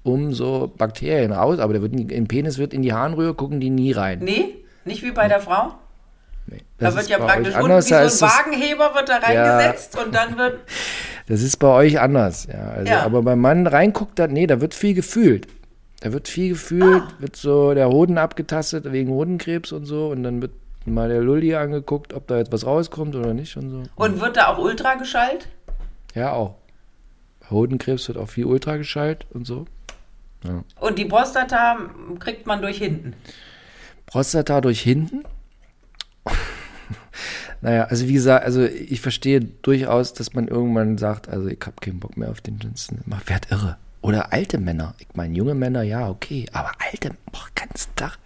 um 0.03 0.33
so 0.33 0.71
Bakterien 0.77 1.31
raus, 1.31 1.59
aber 1.59 1.73
der 1.73 1.81
wird 1.81 1.93
nie, 1.93 2.03
im 2.13 2.27
Penis 2.27 2.57
wird 2.59 2.73
in 2.73 2.83
die 2.83 2.93
Harnröhre, 2.93 3.33
gucken 3.33 3.59
die 3.59 3.71
nie 3.71 3.91
rein. 3.91 4.19
Nee, 4.21 4.55
nicht 4.85 5.03
wie 5.03 5.11
bei 5.11 5.27
der 5.27 5.39
Frau. 5.41 5.73
Nee. 6.45 6.61
Da 6.77 6.91
wird 6.93 7.01
ist 7.03 7.09
ja 7.09 7.17
bei 7.17 7.25
praktisch 7.25 7.55
unten 7.55 7.65
anders, 7.71 7.89
wie 7.89 8.09
so 8.09 8.25
ein 8.25 8.31
Wagenheber 8.31 8.93
wird 8.95 9.09
da 9.09 9.17
reingesetzt 9.17 9.97
und 10.01 10.13
dann 10.13 10.37
wird. 10.37 10.59
das 11.27 11.41
ist 11.41 11.57
bei 11.57 11.67
euch 11.69 11.99
anders, 11.99 12.47
ja. 12.51 12.69
Also, 12.69 12.91
Ja. 12.91 13.01
Aber 13.03 13.23
beim 13.23 13.39
Mann 13.41 13.65
reinguckt, 13.67 14.17
da, 14.19 14.27
nee, 14.27 14.47
da 14.47 14.61
wird 14.61 14.73
viel 14.75 14.93
gefühlt. 14.93 15.47
Da 16.01 16.13
wird 16.13 16.27
viel 16.27 16.49
gefühlt, 16.49 17.03
Ah. 17.03 17.11
wird 17.17 17.35
so 17.35 17.73
der 17.73 17.89
Hoden 17.89 18.19
abgetastet 18.19 18.89
wegen 18.91 19.09
Hodenkrebs 19.09 19.71
und 19.71 19.85
so 19.85 20.09
und 20.09 20.21
dann 20.21 20.41
wird 20.41 20.51
mal 20.93 21.09
der 21.09 21.21
Lulli 21.21 21.55
angeguckt, 21.55 22.13
ob 22.13 22.27
da 22.27 22.37
jetzt 22.37 22.51
was 22.51 22.65
rauskommt 22.65 23.15
oder 23.15 23.33
nicht 23.33 23.55
und 23.57 23.69
so. 23.69 23.83
Und 23.95 24.19
wird 24.19 24.37
da 24.37 24.47
auch 24.47 24.57
Ultra 24.57 24.95
geschallt? 24.95 25.47
Ja, 26.13 26.33
auch. 26.33 26.55
Hodenkrebs 27.49 28.07
wird 28.07 28.17
auch 28.17 28.29
viel 28.29 28.45
Ultra 28.45 28.77
geschallt 28.77 29.25
und 29.31 29.45
so. 29.45 29.65
Und 30.79 30.97
die 30.97 31.05
Prostata 31.05 31.77
kriegt 32.19 32.45
man 32.45 32.61
durch 32.61 32.77
hinten. 32.77 33.15
Prostata 34.05 34.61
durch 34.61 34.81
hinten. 34.81 35.23
naja, 37.61 37.85
also 37.85 38.07
wie 38.07 38.13
gesagt, 38.13 38.45
also 38.45 38.63
ich 38.63 39.01
verstehe 39.01 39.41
durchaus, 39.41 40.13
dass 40.13 40.33
man 40.33 40.47
irgendwann 40.47 40.97
sagt, 40.97 41.27
also 41.27 41.47
ich 41.47 41.59
habe 41.61 41.75
keinen 41.81 41.99
Bock 41.99 42.17
mehr 42.17 42.29
auf 42.29 42.41
den 42.41 42.59
Johnson. 42.59 42.99
Man 43.05 43.21
wird 43.25 43.51
irre. 43.51 43.77
Oder 44.01 44.31
alte 44.31 44.57
Männer. 44.57 44.95
Ich 44.99 45.07
meine, 45.15 45.35
junge 45.35 45.55
Männer, 45.55 45.81
ja, 45.81 46.09
okay. 46.09 46.45
Aber 46.53 46.71
alte, 46.79 47.11
boah, 47.31 47.45
ganzen 47.55 47.95
Tag. 47.95 48.17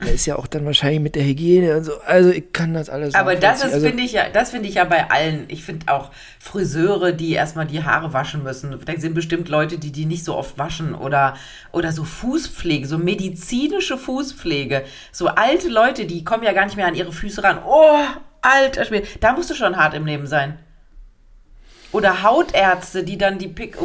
Da 0.00 0.06
ist 0.06 0.24
ja 0.24 0.36
auch 0.36 0.46
dann 0.46 0.64
wahrscheinlich 0.64 1.00
mit 1.00 1.14
der 1.14 1.24
Hygiene 1.24 1.76
und 1.76 1.84
so. 1.84 2.00
Also 2.06 2.30
ich 2.30 2.52
kann 2.52 2.72
das 2.72 2.88
alles 2.88 3.14
Aber 3.14 3.34
das 3.34 3.62
ist, 3.62 3.74
also, 3.74 3.86
finde 3.86 4.02
ich 4.02 4.12
ja, 4.12 4.28
das 4.32 4.50
finde 4.50 4.68
ich 4.68 4.76
ja 4.76 4.84
bei 4.84 5.10
allen. 5.10 5.44
Ich 5.48 5.62
finde 5.62 5.92
auch 5.92 6.10
Friseure, 6.38 7.12
die 7.12 7.32
erstmal 7.32 7.66
die 7.66 7.84
Haare 7.84 8.12
waschen 8.12 8.42
müssen. 8.42 8.78
Da 8.84 8.92
sind 8.96 9.14
bestimmt 9.14 9.48
Leute, 9.48 9.78
die 9.78 9.92
die 9.92 10.06
nicht 10.06 10.24
so 10.24 10.36
oft 10.36 10.58
waschen 10.58 10.94
oder, 10.94 11.34
oder 11.72 11.92
so 11.92 12.04
Fußpflege, 12.04 12.86
so 12.86 12.96
medizinische 12.96 13.98
Fußpflege. 13.98 14.84
So 15.12 15.28
alte 15.28 15.68
Leute, 15.68 16.06
die 16.06 16.24
kommen 16.24 16.44
ja 16.44 16.52
gar 16.52 16.64
nicht 16.64 16.76
mehr 16.76 16.86
an 16.86 16.94
ihre 16.94 17.12
Füße 17.12 17.42
ran. 17.42 17.58
Oh, 17.66 17.98
alter 18.40 18.86
Schwede. 18.86 19.06
Da 19.20 19.34
musst 19.34 19.50
du 19.50 19.54
schon 19.54 19.76
hart 19.76 19.94
im 19.94 20.06
Leben 20.06 20.26
sein. 20.26 20.58
Oder 21.92 22.22
Hautärzte, 22.22 23.04
die 23.04 23.18
dann 23.18 23.38
die 23.38 23.48
Pick. 23.48 23.76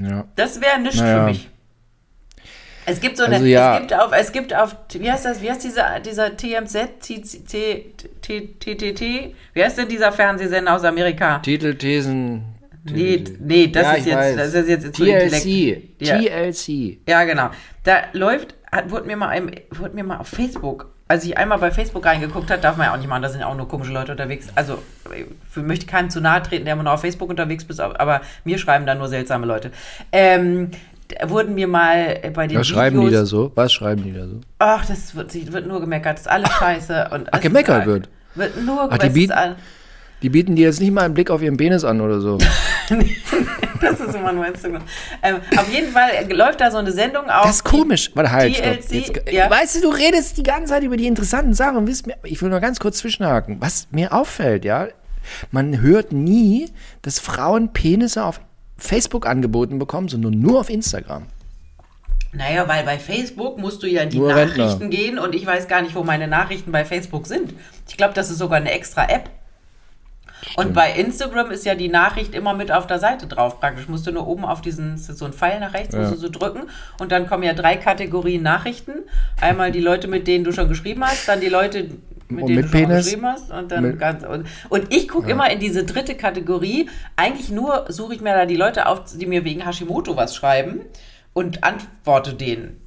ja. 0.00 0.24
Das 0.36 0.60
wäre 0.60 0.78
nichts 0.80 1.00
Naja. 1.00 1.18
für 1.20 1.24
mich. 1.24 1.48
Es 2.88 3.00
gibt 3.00 3.16
so 3.16 3.24
eine, 3.24 3.34
Also 3.36 3.46
ja. 3.46 3.74
es 3.74 3.80
gibt 3.80 3.94
auf, 3.94 4.12
es 4.12 4.30
gibt 4.32 4.54
auf, 4.54 4.76
wie 4.92 5.10
heißt 5.10 5.24
das, 5.24 5.42
wie 5.42 5.50
heißt 5.50 5.64
dieser, 5.64 5.98
dieser 5.98 6.36
TMZ, 6.36 7.00
TTT, 7.00 9.00
wie 9.54 9.64
heißt 9.64 9.78
denn 9.78 9.88
dieser 9.88 10.12
Fernsehsender 10.12 10.72
aus 10.76 10.84
Amerika? 10.84 11.40
Titel, 11.40 11.74
Thesen. 11.74 12.44
Nee, 12.84 13.24
nee, 13.40 13.66
das 13.66 13.82
Ja, 13.82 13.92
ist 13.94 14.06
jetzt, 14.06 14.16
weiß. 14.16 14.36
das 14.36 14.54
ist 14.54 14.68
jetzt 14.68 14.94
TLC. 14.94 15.82
Ja. 15.98 16.16
TLC. 16.18 16.98
Ja, 17.08 17.24
genau. 17.24 17.50
Da 17.82 18.02
läuft, 18.12 18.54
hat, 18.70 18.88
wurde 18.92 19.06
mir 19.08 19.16
mal, 19.16 19.30
ein, 19.30 19.50
wurde 19.72 19.96
mir 19.96 20.04
mal 20.04 20.18
auf 20.18 20.28
Facebook, 20.28 20.92
als 21.08 21.24
ich 21.24 21.38
einmal 21.38 21.58
bei 21.58 21.70
Facebook 21.70 22.04
reingeguckt 22.04 22.50
habe, 22.50 22.60
darf 22.60 22.76
man 22.76 22.86
ja 22.88 22.92
auch 22.92 22.96
nicht 22.98 23.08
machen, 23.08 23.22
da 23.22 23.28
sind 23.28 23.40
ja 23.40 23.46
auch 23.46 23.56
nur 23.56 23.68
komische 23.68 23.92
Leute 23.92 24.12
unterwegs. 24.12 24.48
Also, 24.56 24.78
ich 25.14 25.62
möchte 25.62 25.86
keinem 25.86 26.10
zu 26.10 26.20
nahe 26.20 26.42
treten, 26.42 26.64
der 26.64 26.74
immer 26.74 26.82
nur 26.82 26.92
auf 26.94 27.00
Facebook 27.00 27.30
unterwegs 27.30 27.64
ist, 27.68 27.80
aber 27.80 28.20
mir 28.44 28.58
schreiben 28.58 28.86
da 28.86 28.94
nur 28.94 29.08
seltsame 29.08 29.46
Leute. 29.46 29.70
Ähm, 30.10 30.70
wurden 31.24 31.54
mir 31.54 31.68
mal 31.68 32.18
bei 32.34 32.48
den 32.48 32.58
Was 32.58 32.66
schreiben 32.66 33.00
die 33.00 33.06
Videos, 33.06 33.20
da 33.20 33.26
so? 33.26 33.52
Was 33.54 33.72
schreiben 33.72 34.02
die 34.02 34.12
da 34.12 34.26
so? 34.26 34.40
Ach, 34.58 34.84
das 34.84 35.14
wird, 35.14 35.52
wird 35.52 35.66
nur 35.68 35.80
gemeckert, 35.80 36.14
das 36.14 36.22
ist 36.22 36.28
alles 36.28 36.50
scheiße. 36.50 37.08
Und 37.12 37.28
Ach, 37.32 37.40
gemeckert 37.40 37.82
ist, 37.82 37.86
wird? 37.86 38.08
Wird 38.34 38.64
nur 38.64 38.82
die 38.84 38.88
gemeckert. 38.98 39.12
bieten- 39.14 39.32
all- 39.32 39.56
Die 40.22 40.28
bieten 40.30 40.56
dir 40.56 40.66
jetzt 40.66 40.80
nicht 40.80 40.92
mal 40.92 41.02
einen 41.04 41.14
Blick 41.14 41.30
auf 41.30 41.40
ihren 41.42 41.56
Penis 41.56 41.84
an 41.84 42.00
oder 42.00 42.18
so. 42.20 42.38
Das 43.80 44.00
ist 44.00 44.14
immer 44.14 44.32
nur 44.32 44.46
Instagram. 44.46 44.82
Ähm, 45.22 45.36
auf 45.56 45.72
jeden 45.72 45.92
Fall 45.92 46.10
läuft 46.30 46.60
da 46.60 46.70
so 46.70 46.78
eine 46.78 46.92
Sendung 46.92 47.28
auf. 47.28 47.46
Das 47.46 47.56
ist 47.56 47.64
komisch. 47.64 48.10
Warte, 48.14 48.30
halt. 48.32 48.54
TLC, 48.54 48.92
Jetzt, 48.92 49.32
ja. 49.32 49.50
Weißt 49.50 49.76
du, 49.76 49.80
du 49.82 49.88
redest 49.88 50.36
die 50.38 50.42
ganze 50.42 50.70
Zeit 50.70 50.82
über 50.82 50.96
die 50.96 51.06
interessanten 51.06 51.54
Sachen. 51.54 51.76
und 51.76 52.06
mir, 52.06 52.16
ich 52.24 52.40
will 52.42 52.50
nur 52.50 52.60
ganz 52.60 52.80
kurz 52.80 52.98
zwischenhaken. 52.98 53.60
Was 53.60 53.88
mir 53.90 54.12
auffällt, 54.12 54.64
ja, 54.64 54.88
man 55.50 55.80
hört 55.80 56.12
nie, 56.12 56.70
dass 57.02 57.18
Frauen 57.18 57.72
Penisse 57.72 58.24
auf 58.24 58.40
Facebook 58.78 59.26
angeboten 59.26 59.78
bekommen, 59.78 60.08
sondern 60.08 60.38
nur 60.40 60.60
auf 60.60 60.70
Instagram. 60.70 61.26
Naja, 62.32 62.68
weil 62.68 62.84
bei 62.84 62.98
Facebook 62.98 63.58
musst 63.58 63.82
du 63.82 63.86
ja 63.86 64.02
in 64.02 64.10
die 64.10 64.18
Nur 64.18 64.28
Nachrichten 64.28 64.60
Rentner. 64.60 64.88
gehen 64.88 65.18
und 65.18 65.34
ich 65.34 65.46
weiß 65.46 65.68
gar 65.68 65.80
nicht, 65.80 65.94
wo 65.94 66.04
meine 66.04 66.28
Nachrichten 66.28 66.70
bei 66.70 66.84
Facebook 66.84 67.26
sind. 67.26 67.54
Ich 67.88 67.96
glaube, 67.96 68.12
das 68.14 68.30
ist 68.30 68.38
sogar 68.38 68.58
eine 68.58 68.72
extra 68.72 69.08
App. 69.08 69.30
Und 70.56 70.74
bei 70.74 70.92
Instagram 70.92 71.50
ist 71.50 71.64
ja 71.64 71.74
die 71.74 71.88
Nachricht 71.88 72.34
immer 72.34 72.54
mit 72.54 72.70
auf 72.72 72.86
der 72.86 72.98
Seite 72.98 73.26
drauf. 73.26 73.58
Praktisch 73.60 73.88
musst 73.88 74.06
du 74.06 74.12
nur 74.12 74.26
oben 74.26 74.44
auf 74.44 74.60
diesen, 74.60 74.96
so 74.98 75.24
ein 75.24 75.32
Pfeil 75.32 75.60
nach 75.60 75.74
rechts, 75.74 75.94
musst 75.94 76.12
du 76.12 76.16
so 76.16 76.28
drücken 76.28 76.62
und 77.00 77.12
dann 77.12 77.26
kommen 77.26 77.42
ja 77.42 77.52
drei 77.54 77.76
Kategorien 77.76 78.42
Nachrichten. 78.42 78.92
Einmal 79.40 79.72
die 79.72 79.80
Leute, 79.80 80.08
mit 80.08 80.26
denen 80.26 80.44
du 80.44 80.52
schon 80.52 80.68
geschrieben 80.68 81.04
hast, 81.04 81.28
dann 81.28 81.40
die 81.40 81.48
Leute, 81.48 81.90
mit 82.28 82.42
Und 82.42 82.48
denen 82.48 82.56
mit 82.56 82.64
du 82.64 82.68
schon 82.78 82.86
Penis? 82.88 83.04
geschrieben 83.06 83.26
hast 83.26 83.50
und 83.52 83.70
dann 83.70 83.82
Mit- 83.84 83.98
ganz 83.98 84.24
und, 84.24 84.46
und 84.68 84.92
ich 84.94 85.08
gucke 85.08 85.30
immer 85.30 85.50
in 85.50 85.60
diese 85.60 85.84
dritte 85.84 86.14
Kategorie. 86.16 86.88
Eigentlich 87.16 87.50
nur 87.50 87.84
suche 87.88 88.14
ich 88.14 88.20
mir 88.20 88.34
da 88.34 88.46
die 88.46 88.56
Leute 88.56 88.86
auf, 88.86 89.02
die 89.16 89.26
mir 89.26 89.44
wegen 89.44 89.64
Hashimoto 89.64 90.16
was 90.16 90.34
schreiben 90.34 90.80
und 91.32 91.62
antworte 91.64 92.34
denen. 92.34 92.80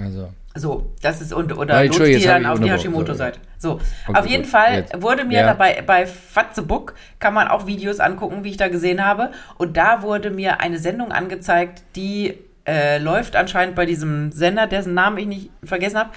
Also. 0.00 0.30
So, 0.56 0.92
das 1.00 1.20
ist 1.20 1.32
und 1.32 1.56
oder 1.56 1.74
Nein, 1.74 1.90
die 1.92 2.24
dann 2.24 2.44
auf 2.44 2.58
die. 2.58 2.70
Hashimoto-Seite. 2.70 3.38
So, 3.56 3.80
Okay, 4.08 4.18
auf 4.18 4.26
jeden 4.26 4.42
gut. 4.42 4.50
Fall 4.50 4.74
Jetzt. 4.74 5.00
wurde 5.00 5.24
mir 5.24 5.40
Ja. 5.40 5.46
dabei 5.46 5.80
bei 5.86 6.06
Fatzebook 6.06 6.94
kann 7.20 7.34
man 7.34 7.46
auch 7.46 7.66
Videos 7.66 8.00
angucken, 8.00 8.42
wie 8.42 8.50
ich 8.50 8.56
da 8.56 8.66
gesehen 8.68 9.04
habe. 9.04 9.30
Und 9.58 9.76
da 9.76 10.02
wurde 10.02 10.30
mir 10.30 10.60
eine 10.60 10.78
Sendung 10.80 11.12
angezeigt, 11.12 11.84
die 11.94 12.36
äh, 12.66 12.98
läuft 12.98 13.36
anscheinend 13.36 13.76
bei 13.76 13.86
diesem 13.86 14.32
Sender, 14.32 14.66
dessen 14.66 14.92
Namen 14.92 15.18
ich 15.18 15.26
nicht 15.26 15.50
vergessen 15.64 15.98
habe. 15.98 16.10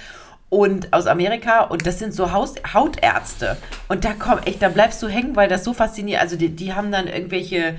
Und 0.49 0.93
aus 0.93 1.05
Amerika, 1.07 1.61
und 1.61 1.85
das 1.85 1.99
sind 1.99 2.13
so 2.13 2.31
Haus 2.31 2.55
Hautärzte. 2.73 3.57
Und 3.87 4.03
da 4.03 4.13
komm, 4.17 4.39
echt, 4.45 4.61
da 4.61 4.69
bleibst 4.69 5.01
du 5.01 5.07
hängen, 5.07 5.35
weil 5.35 5.47
das 5.47 5.63
so 5.63 5.73
fasziniert. 5.73 6.21
Also 6.21 6.35
die, 6.37 6.49
die 6.49 6.73
haben 6.73 6.91
dann 6.91 7.07
irgendwelche 7.07 7.75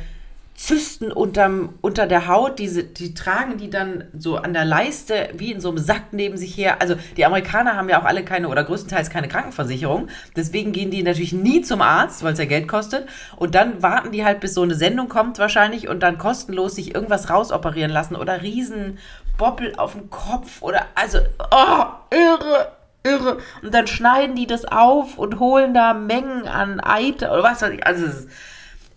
Zysten 0.55 1.11
unterm, 1.11 1.75
unter 1.81 2.07
der 2.07 2.29
Haut, 2.29 2.61
diese, 2.61 2.85
die 2.85 3.13
tragen 3.13 3.59
die 3.59 3.71
dann 3.71 4.05
so 4.17 4.37
an 4.37 4.53
der 4.53 4.65
Leiste 4.65 5.31
wie 5.35 5.51
in 5.51 5.61
so 5.61 5.69
einem 5.69 5.79
Sack 5.79 6.13
neben 6.13 6.37
sich 6.37 6.57
her. 6.57 6.81
Also 6.81 6.95
die 7.17 7.25
Amerikaner 7.25 7.77
haben 7.77 7.89
ja 7.89 8.01
auch 8.01 8.05
alle 8.05 8.25
keine 8.25 8.49
oder 8.49 8.63
größtenteils 8.63 9.11
keine 9.11 9.27
Krankenversicherung. 9.27 10.09
Deswegen 10.37 10.73
gehen 10.73 10.93
die 10.93 11.03
natürlich 11.03 11.33
nie 11.33 11.63
zum 11.63 11.83
Arzt, 11.83 12.23
weil 12.23 12.35
es 12.35 12.39
ja 12.39 12.45
Geld 12.45 12.69
kostet. 12.69 13.09
Und 13.37 13.57
dann 13.57 13.83
warten 13.83 14.13
die 14.13 14.25
halt, 14.25 14.41
bis 14.41 14.55
so 14.55 14.63
eine 14.63 14.77
Sendung 14.77 15.09
kommt 15.09 15.39
wahrscheinlich 15.39 15.89
und 15.89 16.01
dann 16.05 16.19
kostenlos 16.19 16.77
sich 16.77 16.95
irgendwas 16.95 17.31
rausoperieren 17.31 17.91
lassen 17.91 18.15
oder 18.15 18.43
riesen 18.43 18.99
Boppel 19.37 19.75
auf 19.77 19.93
dem 19.93 20.09
Kopf 20.09 20.63
oder 20.63 20.87
also, 20.95 21.19
oh, 21.51 21.85
irre. 22.11 22.73
Irre. 23.07 23.39
Und 23.61 23.75
dann 23.75 23.87
schneiden 23.87 24.35
die 24.35 24.47
das 24.47 24.65
auf 24.65 25.19
und 25.19 25.39
holen 25.39 25.75
da 25.75 25.93
Mengen 25.93 26.49
an 26.49 26.81
Eiter 26.81 27.33
oder 27.33 27.43
was 27.43 27.61
weiß 27.61 27.73
ich. 27.73 27.87
Also 27.87 28.07
es 28.07 28.15
ist, 28.21 28.29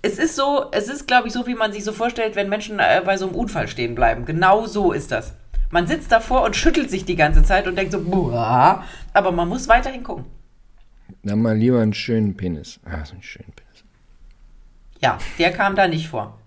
es 0.01 0.19
ist 0.19 0.35
so, 0.35 0.65
es 0.71 0.87
ist, 0.87 1.07
glaube 1.07 1.27
ich, 1.27 1.33
so, 1.33 1.47
wie 1.47 1.55
man 1.55 1.71
sich 1.73 1.83
so 1.83 1.91
vorstellt, 1.91 2.35
wenn 2.35 2.49
Menschen 2.49 2.79
äh, 2.79 3.01
bei 3.03 3.17
so 3.17 3.27
einem 3.27 3.35
Unfall 3.35 3.67
stehen 3.67 3.95
bleiben. 3.95 4.25
Genau 4.25 4.65
so 4.65 4.91
ist 4.91 5.11
das. 5.11 5.33
Man 5.69 5.87
sitzt 5.87 6.11
davor 6.11 6.43
und 6.43 6.55
schüttelt 6.55 6.89
sich 6.89 7.03
die 7.05 7.15
ganze 7.15 7.43
Zeit 7.43 7.67
und 7.67 7.75
denkt 7.75 7.91
so, 7.91 8.01
boah, 8.01 8.83
aber 9.13 9.31
man 9.31 9.49
muss 9.49 9.67
weiterhin 9.67 10.03
gucken. 10.03 10.25
Dann 11.23 11.41
mal 11.41 11.57
lieber 11.57 11.81
einen 11.81 11.93
schönen 11.93 12.37
Penis. 12.37 12.79
Ah, 12.85 13.03
so 13.03 13.13
einen 13.13 13.23
schönen 13.23 13.51
Penis. 13.53 13.83
Ja, 15.01 15.17
der 15.37 15.51
kam 15.51 15.75
da 15.75 15.87
nicht 15.87 16.07
vor. 16.07 16.37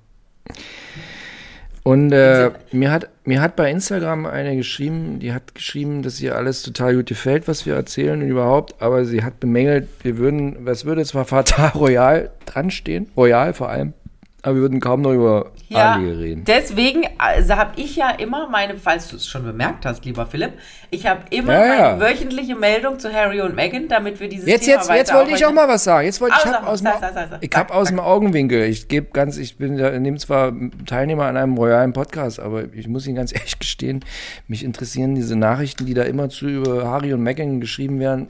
Und 1.82 2.12
äh, 2.12 2.50
mir, 2.72 2.90
hat, 2.90 3.08
mir 3.24 3.40
hat 3.40 3.56
bei 3.56 3.70
Instagram 3.70 4.26
eine 4.26 4.56
geschrieben, 4.56 5.18
die 5.18 5.32
hat 5.32 5.54
geschrieben, 5.54 6.02
dass 6.02 6.20
ihr 6.20 6.36
alles 6.36 6.62
total 6.62 6.94
gut 6.94 7.06
gefällt, 7.06 7.48
was 7.48 7.64
wir 7.64 7.74
erzählen 7.74 8.20
und 8.20 8.28
überhaupt, 8.28 8.74
aber 8.80 9.04
sie 9.06 9.24
hat 9.24 9.40
bemängelt, 9.40 9.88
wir 10.02 10.18
würden, 10.18 10.58
was 10.66 10.84
würde 10.84 11.04
zwar 11.04 11.24
Fatah 11.24 11.68
Royal 11.74 12.30
dran 12.44 12.70
stehen, 12.70 13.08
Royal 13.16 13.54
vor 13.54 13.70
allem, 13.70 13.94
aber 14.42 14.54
wir 14.56 14.62
würden 14.62 14.80
kaum 14.80 15.02
noch 15.02 15.12
über 15.12 15.50
Ja, 15.68 15.94
Adlige 15.94 16.18
reden. 16.18 16.44
deswegen 16.46 17.04
also 17.18 17.56
habe 17.56 17.72
ich 17.76 17.96
ja 17.96 18.10
immer 18.10 18.48
meine, 18.48 18.76
falls 18.76 19.08
du 19.08 19.16
es 19.16 19.26
schon 19.26 19.44
bemerkt 19.44 19.84
hast, 19.84 20.04
lieber 20.04 20.26
Philipp, 20.26 20.52
ich 20.90 21.06
habe 21.06 21.22
immer 21.30 21.52
Ja, 21.52 21.64
ja. 21.66 21.96
meine 21.96 22.00
wöchentliche 22.00 22.56
Meldung 22.56 22.98
zu 22.98 23.12
Harry 23.12 23.40
und 23.40 23.54
Meghan, 23.54 23.88
damit 23.88 24.18
wir 24.20 24.28
dieses 24.28 24.48
Jetzt, 24.48 24.64
Thema 24.64 24.78
jetzt, 24.78 24.90
jetzt 24.90 25.14
wollte 25.14 25.32
ich 25.32 25.44
auch 25.44 25.52
mal 25.52 25.68
was 25.68 25.84
sagen. 25.84 26.06
Jetzt 26.06 26.20
wollte 26.20 26.36
ich, 26.38 26.42
sag 26.42 26.60
hab 26.62 26.66
aus, 26.66 26.80
dem, 26.80 26.86
sag, 26.86 27.00
sag, 27.00 27.14
sag, 27.14 27.30
sag. 27.30 27.38
ich 27.44 27.50
hab 27.54 27.70
aus 27.70 27.88
dem 27.88 28.00
Augenwinkel. 28.00 28.64
Ich 28.64 28.88
gebe 28.88 29.08
ganz, 29.12 29.36
ich 29.36 29.56
bin 29.58 29.78
ja, 29.78 29.98
nehme 29.98 30.16
zwar 30.18 30.52
Teilnehmer 30.86 31.26
an 31.26 31.36
einem 31.36 31.56
royalen 31.56 31.92
Podcast, 31.92 32.40
aber 32.40 32.72
ich 32.72 32.88
muss 32.88 33.06
Ihnen 33.06 33.16
ganz 33.16 33.32
ehrlich 33.34 33.58
gestehen, 33.58 34.04
mich 34.48 34.64
interessieren 34.64 35.14
diese 35.14 35.36
Nachrichten, 35.36 35.86
die 35.86 35.94
da 35.94 36.02
immer 36.02 36.28
zu 36.28 36.48
über 36.48 36.88
Harry 36.88 37.12
und 37.12 37.22
Meghan 37.22 37.60
geschrieben 37.60 38.00
werden. 38.00 38.28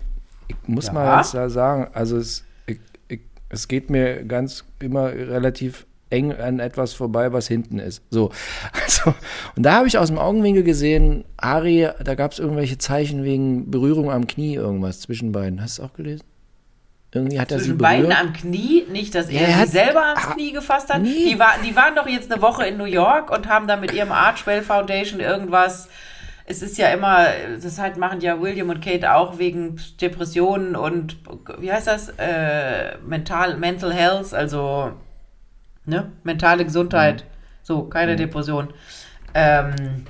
Ich 0.48 0.56
muss 0.66 0.90
mal 0.92 1.04
ganz 1.06 1.30
klar 1.30 1.48
sagen, 1.48 1.88
also 1.92 2.16
es, 2.16 2.44
ich, 2.66 2.80
ich, 3.08 3.20
es 3.48 3.68
geht 3.68 3.88
mir 3.88 4.24
ganz 4.24 4.64
immer 4.80 5.12
relativ 5.12 5.86
eng 6.10 6.32
an 6.32 6.58
etwas 6.60 6.92
vorbei, 6.92 7.32
was 7.32 7.46
hinten 7.48 7.78
ist. 7.78 8.02
So, 8.10 8.30
also, 8.84 9.14
und 9.56 9.62
da 9.64 9.74
habe 9.74 9.88
ich 9.88 9.96
aus 9.98 10.08
dem 10.08 10.18
Augenwinkel 10.18 10.62
gesehen, 10.64 11.24
Harry, 11.40 11.88
da 12.04 12.14
gab 12.14 12.32
es 12.32 12.38
irgendwelche 12.38 12.78
Zeichen 12.78 13.24
wegen 13.24 13.70
Berührung 13.70 14.10
am 14.10 14.26
Knie, 14.26 14.54
irgendwas 14.54 15.00
zwischen 15.00 15.32
beiden. 15.32 15.62
Hast 15.62 15.78
du 15.78 15.82
es 15.82 15.88
auch 15.90 15.94
gelesen? 15.94 16.24
Irgendwie 17.12 17.40
hat 17.40 17.50
er 17.50 17.58
sie 17.58 17.64
Zwischen 17.64 17.78
berührt. 17.78 18.08
beiden 18.08 18.12
am 18.12 18.32
Knie, 18.32 18.84
nicht, 18.90 19.14
dass 19.16 19.28
er 19.28 19.40
er 19.40 19.46
sie 19.48 19.54
hat- 19.56 19.68
selber 19.68 20.04
ans 20.04 20.26
Ah, 20.28 20.32
Knie 20.34 20.52
gefasst 20.52 20.92
hat. 20.94 21.02
nee. 21.02 21.30
Die, 21.32 21.38
war, 21.40 21.54
die 21.64 21.74
waren 21.74 21.96
doch 21.96 22.06
jetzt 22.06 22.30
eine 22.32 22.40
Woche 22.40 22.66
in 22.66 22.76
New 22.76 22.84
York 22.84 23.32
und 23.36 23.48
haben 23.48 23.66
da 23.66 23.76
mit 23.76 23.92
ihrem 23.92 24.12
Archwell 24.12 24.62
Foundation 24.62 25.18
irgendwas. 25.18 25.88
Es 26.46 26.62
ist 26.62 26.78
ja 26.78 26.88
immer, 26.88 27.26
das 27.62 27.78
halt 27.78 27.96
machen 27.96 28.20
ja 28.20 28.40
William 28.40 28.68
und 28.70 28.80
Kate 28.80 29.12
auch 29.14 29.38
wegen 29.38 29.80
Depressionen 30.00 30.74
und 30.76 31.16
wie 31.58 31.72
heißt 31.72 31.86
das? 31.88 32.10
Äh, 32.16 32.96
mental, 33.06 33.56
Mental 33.56 33.92
Health, 33.92 34.32
also 34.34 34.92
ne? 35.90 36.10
mentale 36.24 36.64
Gesundheit. 36.64 37.24
So, 37.62 37.82
keine 37.84 38.16
Depression. 38.16 38.68
Ähm, 39.34 40.06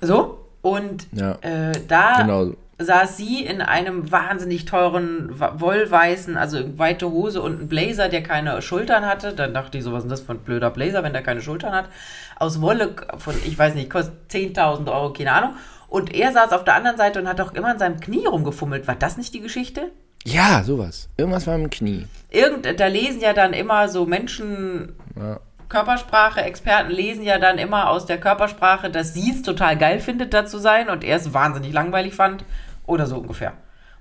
so, 0.00 0.46
und 0.62 1.06
Ja. 1.12 1.32
äh, 1.40 1.72
da 1.88 2.18
Genau. 2.20 2.52
saß 2.78 3.16
sie 3.16 3.44
in 3.44 3.60
einem 3.62 4.10
wahnsinnig 4.12 4.64
teuren 4.64 5.30
wollweißen, 5.38 6.36
also 6.36 6.78
weite 6.78 7.10
Hose 7.10 7.40
und 7.40 7.62
ein 7.62 7.68
Blazer, 7.68 8.08
der 8.08 8.22
keine 8.22 8.60
Schultern 8.62 9.06
hatte. 9.06 9.32
Dann 9.32 9.54
dachte 9.54 9.78
ich 9.78 9.84
so, 9.84 9.92
was 9.92 10.04
ist 10.04 10.10
das 10.10 10.20
für 10.20 10.32
ein 10.32 10.38
blöder 10.38 10.70
Blazer, 10.70 11.02
wenn 11.02 11.12
der 11.12 11.22
keine 11.22 11.40
Schultern 11.40 11.72
hat? 11.72 11.86
Aus 12.36 12.60
Wolle 12.60 12.94
von, 13.18 13.34
ich 13.44 13.58
weiß 13.58 13.74
nicht, 13.74 13.90
kostet 13.90 14.14
10.000 14.30 14.88
Euro, 14.92 15.12
keine 15.12 15.32
Ahnung. 15.32 15.54
Und 15.88 16.12
er 16.14 16.32
saß 16.32 16.52
auf 16.52 16.64
der 16.64 16.74
anderen 16.74 16.96
Seite 16.96 17.20
und 17.20 17.28
hat 17.28 17.38
doch 17.38 17.54
immer 17.54 17.68
an 17.68 17.78
seinem 17.78 18.00
Knie 18.00 18.26
rumgefummelt. 18.26 18.86
War 18.88 18.96
das 18.96 19.16
nicht 19.16 19.32
die 19.34 19.40
Geschichte? 19.40 19.90
Ja, 20.24 20.62
sowas. 20.64 21.08
Irgendwas 21.16 21.46
war 21.46 21.54
im 21.54 21.70
Knie. 21.70 22.06
Irgend, 22.34 22.78
da 22.80 22.86
lesen 22.86 23.20
ja 23.20 23.32
dann 23.32 23.52
immer 23.52 23.88
so 23.88 24.06
Menschen, 24.06 24.94
Ja. 25.16 25.40
Körpersprache, 25.68 26.42
Experten 26.42 26.90
lesen 26.90 27.22
ja 27.24 27.38
dann 27.38 27.58
immer 27.58 27.88
aus 27.90 28.06
der 28.06 28.18
Körpersprache, 28.18 28.90
dass 28.90 29.14
sie 29.14 29.30
es 29.30 29.42
total 29.42 29.76
geil 29.78 29.98
findet, 30.00 30.32
da 30.34 30.44
zu 30.46 30.58
sein 30.58 30.88
und 30.90 31.02
er 31.04 31.16
es 31.16 31.32
wahnsinnig 31.32 31.72
langweilig 31.72 32.14
fand. 32.14 32.44
Oder 32.86 33.06
so 33.06 33.16
ungefähr. 33.18 33.54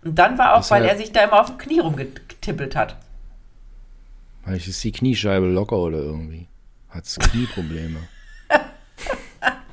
Und 0.03 0.19
dann 0.19 0.37
war 0.37 0.53
auch, 0.53 0.57
Das 0.57 0.71
weil 0.71 0.83
hat- 0.83 0.89
er 0.91 0.97
sich 0.97 1.11
da 1.13 1.21
immer 1.23 1.39
auf 1.39 1.47
dem 1.47 1.57
Knie 1.57 1.79
rumgetippelt 1.79 2.75
hat. 2.75 2.97
Vielleicht 4.43 4.67
ist 4.67 4.83
die 4.83 4.91
Kniescheibe 4.91 5.45
locker 5.47 5.77
oder 5.77 5.99
irgendwie. 5.99 6.47
Hat's 6.89 7.17
Knieprobleme. 7.17 7.99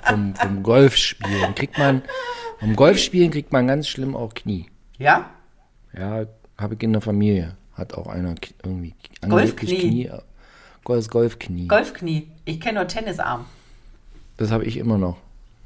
vom, 0.04 0.34
vom 0.34 0.62
Golfspielen 0.62 1.54
kriegt 1.54 1.76
man, 1.78 2.02
vom 2.60 2.76
Golfspielen 2.76 3.30
kriegt 3.30 3.52
man 3.52 3.66
ganz 3.66 3.88
schlimm 3.88 4.14
auch 4.16 4.32
Knie. 4.34 4.70
Ja? 4.98 5.30
Ja, 5.96 6.24
habe 6.56 6.74
ich 6.74 6.82
in 6.82 6.92
der 6.92 7.02
Familie. 7.02 7.56
Hat 7.80 7.94
auch 7.94 8.08
einer 8.08 8.34
irgendwie 8.62 8.94
Golfknie. 9.26 9.78
Knie. 9.78 10.10
Golf, 10.84 11.08
Golfknie. 11.08 11.66
Golfknie. 11.66 12.28
Ich 12.44 12.60
kenne 12.60 12.80
nur 12.80 12.88
Tennisarm. 12.88 13.46
Das 14.36 14.50
habe 14.50 14.64
ich 14.66 14.76
immer 14.76 14.98
noch. 14.98 15.16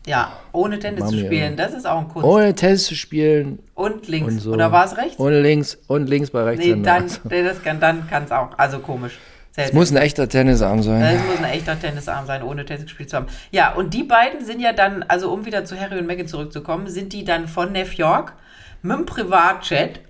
Ja, 0.07 0.33
ohne 0.53 0.79
Tennis 0.79 1.01
Mami, 1.01 1.13
zu 1.13 1.25
spielen, 1.25 1.57
das 1.57 1.75
ist 1.75 1.89
auch 1.89 1.99
ein 1.99 2.09
Kunst. 2.09 2.25
Ohne 2.25 2.55
Tennis 2.55 2.85
zu 2.85 2.95
spielen 2.95 3.59
und 3.75 4.07
links. 4.07 4.33
und 4.33 4.39
so. 4.39 4.53
Oder 4.53 4.71
war 4.71 4.85
es 4.85 4.97
rechts? 4.97 5.17
Und 5.17 5.33
links, 5.33 5.77
und 5.89 6.09
links 6.09 6.31
bei 6.31 6.45
rechts. 6.45 6.65
nee, 6.65 6.81
dann, 6.81 7.11
nee, 7.25 7.43
das 7.43 7.61
kann, 7.63 7.81
dann 7.81 8.07
kann 8.09 8.23
es 8.25 8.31
auch. 8.31 8.57
Also 8.59 8.79
komisch. 8.79 9.19
Es 9.57 9.73
muss 9.73 9.91
ein 9.91 9.97
echter 9.97 10.29
Tennisarm 10.29 10.85
sein. 10.85 11.03
Es 11.03 11.25
muss 11.27 11.39
ein 11.39 11.51
echter 11.51 11.81
Tennisarm 11.81 12.27
sein, 12.27 12.45
ohne 12.45 12.65
Tennis 12.65 12.85
gespielt 12.85 13.11
zu 13.11 13.17
haben. 13.17 13.27
Ja, 13.51 13.73
und 13.73 13.93
die 13.93 14.05
beiden 14.05 14.45
sind 14.45 14.61
ja 14.61 14.73
dann, 14.73 15.03
also 15.03 15.33
um 15.33 15.47
wieder 15.47 15.65
zu 15.65 15.81
Harry 15.81 15.99
und 15.99 16.07
Meghan 16.07 16.29
zurückzukommen, 16.29 16.87
sind 16.87 17.13
die 17.13 17.25
dann 17.25 17.49
von 17.49 17.73
New 17.73 17.85
York 17.97 18.35
mit 18.83 18.97
dem 18.97 19.07
Privatjet 19.07 20.01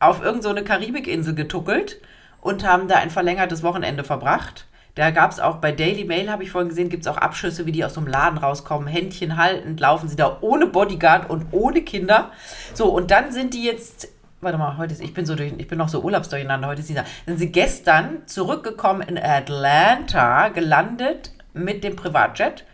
auf 0.00 0.22
irgendeine 0.22 0.60
so 0.60 0.64
Karibikinsel 0.64 1.34
getuckelt 1.34 2.00
und 2.40 2.66
haben 2.66 2.88
da 2.88 2.96
ein 2.96 3.10
verlängertes 3.10 3.62
Wochenende 3.62 4.04
verbracht. 4.04 4.66
Da 4.94 5.10
gab 5.10 5.30
es 5.30 5.38
auch 5.38 5.56
bei 5.56 5.70
Daily 5.70 6.04
Mail, 6.04 6.30
habe 6.30 6.42
ich 6.42 6.50
vorhin 6.50 6.70
gesehen, 6.70 6.88
gibt 6.88 7.04
es 7.04 7.06
auch 7.06 7.18
Abschüsse, 7.18 7.66
wie 7.66 7.72
die 7.72 7.84
aus 7.84 7.94
so 7.94 8.00
einem 8.00 8.08
Laden 8.08 8.38
rauskommen. 8.38 8.88
Händchen 8.88 9.36
haltend 9.36 9.78
laufen 9.78 10.08
sie 10.08 10.16
da 10.16 10.38
ohne 10.40 10.66
Bodyguard 10.66 11.30
und 11.30 11.46
ohne 11.52 11.82
Kinder. 11.82 12.32
So, 12.74 12.88
und 12.88 13.12
dann 13.12 13.30
sind 13.30 13.54
die 13.54 13.62
jetzt, 13.62 14.08
warte 14.40 14.58
mal, 14.58 14.76
heute 14.76 14.94
ist, 14.94 15.00
ich 15.00 15.14
bin 15.14 15.24
so 15.24 15.36
durch, 15.36 15.52
ich 15.56 15.68
bin 15.68 15.78
noch 15.78 15.88
so 15.88 16.02
urlaubsdurcheinander, 16.02 16.66
heute 16.66 16.80
ist 16.80 16.88
dieser, 16.88 17.04
sind 17.26 17.38
sie 17.38 17.52
gestern 17.52 18.26
zurückgekommen 18.26 19.02
in 19.02 19.18
Atlanta, 19.18 20.48
gelandet 20.48 21.32
mit 21.54 21.84
dem 21.84 21.94
Privatjet 21.94 22.64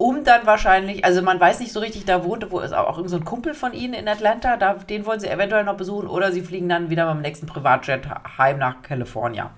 um 0.00 0.24
dann 0.24 0.46
wahrscheinlich, 0.46 1.04
also 1.04 1.20
man 1.20 1.38
weiß 1.38 1.60
nicht 1.60 1.72
so 1.72 1.80
richtig, 1.80 2.06
da 2.06 2.24
wohnte, 2.24 2.50
wo 2.50 2.60
ist 2.60 2.72
auch 2.72 2.96
irgend 2.96 3.10
so 3.10 3.18
ein 3.18 3.24
Kumpel 3.26 3.52
von 3.52 3.74
ihnen 3.74 3.92
in 3.92 4.08
Atlanta, 4.08 4.56
da, 4.56 4.72
den 4.72 5.04
wollen 5.04 5.20
sie 5.20 5.28
eventuell 5.28 5.62
noch 5.64 5.76
besuchen 5.76 6.08
oder 6.08 6.32
sie 6.32 6.40
fliegen 6.40 6.70
dann 6.70 6.88
wieder 6.88 7.04
beim 7.04 7.20
nächsten 7.20 7.44
Privatjet 7.44 8.08
heim 8.38 8.56
nach 8.56 8.80
California. 8.80 9.50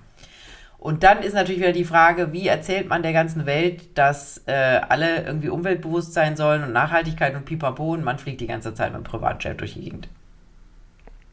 Und 0.79 1.03
dann 1.03 1.23
ist 1.23 1.33
natürlich 1.33 1.61
wieder 1.61 1.71
die 1.71 1.85
Frage, 1.85 2.33
wie 2.33 2.45
erzählt 2.45 2.89
man 2.89 3.03
der 3.03 3.13
ganzen 3.13 3.45
Welt, 3.45 3.97
dass 3.97 4.41
äh, 4.45 4.81
alle 4.89 5.23
irgendwie 5.23 5.47
umweltbewusst 5.47 6.11
sein 6.11 6.35
sollen 6.35 6.61
und 6.61 6.73
Nachhaltigkeit 6.73 7.33
und 7.35 7.45
pipapo 7.45 7.93
und 7.93 8.03
man 8.03 8.19
fliegt 8.19 8.41
die 8.41 8.47
ganze 8.47 8.73
Zeit 8.73 8.91
mit 8.91 8.99
dem 8.99 9.05
Privatjet 9.05 9.61
durch 9.61 9.75
die 9.75 9.81
Gegend. 9.81 10.09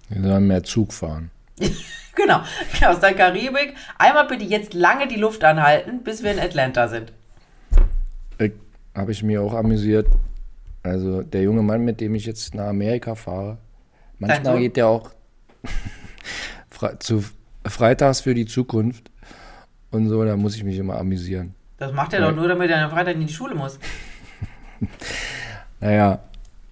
Wir 0.08 0.22
sollen 0.22 0.46
mehr 0.46 0.62
Zug 0.62 0.92
fahren. 0.92 1.32
Genau, 2.16 2.42
aus 2.84 3.00
der 3.00 3.14
Karibik. 3.14 3.74
Einmal 3.96 4.26
bitte 4.26 4.44
jetzt 4.44 4.74
lange 4.74 5.06
die 5.06 5.16
Luft 5.16 5.42
anhalten, 5.42 6.02
bis 6.02 6.22
wir 6.22 6.32
in 6.32 6.40
Atlanta 6.40 6.88
sind. 6.88 7.12
Habe 8.94 9.12
ich 9.12 9.22
mir 9.22 9.42
auch 9.42 9.54
amüsiert. 9.54 10.06
Also 10.82 11.22
der 11.22 11.42
junge 11.42 11.62
Mann, 11.62 11.84
mit 11.84 12.00
dem 12.00 12.14
ich 12.14 12.26
jetzt 12.26 12.54
nach 12.54 12.68
Amerika 12.68 13.14
fahre, 13.14 13.58
manchmal 14.18 14.54
Sohn? 14.54 14.62
geht 14.62 14.76
der 14.76 14.88
auch 14.88 15.10
zu 17.00 17.24
Freitags 17.66 18.20
für 18.20 18.34
die 18.34 18.46
Zukunft 18.46 19.10
und 19.90 20.08
so, 20.08 20.24
da 20.24 20.36
muss 20.36 20.56
ich 20.56 20.64
mich 20.64 20.78
immer 20.78 20.96
amüsieren. 20.96 21.54
Das 21.76 21.92
macht 21.92 22.12
er 22.12 22.20
doch 22.20 22.34
nur, 22.34 22.48
damit 22.48 22.70
er 22.70 22.84
am 22.84 22.90
Freitag 22.90 23.14
in 23.14 23.26
die 23.26 23.32
Schule 23.32 23.54
muss. 23.54 23.78
Naja, 25.82 26.22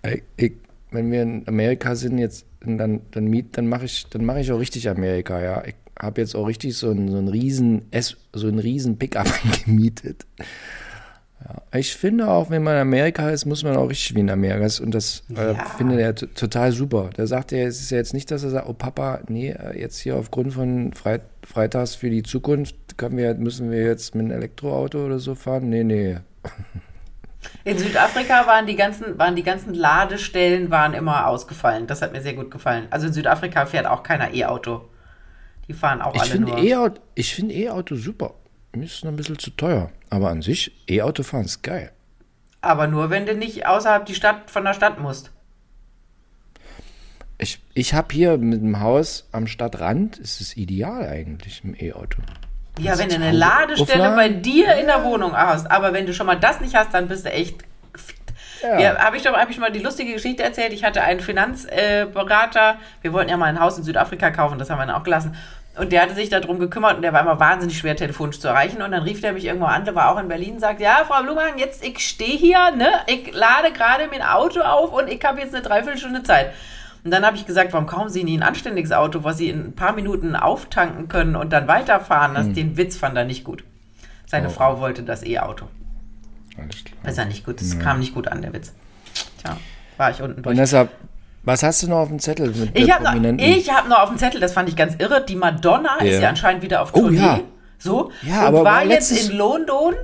ich, 0.03 0.23
ich, 0.37 0.53
wenn 0.91 1.11
wir 1.11 1.23
in 1.23 1.49
Amerika 1.49 1.95
sind 1.95 2.19
jetzt, 2.19 2.45
dann, 2.61 3.01
dann 3.11 3.25
miet, 3.25 3.57
dann 3.57 3.66
mache 3.66 3.87
ich, 3.87 4.07
dann 4.11 4.25
mache 4.25 4.41
ich 4.41 4.53
auch 4.53 4.59
richtig 4.59 4.89
Amerika, 4.89 5.41
ja. 5.41 5.64
Ich 5.64 5.75
habe 5.99 6.21
jetzt 6.21 6.35
auch 6.35 6.47
richtig 6.47 6.77
so 6.77 6.91
einen, 6.91 7.11
so 7.11 7.16
einen 7.16 7.29
riesen 7.29 7.87
so 8.33 8.47
einen 8.47 8.59
riesen 8.59 8.99
Pickup 8.99 9.27
gemietet. 9.64 10.27
Ja. 11.45 11.78
Ich 11.78 11.95
finde 11.95 12.28
auch, 12.28 12.51
wenn 12.51 12.62
man 12.62 12.74
in 12.74 12.80
Amerika 12.80 13.30
ist, 13.30 13.47
muss 13.47 13.62
man 13.62 13.76
auch 13.76 13.89
richtig 13.89 14.16
wie 14.16 14.20
in 14.20 14.30
Amerika 14.30 14.64
ist. 14.64 14.80
Und 14.80 14.93
das 14.93 15.22
äh, 15.36 15.53
Ja. 15.53 15.64
findet 15.76 16.01
er 16.01 16.14
total 16.14 16.72
super. 16.72 17.11
Da 17.14 17.26
sagt 17.26 17.53
er, 17.53 17.66
es 17.68 17.80
ist 17.80 17.91
ja 17.91 17.99
jetzt 17.99 18.14
nicht, 18.14 18.30
dass 18.30 18.43
er 18.43 18.51
sagt, 18.51 18.68
oh 18.68 18.72
Papa, 18.72 19.20
nee, 19.28 19.51
äh, 19.51 19.78
jetzt 19.80 19.99
hier 19.99 20.16
aufgrund 20.16 20.53
von 20.55 20.93
Freit 20.95 21.22
Freitags 21.45 21.95
für 21.95 22.11
die 22.11 22.22
Zukunft 22.22 22.74
wir, 23.01 23.34
müssen 23.34 23.70
wir 23.70 23.82
jetzt 23.84 24.14
mit 24.14 24.24
einem 24.26 24.32
Elektroauto 24.39 25.07
oder 25.07 25.18
so 25.18 25.34
fahren. 25.34 25.70
Nee, 25.70 25.84
nee. 25.84 26.18
In 27.64 27.78
Südafrika 27.78 28.47
waren 28.47 28.66
die 28.66 28.76
ganzen, 28.76 29.18
waren 29.18 29.36
die 29.36 29.43
ganzen 29.43 29.72
Ladestellen 29.74 30.70
waren 30.70 30.95
immer 30.95 31.26
ausgefallen. 31.28 31.86
Das 31.86 32.03
hat 32.03 32.12
mir 32.12 32.20
sehr 32.20 32.34
gut 32.34 32.51
gefallen. 32.51 32.86
Also 32.91 33.07
in 33.07 33.12
Südafrika 33.12 33.66
fährt 33.66 33.86
auch 33.86 34.03
keiner 34.03 34.34
E-Auto. 34.34 34.89
Die 35.68 35.74
fahren 35.74 36.01
auch 36.03 36.14
Ich 36.14 36.22
alle 36.22 36.41
nur. 36.41 36.59
E-Auto, 36.59 37.01
ich 37.14 37.34
finde 37.34 37.55
E-Auto 37.55 37.95
super. 37.95 38.34
Mir 38.75 38.85
ist 38.85 39.05
noch 39.05 39.12
ein 39.12 39.16
bisschen 39.16 39.39
zu 39.39 39.51
teuer. 39.51 39.91
Aber 40.11 40.31
an 40.31 40.43
sich, 40.43 40.73
E-Auto 40.89 41.23
fahren 41.23 41.45
ist 41.47 41.62
geil. 41.62 41.91
aber 42.61 42.87
nur, 42.87 43.11
wenn 43.11 43.27
du 43.27 43.35
nicht 43.35 43.66
außerhalb 43.66 44.05
die 44.07 44.14
Stadt 44.14 44.51
von 44.51 44.64
der 44.64 44.75
Stadt 44.75 44.99
musst. 45.01 45.31
Ich, 47.39 47.61
ich 47.75 47.95
habe 47.95 48.12
hier 48.12 48.37
mit 48.37 48.61
dem 48.61 48.81
Haus 48.81 49.29
am 49.31 49.47
Stadtrand, 49.47 50.19
ist 50.19 50.41
es 50.41 50.57
ideal 50.57 51.07
eigentlich 51.09 51.62
im 51.62 51.75
E-Auto. 51.79 52.21
Ja, 52.81 52.99
wenn 52.99 53.09
du 53.09 53.14
eine 53.14 53.31
Ladestelle 53.33 54.09
aufladen? 54.11 54.16
bei 54.16 54.29
dir 54.29 54.75
in 54.77 54.87
der 54.87 55.05
Wohnung 55.05 55.37
hast, 55.37 55.71
aber 55.71 55.93
wenn 55.93 56.07
du 56.07 56.12
schon 56.12 56.27
mal 56.27 56.39
das 56.39 56.61
nicht 56.61 56.75
hast, 56.75 56.93
dann 56.95 57.09
bist 57.09 57.25
du 57.27 57.31
echt. 57.31 57.59
Ja. 58.62 58.79
Ja, 58.81 58.99
habe 58.99 59.16
ich 59.16 59.23
doch 59.23 59.35
hab 59.35 59.51
ich 59.51 59.59
mal 59.59 59.71
die 59.71 59.79
lustige 59.79 60.12
Geschichte 60.14 60.43
erzählt. 60.43 60.73
Ich 60.73 60.83
hatte 60.83 61.01
einen 61.01 61.21
Finanzberater. 61.21 62.79
wir 63.03 63.12
wollten 63.12 63.31
ja 63.31 63.37
mal 63.37 63.47
ein 63.47 63.61
Haus 63.61 63.79
in 63.79 63.85
Südafrika 63.85 64.33
kaufen, 64.33 64.59
das 64.59 64.69
haben 64.69 64.79
wir 64.79 64.87
dann 64.87 64.97
auch 64.97 65.05
gelassen. 65.05 65.37
Und 65.79 65.93
der 65.93 66.03
hatte 66.03 66.14
sich 66.14 66.29
darum 66.29 66.59
gekümmert 66.59 66.97
und 66.97 67.03
der 67.03 67.12
war 67.12 67.20
immer 67.22 67.39
wahnsinnig 67.39 67.79
schwer 67.79 67.95
telefonisch 67.95 68.41
zu 68.41 68.49
erreichen. 68.49 68.83
Und 68.83 68.91
dann 68.91 69.03
rief 69.03 69.20
der 69.20 69.33
mich 69.33 69.45
irgendwo 69.45 69.66
an, 69.66 69.85
der 69.85 69.95
war 69.95 70.11
auch 70.11 70.18
in 70.18 70.29
Berlin 70.29 70.55
und 70.55 70.61
sagt, 70.61 70.81
ja, 70.81 71.05
Frau 71.07 71.22
Blumenhagen, 71.22 71.59
jetzt, 71.59 71.85
ich 71.85 72.01
stehe 72.01 72.37
hier, 72.37 72.72
ne? 72.72 72.89
Ich 73.07 73.33
lade 73.33 73.72
gerade 73.72 74.09
mein 74.11 74.22
Auto 74.22 74.61
auf 74.61 74.93
und 74.93 75.09
ich 75.09 75.24
habe 75.24 75.41
jetzt 75.41 75.55
eine 75.55 75.62
Dreiviertelstunde 75.62 76.22
Zeit. 76.22 76.53
Und 77.05 77.12
dann 77.12 77.24
habe 77.24 77.37
ich 77.37 77.47
gesagt, 77.47 77.72
warum 77.72 77.87
kaufen 77.87 78.11
Sie 78.11 78.24
nie 78.24 78.37
ein 78.37 78.43
anständiges 78.43 78.93
Auto, 78.93 79.22
was 79.22 79.39
Sie 79.39 79.49
in 79.49 79.66
ein 79.66 79.74
paar 79.74 79.93
Minuten 79.93 80.35
auftanken 80.35 81.09
können 81.09 81.37
und 81.37 81.53
dann 81.53 81.68
weiterfahren? 81.68 82.35
Das, 82.35 82.53
Den 82.53 82.76
Witz 82.76 82.97
fand 82.97 83.16
er 83.16 83.24
nicht 83.24 83.45
gut. 83.45 83.64
Seine 84.26 84.51
Frau 84.51 84.81
wollte 84.81 85.05
das 85.05 85.24
E-Auto. 85.24 85.68
Alles 86.59 86.85
klar. 86.85 86.99
Das 87.03 87.12
ist 87.12 87.18
ja 87.18 87.24
nicht 87.24 87.47
gut. 87.47 87.61
Das 87.61 87.79
kam 87.79 88.01
nicht 88.01 88.14
gut 88.14 88.29
an, 88.29 88.43
der 88.43 88.53
Witz. 88.53 88.74
Tja, 89.43 89.57
war 89.97 90.11
ich 90.11 90.20
unten 90.20 90.43
durch. 90.43 90.57
Vanessa, 90.57 90.89
was 91.43 91.62
hast 91.62 91.82
du 91.82 91.89
noch 91.89 91.99
auf 91.99 92.09
dem 92.09 92.18
Zettel 92.18 92.51
mit 92.51 92.78
Ich 92.78 92.91
habe 92.93 93.05
noch, 93.05 93.39
ich 93.39 93.72
hab 93.72 93.89
noch 93.89 94.01
auf 94.01 94.09
dem 94.11 94.18
Zettel, 94.18 94.41
das 94.41 94.53
fand 94.53 94.68
ich 94.68 94.76
ganz 94.76 94.95
irre, 94.99 95.24
die 95.24 95.36
Madonna 95.36 95.97
ist 96.01 96.20
Ja. 96.20 96.28
anscheinend 96.28 96.62
wieder 96.62 96.82
auf 96.82 96.91
Oh, 96.95 97.01
Tournee. 97.01 97.16
ja. 97.16 97.41
So. 97.78 98.11
Ja, 98.22 98.41
und 98.41 98.47
aber 98.47 98.64
war 98.64 98.84
jetzt 98.84 99.11
in 99.12 99.36
London 99.36 99.95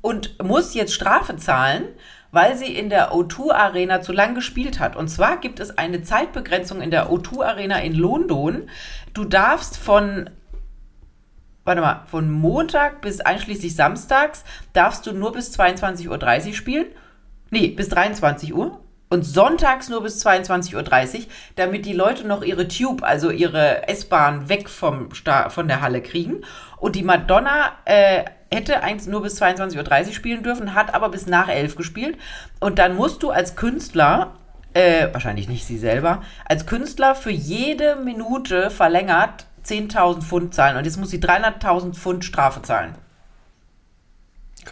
und 0.00 0.42
muss 0.42 0.74
jetzt 0.74 0.92
Strafe 0.92 1.36
zahlen, 1.36 1.84
weil 2.32 2.56
sie 2.56 2.74
in 2.74 2.90
der 2.90 3.12
O2 3.12 3.52
Arena 3.52 4.00
zu 4.02 4.12
lang 4.12 4.34
gespielt 4.34 4.80
hat. 4.80 4.96
Und 4.96 5.08
zwar 5.08 5.36
gibt 5.38 5.60
es 5.60 5.76
eine 5.78 6.02
Zeitbegrenzung 6.02 6.80
in 6.80 6.90
der 6.90 7.10
O2 7.10 7.44
Arena 7.44 7.78
in 7.80 7.94
London. 7.94 8.68
Du 9.14 9.24
darfst 9.24 9.76
von 9.76 10.30
warte 11.64 11.80
mal, 11.82 12.02
von 12.10 12.30
Montag 12.30 13.00
bis 13.02 13.20
einschließlich 13.20 13.76
Samstags 13.76 14.44
darfst 14.72 15.06
du 15.06 15.12
nur 15.12 15.32
bis 15.32 15.56
22.30 15.58 16.08
Uhr 16.48 16.54
spielen. 16.54 16.86
Nee, 17.50 17.68
bis 17.68 17.88
23 17.90 18.54
Uhr. 18.54 18.80
Und 19.12 19.24
sonntags 19.24 19.88
nur 19.88 20.04
bis 20.04 20.24
22.30 20.24 20.76
Uhr, 20.76 21.24
damit 21.56 21.84
die 21.84 21.92
Leute 21.92 22.24
noch 22.24 22.42
ihre 22.42 22.68
Tube, 22.68 23.02
also 23.02 23.30
ihre 23.30 23.88
S-Bahn 23.88 24.48
weg 24.48 24.68
vom 24.68 25.12
Sta 25.12 25.48
von 25.50 25.66
der 25.66 25.80
Halle 25.80 26.00
kriegen. 26.00 26.42
Und 26.78 26.94
die 26.94 27.02
Madonna 27.02 27.72
äh, 27.86 28.22
hätte 28.52 28.84
eigentlich 28.84 29.08
nur 29.08 29.22
bis 29.22 29.42
22.30 29.42 30.06
Uhr 30.06 30.12
spielen 30.12 30.44
dürfen, 30.44 30.74
hat 30.74 30.94
aber 30.94 31.08
bis 31.08 31.26
nach 31.26 31.48
11 31.48 31.74
gespielt. 31.74 32.18
Und 32.60 32.78
dann 32.78 32.94
musst 32.94 33.24
du 33.24 33.30
als 33.30 33.56
Künstler, 33.56 34.34
äh, 34.74 35.08
wahrscheinlich 35.12 35.48
nicht 35.48 35.64
sie 35.64 35.78
selber, 35.78 36.22
als 36.44 36.66
Künstler 36.66 37.16
für 37.16 37.32
jede 37.32 37.96
Minute 37.96 38.70
verlängert 38.70 39.46
10.000 39.64 40.22
Pfund 40.22 40.54
zahlen. 40.54 40.76
Und 40.76 40.84
jetzt 40.84 40.98
muss 40.98 41.10
sie 41.10 41.18
300.000 41.18 41.94
Pfund 41.94 42.24
Strafe 42.24 42.62
zahlen. 42.62 42.94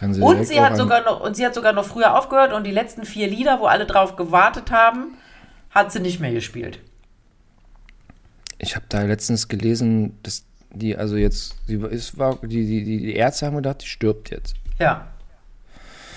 Sie 0.01 0.21
Und 0.21 0.45
sie 0.47 0.61
hat 0.61 0.77
sogar 0.77 1.03
noch 1.03 1.19
und 1.19 1.35
sie 1.35 1.45
hat 1.45 1.53
sogar 1.53 1.73
noch 1.73 1.85
früher 1.85 2.17
aufgehört 2.17 2.53
und 2.53 2.65
die 2.65 2.71
letzten 2.71 3.03
vier 3.03 3.27
Lieder, 3.27 3.59
wo 3.59 3.65
alle 3.65 3.85
drauf 3.85 4.15
gewartet 4.15 4.71
haben, 4.71 5.17
hat 5.71 5.91
sie 5.91 5.99
nicht 5.99 6.19
mehr 6.19 6.31
gespielt. 6.31 6.79
Ich 8.57 8.75
habe 8.75 8.85
da 8.89 9.01
letztens 9.01 9.47
gelesen, 9.47 10.17
dass 10.23 10.45
die, 10.71 10.95
also 10.95 11.17
jetzt, 11.17 11.55
sie 11.67 11.75
ist, 11.75 12.17
war, 12.17 12.37
die, 12.41 12.65
die, 12.65 12.83
die 12.83 12.97
die 12.99 13.15
Ärzte 13.15 13.45
haben 13.45 13.55
gedacht, 13.57 13.81
die 13.81 13.87
stirbt 13.87 14.29
jetzt. 14.29 14.55
Ja. 14.79 15.07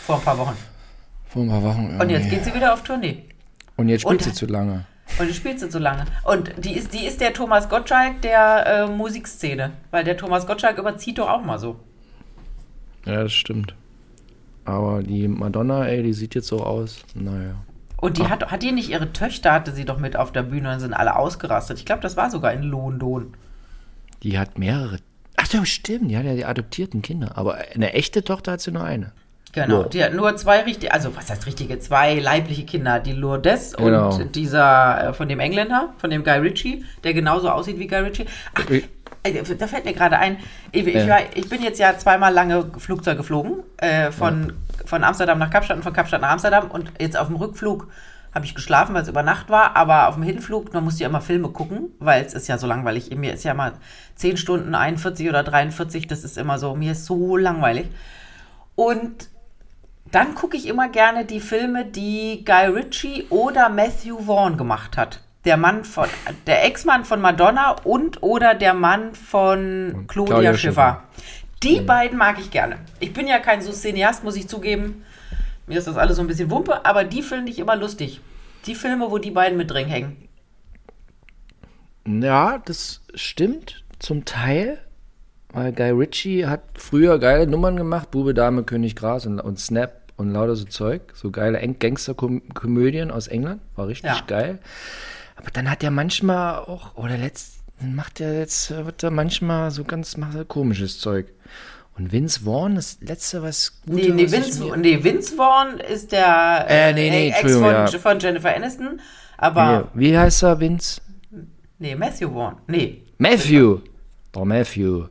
Vor 0.06 0.16
ein 0.16 0.22
paar 0.22 0.38
Wochen. 0.38 0.56
Vor 1.28 1.42
ein 1.42 1.48
paar 1.48 1.62
Wochen. 1.62 1.98
Und 2.00 2.10
jetzt 2.10 2.20
irgendwie. 2.26 2.36
geht 2.36 2.44
sie 2.44 2.54
wieder 2.54 2.74
auf 2.74 2.82
Tournee. 2.82 3.24
Und 3.76 3.88
jetzt 3.88 4.02
spielt 4.02 4.20
und- 4.20 4.24
sie 4.24 4.32
zu 4.32 4.46
lange. 4.46 4.84
Und 5.18 5.28
die 5.28 5.34
spielt 5.34 5.60
sie 5.60 5.70
so 5.70 5.78
lange. 5.78 6.06
Und 6.24 6.52
die 6.64 6.72
ist, 6.74 6.94
die 6.94 7.04
ist 7.06 7.20
der 7.20 7.34
Thomas 7.34 7.68
Gottschalk 7.68 8.22
der 8.22 8.66
äh, 8.66 8.86
Musikszene. 8.86 9.72
Weil 9.90 10.04
der 10.04 10.16
Thomas 10.16 10.46
Gottschalk 10.46 10.78
überzieht 10.78 11.18
doch 11.18 11.28
auch 11.28 11.42
mal 11.42 11.58
so. 11.58 11.78
Ja, 13.05 13.22
das 13.22 13.32
stimmt. 13.32 13.74
Aber 14.64 15.03
die 15.03 15.26
Madonna, 15.28 15.86
ey, 15.86 16.03
die 16.03 16.12
sieht 16.12 16.34
jetzt 16.34 16.46
so 16.48 16.61
aus. 16.62 17.05
Naja. 17.14 17.55
Und 17.96 18.20
Ah. 18.20 18.22
die 18.24 18.28
hat, 18.30 18.50
hat 18.50 18.62
die 18.62 18.72
nicht 18.72 18.90
ihre 18.90 19.12
Töchter, 19.12 19.53
hatte 19.53 19.72
sie 19.72 19.84
doch 19.84 19.98
mit 19.98 20.16
auf 20.16 20.32
der 20.32 20.42
Bühne 20.42 20.72
und 20.72 20.80
sind 20.80 20.92
alle 20.94 21.16
ausgerastet. 21.16 21.78
Ich 21.78 21.84
glaube, 21.86 22.03
das 22.03 22.16
war 22.16 22.30
sogar 22.30 22.53
in 22.53 22.62
London. 22.62 23.34
Die 24.22 24.38
hat 24.38 24.59
mehrere. 24.59 24.98
Ach 25.36 25.53
ja, 25.53 25.64
stimmt. 25.64 26.11
Die 26.11 26.16
hat 26.16 26.24
ja 26.24 26.34
die 26.34 26.44
adoptierten 26.44 27.03
Kinder. 27.03 27.32
Aber 27.36 27.59
eine 27.74 27.92
echte 27.94 28.22
Tochter 28.22 28.53
hat 28.53 28.61
sie 28.61 28.70
nur 28.70 28.84
eine. 28.84 29.12
Genau, 29.53 29.82
Ja. 29.82 29.88
die 29.88 30.05
hat 30.05 30.14
nur 30.14 30.34
zwei 30.36 30.61
richtige, 30.62 30.92
also 30.94 31.14
was 31.14 31.28
heißt 31.28 31.44
richtige, 31.46 31.78
zwei 31.78 32.18
leibliche 32.18 32.64
Kinder, 32.64 33.00
die 33.00 33.12
Lourdes 33.12 33.74
Genau. 33.76 34.14
und 34.14 34.34
dieser 34.34 35.09
äh, 35.09 35.12
von 35.12 35.28
dem 35.28 35.40
Engländer, 35.40 35.92
von 35.98 36.09
dem 36.09 36.24
Guy 36.24 36.38
Ritchie, 36.38 36.84
der 37.05 37.12
genauso 37.12 37.50
aussieht 37.50 37.78
wie 37.78 37.86
Guy 37.86 37.98
Ritchie. 37.98 38.24
Ach, 38.55 38.70
Wie- 38.70 38.78
äh, 38.78 38.82
da 39.24 39.66
fällt 39.66 39.84
mir 39.84 39.92
gerade 39.92 40.18
ein, 40.18 40.38
ich, 40.72 40.86
ich, 40.86 40.94
Ja. 40.94 41.08
war, 41.08 41.18
ich 41.34 41.48
bin 41.48 41.62
jetzt 41.62 41.78
ja 41.78 41.96
zweimal 41.96 42.32
lange 42.32 42.70
Flugzeug 42.78 43.16
geflogen, 43.16 43.62
äh, 43.76 44.10
von, 44.10 44.52
von 44.84 45.04
Amsterdam 45.04 45.38
nach 45.38 45.50
Kapstadt 45.50 45.76
und 45.76 45.82
von 45.84 45.92
Kapstadt 45.92 46.20
nach 46.20 46.30
Amsterdam 46.30 46.70
und 46.70 46.92
jetzt 46.98 47.16
auf 47.16 47.28
dem 47.28 47.36
Rückflug 47.36 47.88
habe 48.34 48.46
ich 48.46 48.54
geschlafen, 48.54 48.94
weil 48.94 49.02
es 49.02 49.08
über 49.08 49.22
Nacht 49.22 49.50
war, 49.50 49.76
aber 49.76 50.08
auf 50.08 50.14
dem 50.14 50.22
Hinflug, 50.22 50.72
man 50.72 50.84
musste 50.84 51.02
ja 51.02 51.08
immer 51.10 51.20
Filme 51.20 51.50
gucken, 51.50 51.90
weil 51.98 52.24
es 52.24 52.32
ist 52.32 52.48
ja 52.48 52.56
so 52.56 52.66
langweilig. 52.66 53.14
Mir 53.14 53.34
ist 53.34 53.44
ja 53.44 53.52
mal 53.52 53.72
10 54.16 54.38
Stunden 54.38 54.74
41 54.74 55.28
oder 55.28 55.42
43, 55.42 56.06
das 56.06 56.24
ist 56.24 56.38
immer 56.38 56.58
so, 56.58 56.74
mir 56.74 56.92
ist 56.92 57.04
so 57.04 57.36
langweilig. 57.36 57.88
Und 58.74 59.28
dann 60.10 60.34
gucke 60.34 60.56
ich 60.56 60.66
immer 60.66 60.88
gerne 60.88 61.26
die 61.26 61.40
Filme, 61.40 61.84
die 61.84 62.42
Guy 62.44 62.66
Ritchie 62.68 63.26
oder 63.28 63.68
Matthew 63.68 64.18
Vaughn 64.24 64.56
gemacht 64.56 64.96
hat. 64.96 65.20
Der 65.45 65.57
Mann 65.57 65.84
von, 65.84 66.09
der 66.47 66.64
Ex-Mann 66.64 67.05
von 67.05 67.20
Madonna 67.20 67.72
und 67.84 68.22
oder 68.22 68.55
der 68.55 68.74
Mann 68.74 69.14
von 69.14 70.05
Claudia, 70.07 70.34
Claudia 70.34 70.55
Schiffer. 70.55 71.03
Die 71.62 71.80
beiden 71.80 72.18
mag 72.18 72.38
ich 72.38 72.51
gerne. 72.51 72.78
Ich 73.01 73.12
bin 73.12 73.26
ja 73.26 73.38
kein 73.38 73.61
so 73.62 73.72
Cineast, 73.72 74.24
muss 74.24 74.36
ich 74.36 74.49
zugeben. 74.49 75.05
Mir 75.66 75.78
ist 75.78 75.86
das 75.86 75.97
alles 75.97 76.16
so 76.16 76.22
ein 76.22 76.28
bisschen 76.28 76.51
Wumpe, 76.51 76.84
aber 76.84 77.05
die 77.05 77.22
finde 77.22 77.51
ich 77.51 77.59
immer 77.59 77.76
lustig. 77.76 78.20
Die 78.66 78.74
Filme, 78.74 79.11
wo 79.11 79.18
die 79.18 79.30
beiden 79.30 79.57
mit 79.59 79.70
drin 79.70 79.86
hängen. 79.88 80.28
Ja, 82.07 82.59
das 82.64 83.01
stimmt 83.14 83.84
zum 83.99 84.24
Teil. 84.24 84.78
Weil 85.53 85.72
Guy 85.72 85.90
Ritchie 85.90 86.47
hat 86.47 86.62
früher 86.74 87.18
geile 87.18 87.47
Nummern 87.47 87.76
gemacht. 87.76 88.11
Bube, 88.11 88.32
Dame, 88.32 88.62
König, 88.64 88.97
Gras 88.97 89.26
und, 89.26 89.38
und 89.38 89.59
Snap 89.59 89.93
und 90.16 90.32
lauter 90.32 90.57
so 90.57 90.64
Zeug. 90.64 91.03
So 91.14 91.30
geile 91.30 91.61
Gangsterkomödien 91.74 93.11
aus 93.11 93.26
England. 93.28 93.61
War 93.76 93.88
richtig 93.88 94.11
Ja. 94.11 94.20
geil. 94.26 94.59
Aber 95.36 95.50
dann 95.52 95.70
hat 95.70 95.82
er 95.82 95.90
manchmal 95.90 96.56
auch, 96.60 96.94
oder 96.96 97.16
letzt, 97.16 97.56
macht 97.80 98.20
er 98.20 98.38
jetzt, 98.38 98.70
wird 98.70 99.02
er 99.02 99.10
manchmal 99.10 99.70
so 99.70 99.84
ganz 99.84 100.16
macht 100.16 100.34
er 100.36 100.44
komisches 100.44 101.00
Zeug. 101.00 101.26
Und 101.98 102.10
Vince 102.10 102.40
Vaughn, 102.44 102.76
das 102.76 102.98
letzte, 103.02 103.42
was 103.42 103.82
Gute, 103.86 103.96
Nee, 103.96 104.08
nee, 104.24 104.30
Vince, 104.32 104.64
mir- 104.64 104.76
nee, 104.78 105.04
Vince 105.04 105.34
Vaughn 105.36 105.78
ist 105.78 106.12
der 106.12 106.64
Äh, 106.68 106.92
nee, 106.94 107.10
nee, 107.10 107.28
Ex 107.30 107.52
von, 107.52 107.62
ja. 107.64 107.86
von 107.86 108.18
Jennifer 108.18 108.54
Aniston. 108.54 109.00
Aber, 109.36 109.90
Nee, 109.94 110.00
wie 110.10 110.18
heißt 110.18 110.42
er, 110.44 110.58
Vince? 110.60 111.00
nee, 111.78 111.94
Matthew 111.94 112.30
Vaughn. 112.32 112.56
Nee, 112.66 113.02
Matthew. 113.18 113.80
Oh, 114.34 114.44
Matthew. 114.46 115.06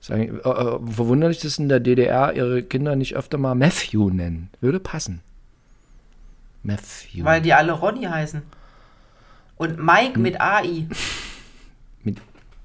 Sagen, 0.00 0.40
äh, 0.44 0.48
äh, 0.48 0.78
verwunderlich, 0.92 1.38
dass 1.40 1.58
in 1.58 1.68
der 1.70 1.80
DDR 1.80 2.34
ihre 2.34 2.62
Kinder 2.62 2.94
nicht 2.96 3.14
öfter 3.16 3.38
mal 3.38 3.54
Matthew 3.54 4.10
nennen. 4.10 4.50
Würde 4.60 4.80
passen. 4.80 5.20
Matthew. 6.62 7.24
Weil 7.24 7.40
die 7.40 7.54
alle 7.54 7.72
Ronny 7.72 8.04
heißen. 8.04 8.42
Und 9.62 9.78
Mike 9.78 10.18
mit 10.18 10.40
AI. 10.40 10.86
Mit 12.02 12.16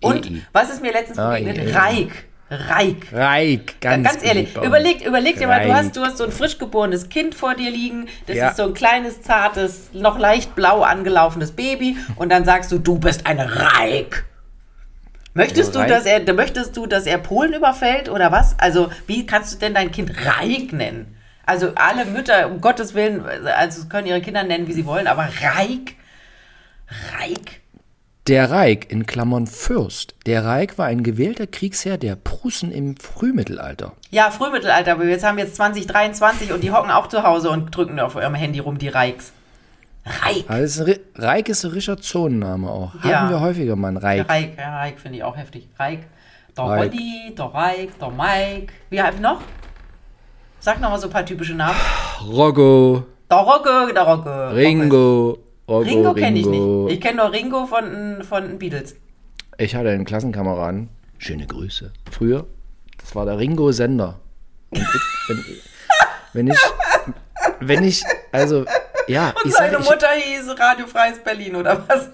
Und 0.01 0.25
EI. 0.25 0.41
was 0.51 0.71
ist 0.71 0.81
mir 0.81 0.91
letztens 0.91 1.17
begegnet? 1.17 1.59
AI. 1.75 1.77
Reik. 1.77 2.11
Reik. 2.49 3.07
Reik, 3.13 3.81
Ganz, 3.81 4.07
ganz, 4.09 4.23
ehrlich, 4.23 4.53
beliebt. 4.53 4.65
überleg, 4.65 5.05
überleg 5.05 5.37
dir 5.37 5.47
mal, 5.47 5.63
du 5.63 5.73
hast, 5.75 5.95
du 5.95 6.01
hast 6.01 6.17
so 6.17 6.23
ein 6.23 6.31
frisch 6.31 6.57
geborenes 6.57 7.09
Kind 7.09 7.35
vor 7.35 7.53
dir 7.55 7.69
liegen, 7.69 8.07
das 8.25 8.35
Ja. 8.37 8.47
ist 8.49 8.57
so 8.57 8.63
ein 8.63 8.73
kleines, 8.73 9.21
zartes, 9.21 9.89
noch 9.93 10.17
leicht 10.17 10.55
blau 10.55 10.81
angelaufenes 10.81 11.51
Baby 11.51 11.97
und 12.15 12.29
dann 12.31 12.45
sagst 12.45 12.71
du, 12.71 12.79
du 12.79 12.97
bist 12.97 13.27
ein 13.27 13.39
Reik. 13.39 14.23
Möchtest 15.35 15.67
Also 15.67 15.71
du, 15.73 15.79
Reik? 15.79 15.89
dass 15.89 16.05
er, 16.05 16.33
möchtest 16.33 16.75
du, 16.77 16.87
dass 16.87 17.05
er 17.05 17.17
Polen 17.19 17.53
überfällt 17.53 18.07
oder 18.09 18.31
was? 18.31 18.57
Also, 18.59 18.89
wie 19.05 19.25
kannst 19.27 19.53
du 19.53 19.57
denn 19.59 19.73
dein 19.75 19.91
Kind 19.91 20.11
Reik 20.25 20.71
nennen? 20.73 21.15
Also, 21.45 21.73
alle 21.75 22.05
Mütter, 22.05 22.49
um 22.49 22.59
Gottes 22.61 22.95
Willen, 22.95 23.23
also 23.45 23.87
können 23.87 24.07
ihre 24.07 24.21
Kinder 24.21 24.43
nennen, 24.43 24.67
wie 24.67 24.73
sie 24.73 24.85
wollen, 24.85 25.07
aber 25.07 25.27
Reik? 25.41 25.95
Reik? 26.89 27.61
Der 28.27 28.51
Reik, 28.51 28.91
in 28.91 29.05
Klammern 29.05 29.47
Fürst. 29.47 30.15
Der 30.25 30.43
Reik 30.43 30.77
war 30.77 30.85
ein 30.87 31.01
gewählter 31.03 31.47
Kriegsherr 31.47 31.97
der 31.97 32.17
Prußen 32.17 32.71
im 32.71 32.97
Frühmittelalter. 32.97 33.93
Ja, 34.11 34.31
Frühmittelalter, 34.31 34.93
aber 34.93 35.05
jetzt 35.05 35.23
haben 35.25 35.37
wir 35.37 35.45
jetzt 35.45 35.55
2023 35.55 36.51
und 36.51 36.61
die 36.61 36.71
hocken 36.71 36.91
auch 36.91 37.07
zu 37.07 37.23
Hause 37.23 37.49
und 37.49 37.71
drücken 37.75 37.99
auf 37.99 38.15
ihrem 38.15 38.35
Handy 38.35 38.59
rum, 38.59 38.77
die 38.77 38.89
Reiks. 38.89 39.31
Reik. 40.05 40.45
Also 40.49 40.85
Reik 41.15 41.49
ist 41.49 41.63
ein 41.65 41.71
richtiger 41.71 41.97
Zonenname 41.97 42.69
auch. 42.69 42.93
Ja. 43.03 43.21
Haben 43.21 43.29
wir 43.29 43.39
häufiger 43.39 43.75
mal 43.75 43.89
einen 43.89 43.97
Reik. 43.97 44.27
Der 44.27 44.29
Reik, 44.35 44.57
ja, 44.57 44.77
Reik 44.77 44.99
finde 44.99 45.17
ich 45.17 45.23
auch 45.23 45.37
heftig. 45.37 45.67
Reik, 45.79 46.07
der 46.57 46.63
Reik. 46.65 46.93
Roddy, 46.93 47.35
der 47.37 47.45
Reik, 47.45 47.99
der 47.99 48.09
Mike. 48.09 48.73
Wie 48.89 49.01
heißt 49.01 49.19
noch? 49.19 49.41
Sag 50.59 50.81
noch 50.81 50.89
mal 50.89 50.99
so 50.99 51.07
ein 51.07 51.13
paar 51.13 51.25
typische 51.25 51.53
Namen. 51.53 51.77
Roggo, 52.25 53.05
Der 53.29 53.37
Rocco, 53.37 53.93
der 53.93 54.03
Rocco. 54.03 54.49
Ringo, 54.49 55.37
Roggo, 55.67 55.89
Ringo 55.89 56.13
kenne 56.13 56.39
ich 56.39 56.45
nicht. 56.45 56.93
Ich 56.93 57.01
kenne 57.01 57.17
nur 57.17 57.31
Ringo 57.31 57.65
von, 57.65 58.23
von 58.23 58.57
Beatles. 58.57 58.95
Ich 59.57 59.75
hatte 59.75 59.89
einen 59.89 60.05
Klassenkameraden, 60.05 60.89
schöne 61.17 61.45
Grüße. 61.45 61.91
Früher, 62.11 62.45
das 62.99 63.15
war 63.15 63.25
der 63.25 63.37
Ringo 63.37 63.71
Sender. 63.71 64.19
Und 64.69 64.79
ich, 64.81 65.01
wenn, 65.27 65.43
wenn 66.33 66.47
ich, 66.47 66.59
wenn 67.59 67.83
ich, 67.83 68.03
also, 68.31 68.65
ja, 69.07 69.29
Und 69.29 69.45
ich 69.45 69.53
sag, 69.53 69.71
seine 69.71 69.83
ich, 69.83 69.89
Mutter 69.89 70.07
hieß 70.09 70.59
Radio 70.59 70.87
Freies 70.87 71.19
Berlin, 71.23 71.55
oder 71.55 71.83
was? 71.87 72.11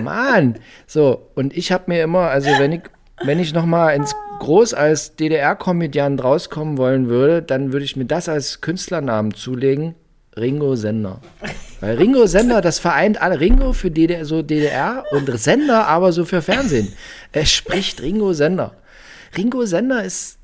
Mann, 0.00 0.58
so, 0.86 1.30
und 1.34 1.56
ich 1.56 1.72
habe 1.72 1.84
mir 1.88 2.02
immer, 2.02 2.30
also 2.30 2.48
wenn 2.58 2.72
ich, 2.72 2.82
wenn 3.24 3.38
ich 3.38 3.52
nochmal 3.52 3.94
ins 3.96 4.14
Groß 4.40 4.74
als 4.74 5.16
DDR-Komödiant 5.16 6.22
rauskommen 6.22 6.78
wollen 6.78 7.08
würde, 7.08 7.42
dann 7.42 7.72
würde 7.72 7.84
ich 7.84 7.96
mir 7.96 8.06
das 8.06 8.28
als 8.28 8.60
Künstlernamen 8.60 9.34
zulegen, 9.34 9.94
Ringo 10.36 10.74
Sender. 10.76 11.20
Weil 11.80 11.96
Ringo 11.96 12.26
Sender, 12.26 12.60
das 12.60 12.78
vereint 12.78 13.20
alle. 13.22 13.40
Ringo 13.40 13.72
für 13.72 13.90
DDR, 13.90 14.24
so 14.24 14.42
DDR 14.42 15.04
und 15.12 15.28
Sender 15.38 15.86
aber 15.86 16.12
so 16.12 16.24
für 16.24 16.42
Fernsehen. 16.42 16.92
Es 17.32 17.52
spricht 17.52 18.00
Ringo 18.02 18.32
Sender. 18.32 18.72
Ringo 19.36 19.64
Sender 19.64 20.02
ist, 20.04 20.38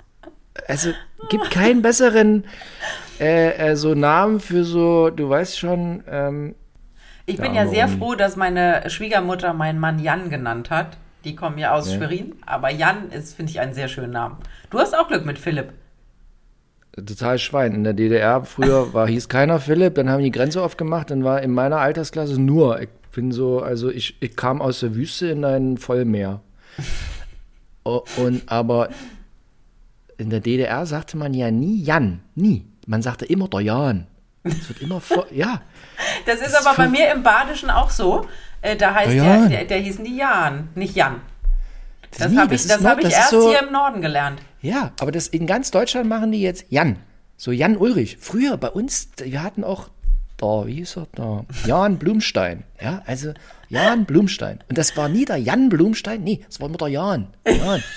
also 0.69 0.91
gibt 1.29 1.51
keinen 1.51 1.83
besseren 1.83 2.45
äh, 3.21 3.71
äh, 3.71 3.77
so 3.77 3.95
Namen 3.95 4.41
für 4.41 4.65
so, 4.65 5.11
du 5.11 5.29
weißt 5.29 5.59
schon, 5.59 6.03
ähm, 6.09 6.55
Ich 7.27 7.37
bin 7.37 7.55
Ja, 7.55 7.65
ja 7.65 7.71
sehr 7.71 7.89
froh, 7.89 8.15
dass 8.15 8.37
meine 8.37 8.89
Schwiegermutter 8.89 9.53
meinen 9.53 9.79
Mann 9.79 9.99
Jan 9.99 10.31
genannt 10.31 10.71
hat. 10.71 10.97
Die 11.25 11.37
kommen 11.37 11.59
ja 11.59 11.73
aus 11.73 11.91
Ja. 11.91 11.97
Schwerin, 11.99 12.35
aber 12.47 12.71
Jan 12.71 13.11
ist, 13.11 13.35
finde 13.35 13.51
ich, 13.51 13.61
einen 13.61 13.75
sehr 13.75 13.89
schönen 13.89 14.13
Namen. 14.13 14.39
Du 14.71 14.79
hast 14.79 14.97
auch 14.97 15.07
Glück 15.09 15.27
mit 15.27 15.39
Philipp. 15.39 15.73
Total 16.97 17.39
Schwein. 17.39 17.75
In 17.75 17.85
der 17.85 17.93
DDR 17.93 18.45
früher 18.45 18.93
war, 18.93 19.07
hieß 19.09 19.29
keiner 19.29 19.61
Philipp, 19.61 19.95
dann 19.95 20.11
haben 20.11 20.23
die 20.23 20.31
Grenze 20.31 20.63
aufgemacht, 20.63 21.11
dann 21.11 21.25
war 21.25 21.43
in 21.43 21.53
meiner 21.53 21.79
Altersklasse 21.79 22.41
nur. 22.41 22.81
Ich 22.81 22.89
bin 23.13 23.33
so, 23.33 23.61
also 23.61 23.91
ich, 23.91 24.17
ich 24.21 24.37
kam 24.37 24.61
aus 24.63 24.81
der 24.81 24.95
Wüste 24.95 25.29
in 25.29 25.45
ein 25.45 25.79
Vollmeer. 25.79 26.41
Und 27.85 28.43
aber 28.47 28.91
in 30.19 30.31
der 30.31 30.41
DDR 30.41 30.85
sagte 30.87 31.17
man 31.17 31.33
ja 31.35 31.51
nie 31.51 31.83
Jan, 31.83 32.21
nie. 32.35 32.67
Man 32.87 33.03
sagte 33.03 33.25
immer 33.25 33.49
der 33.49 33.61
Jan. 33.61 34.07
Es 34.43 34.69
wird 34.69 34.81
immer 34.83 35.01
vor, 35.01 35.27
ja. 35.33 35.61
Das 36.27 36.37
ist 36.41 36.53
Das 36.55 36.67
aber 36.67 36.77
bei 36.77 36.85
ver- 36.85 36.91
mir 36.91 37.13
im 37.13 37.23
Badischen 37.23 37.71
auch 37.71 37.91
so. 37.91 38.27
Äh, 38.63 38.77
da 38.77 38.95
heißt 38.95 39.13
Ja, 39.15 39.23
der, 39.25 39.35
Jan. 39.35 39.51
der, 39.51 39.65
der 39.65 39.79
hieß 39.79 39.99
nie 40.01 40.19
Jan, 40.19 40.69
nicht 40.75 40.95
Jan. 40.97 41.21
Das 42.19 42.31
nie, 42.31 42.37
habe 42.39 42.55
ich, 42.55 42.61
ist 42.63 42.71
das 42.71 42.85
hab 42.85 42.99
ich 42.99 43.05
das 43.05 43.13
ist 43.13 43.19
erst 43.19 43.31
so, 43.31 43.49
hier 43.51 43.63
im 43.67 43.73
Norden 43.73 44.01
gelernt. 44.03 44.41
Ja, 44.63 44.93
aber 45.01 45.13
das 45.13 45.29
in 45.29 45.47
ganz 45.47 45.71
Deutschland 45.71 46.09
machen 46.09 46.33
die 46.33 46.41
jetzt 46.43 46.67
Jan. 46.71 46.97
So 47.37 47.53
Jan 47.53 47.77
Ulrich. 47.77 48.19
Früher 48.21 48.57
bei 48.57 48.69
uns, 48.69 49.09
wir 49.19 49.43
hatten 49.43 49.65
auch 49.65 49.89
da, 50.37 50.67
wie 50.67 50.75
hieß 50.77 50.97
er 50.97 51.07
da? 51.15 51.45
Jan 51.67 51.99
Blumstein. 51.99 52.65
Ja, 52.81 53.03
also 53.07 53.33
Jan 53.69 54.05
Blumstein. 54.05 54.61
Und 54.69 54.79
das 54.79 54.97
war 54.97 55.09
nie 55.09 55.25
der 55.25 55.37
Jan 55.37 55.69
Blumstein, 55.69 56.23
nee, 56.23 56.43
das 56.47 56.61
war 56.61 56.69
immer 56.69 56.79
der 56.79 56.89
Jan. 56.89 57.29
Jan. 57.47 57.83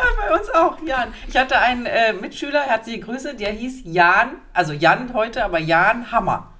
Ja, 0.00 0.06
bei 0.16 0.34
uns 0.34 0.48
auch, 0.50 0.78
Jan. 0.86 1.12
Ich 1.28 1.36
hatte 1.36 1.58
einen 1.58 1.84
äh, 1.84 2.14
Mitschüler, 2.14 2.62
herzliche 2.62 3.00
Grüße, 3.00 3.34
der 3.34 3.52
hieß 3.52 3.82
Jan, 3.84 4.36
also 4.54 4.72
Jan 4.72 5.12
heute, 5.12 5.44
aber 5.44 5.58
Jan 5.58 6.10
Hammer. 6.10 6.54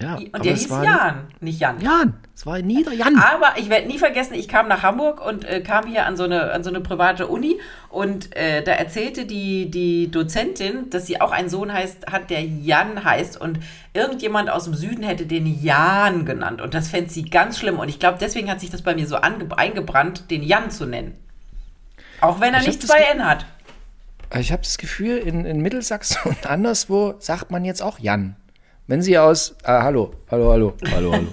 Ja, 0.00 0.16
Und 0.16 0.44
der 0.44 0.54
hieß 0.54 0.70
Jan, 0.70 1.28
nicht 1.40 1.60
Jan. 1.60 1.80
Jan. 1.80 2.14
Es 2.40 2.46
war 2.46 2.58
nie 2.62 2.82
der 2.82 2.94
Jan. 2.94 3.18
Aber 3.18 3.58
ich 3.58 3.68
werde 3.68 3.86
nie 3.86 3.98
vergessen, 3.98 4.32
ich 4.32 4.48
kam 4.48 4.66
nach 4.66 4.82
Hamburg 4.82 5.22
und 5.22 5.44
äh, 5.44 5.60
kam 5.60 5.86
hier 5.86 6.06
an 6.06 6.16
so 6.16 6.24
eine, 6.24 6.52
an 6.52 6.64
so 6.64 6.70
eine 6.70 6.80
private 6.80 7.26
Uni 7.26 7.60
und 7.90 8.34
äh, 8.34 8.62
da 8.62 8.72
erzählte 8.72 9.26
die, 9.26 9.70
die 9.70 10.10
Dozentin, 10.10 10.88
dass 10.88 11.06
sie 11.06 11.20
auch 11.20 11.32
einen 11.32 11.50
Sohn 11.50 11.70
heißt, 11.70 12.06
hat, 12.10 12.30
der 12.30 12.42
Jan 12.42 13.04
heißt 13.04 13.38
und 13.38 13.58
irgendjemand 13.92 14.48
aus 14.48 14.64
dem 14.64 14.72
Süden 14.72 15.02
hätte 15.02 15.26
den 15.26 15.62
Jan 15.62 16.24
genannt 16.24 16.62
und 16.62 16.72
das 16.72 16.88
fände 16.88 17.10
sie 17.10 17.24
ganz 17.24 17.58
schlimm 17.58 17.78
und 17.78 17.90
ich 17.90 17.98
glaube, 17.98 18.16
deswegen 18.18 18.50
hat 18.50 18.60
sich 18.60 18.70
das 18.70 18.80
bei 18.80 18.94
mir 18.94 19.06
so 19.06 19.16
eingebrannt, 19.16 20.30
den 20.30 20.42
Jan 20.42 20.70
zu 20.70 20.86
nennen. 20.86 21.18
Auch 22.22 22.40
wenn 22.40 22.54
er 22.54 22.60
Ich 22.62 22.68
nicht 22.68 22.82
zwei 22.86 23.00
N 23.12 23.22
hat. 23.22 23.44
Ich 24.34 24.50
habe 24.50 24.62
das 24.62 24.78
Gefühl, 24.78 25.18
in, 25.18 25.44
in 25.44 25.60
Mittelsachsen 25.60 26.16
und 26.24 26.46
anderswo 26.46 27.16
sagt 27.18 27.50
man 27.50 27.66
jetzt 27.66 27.82
auch 27.82 27.98
Jan. 27.98 28.36
Wenn 28.86 29.02
Sie 29.02 29.18
aus, 29.18 29.56
äh, 29.62 29.66
hallo, 29.66 30.14
hallo, 30.30 30.50
hallo, 30.52 30.74
hallo, 30.90 31.12
hallo. 31.12 31.28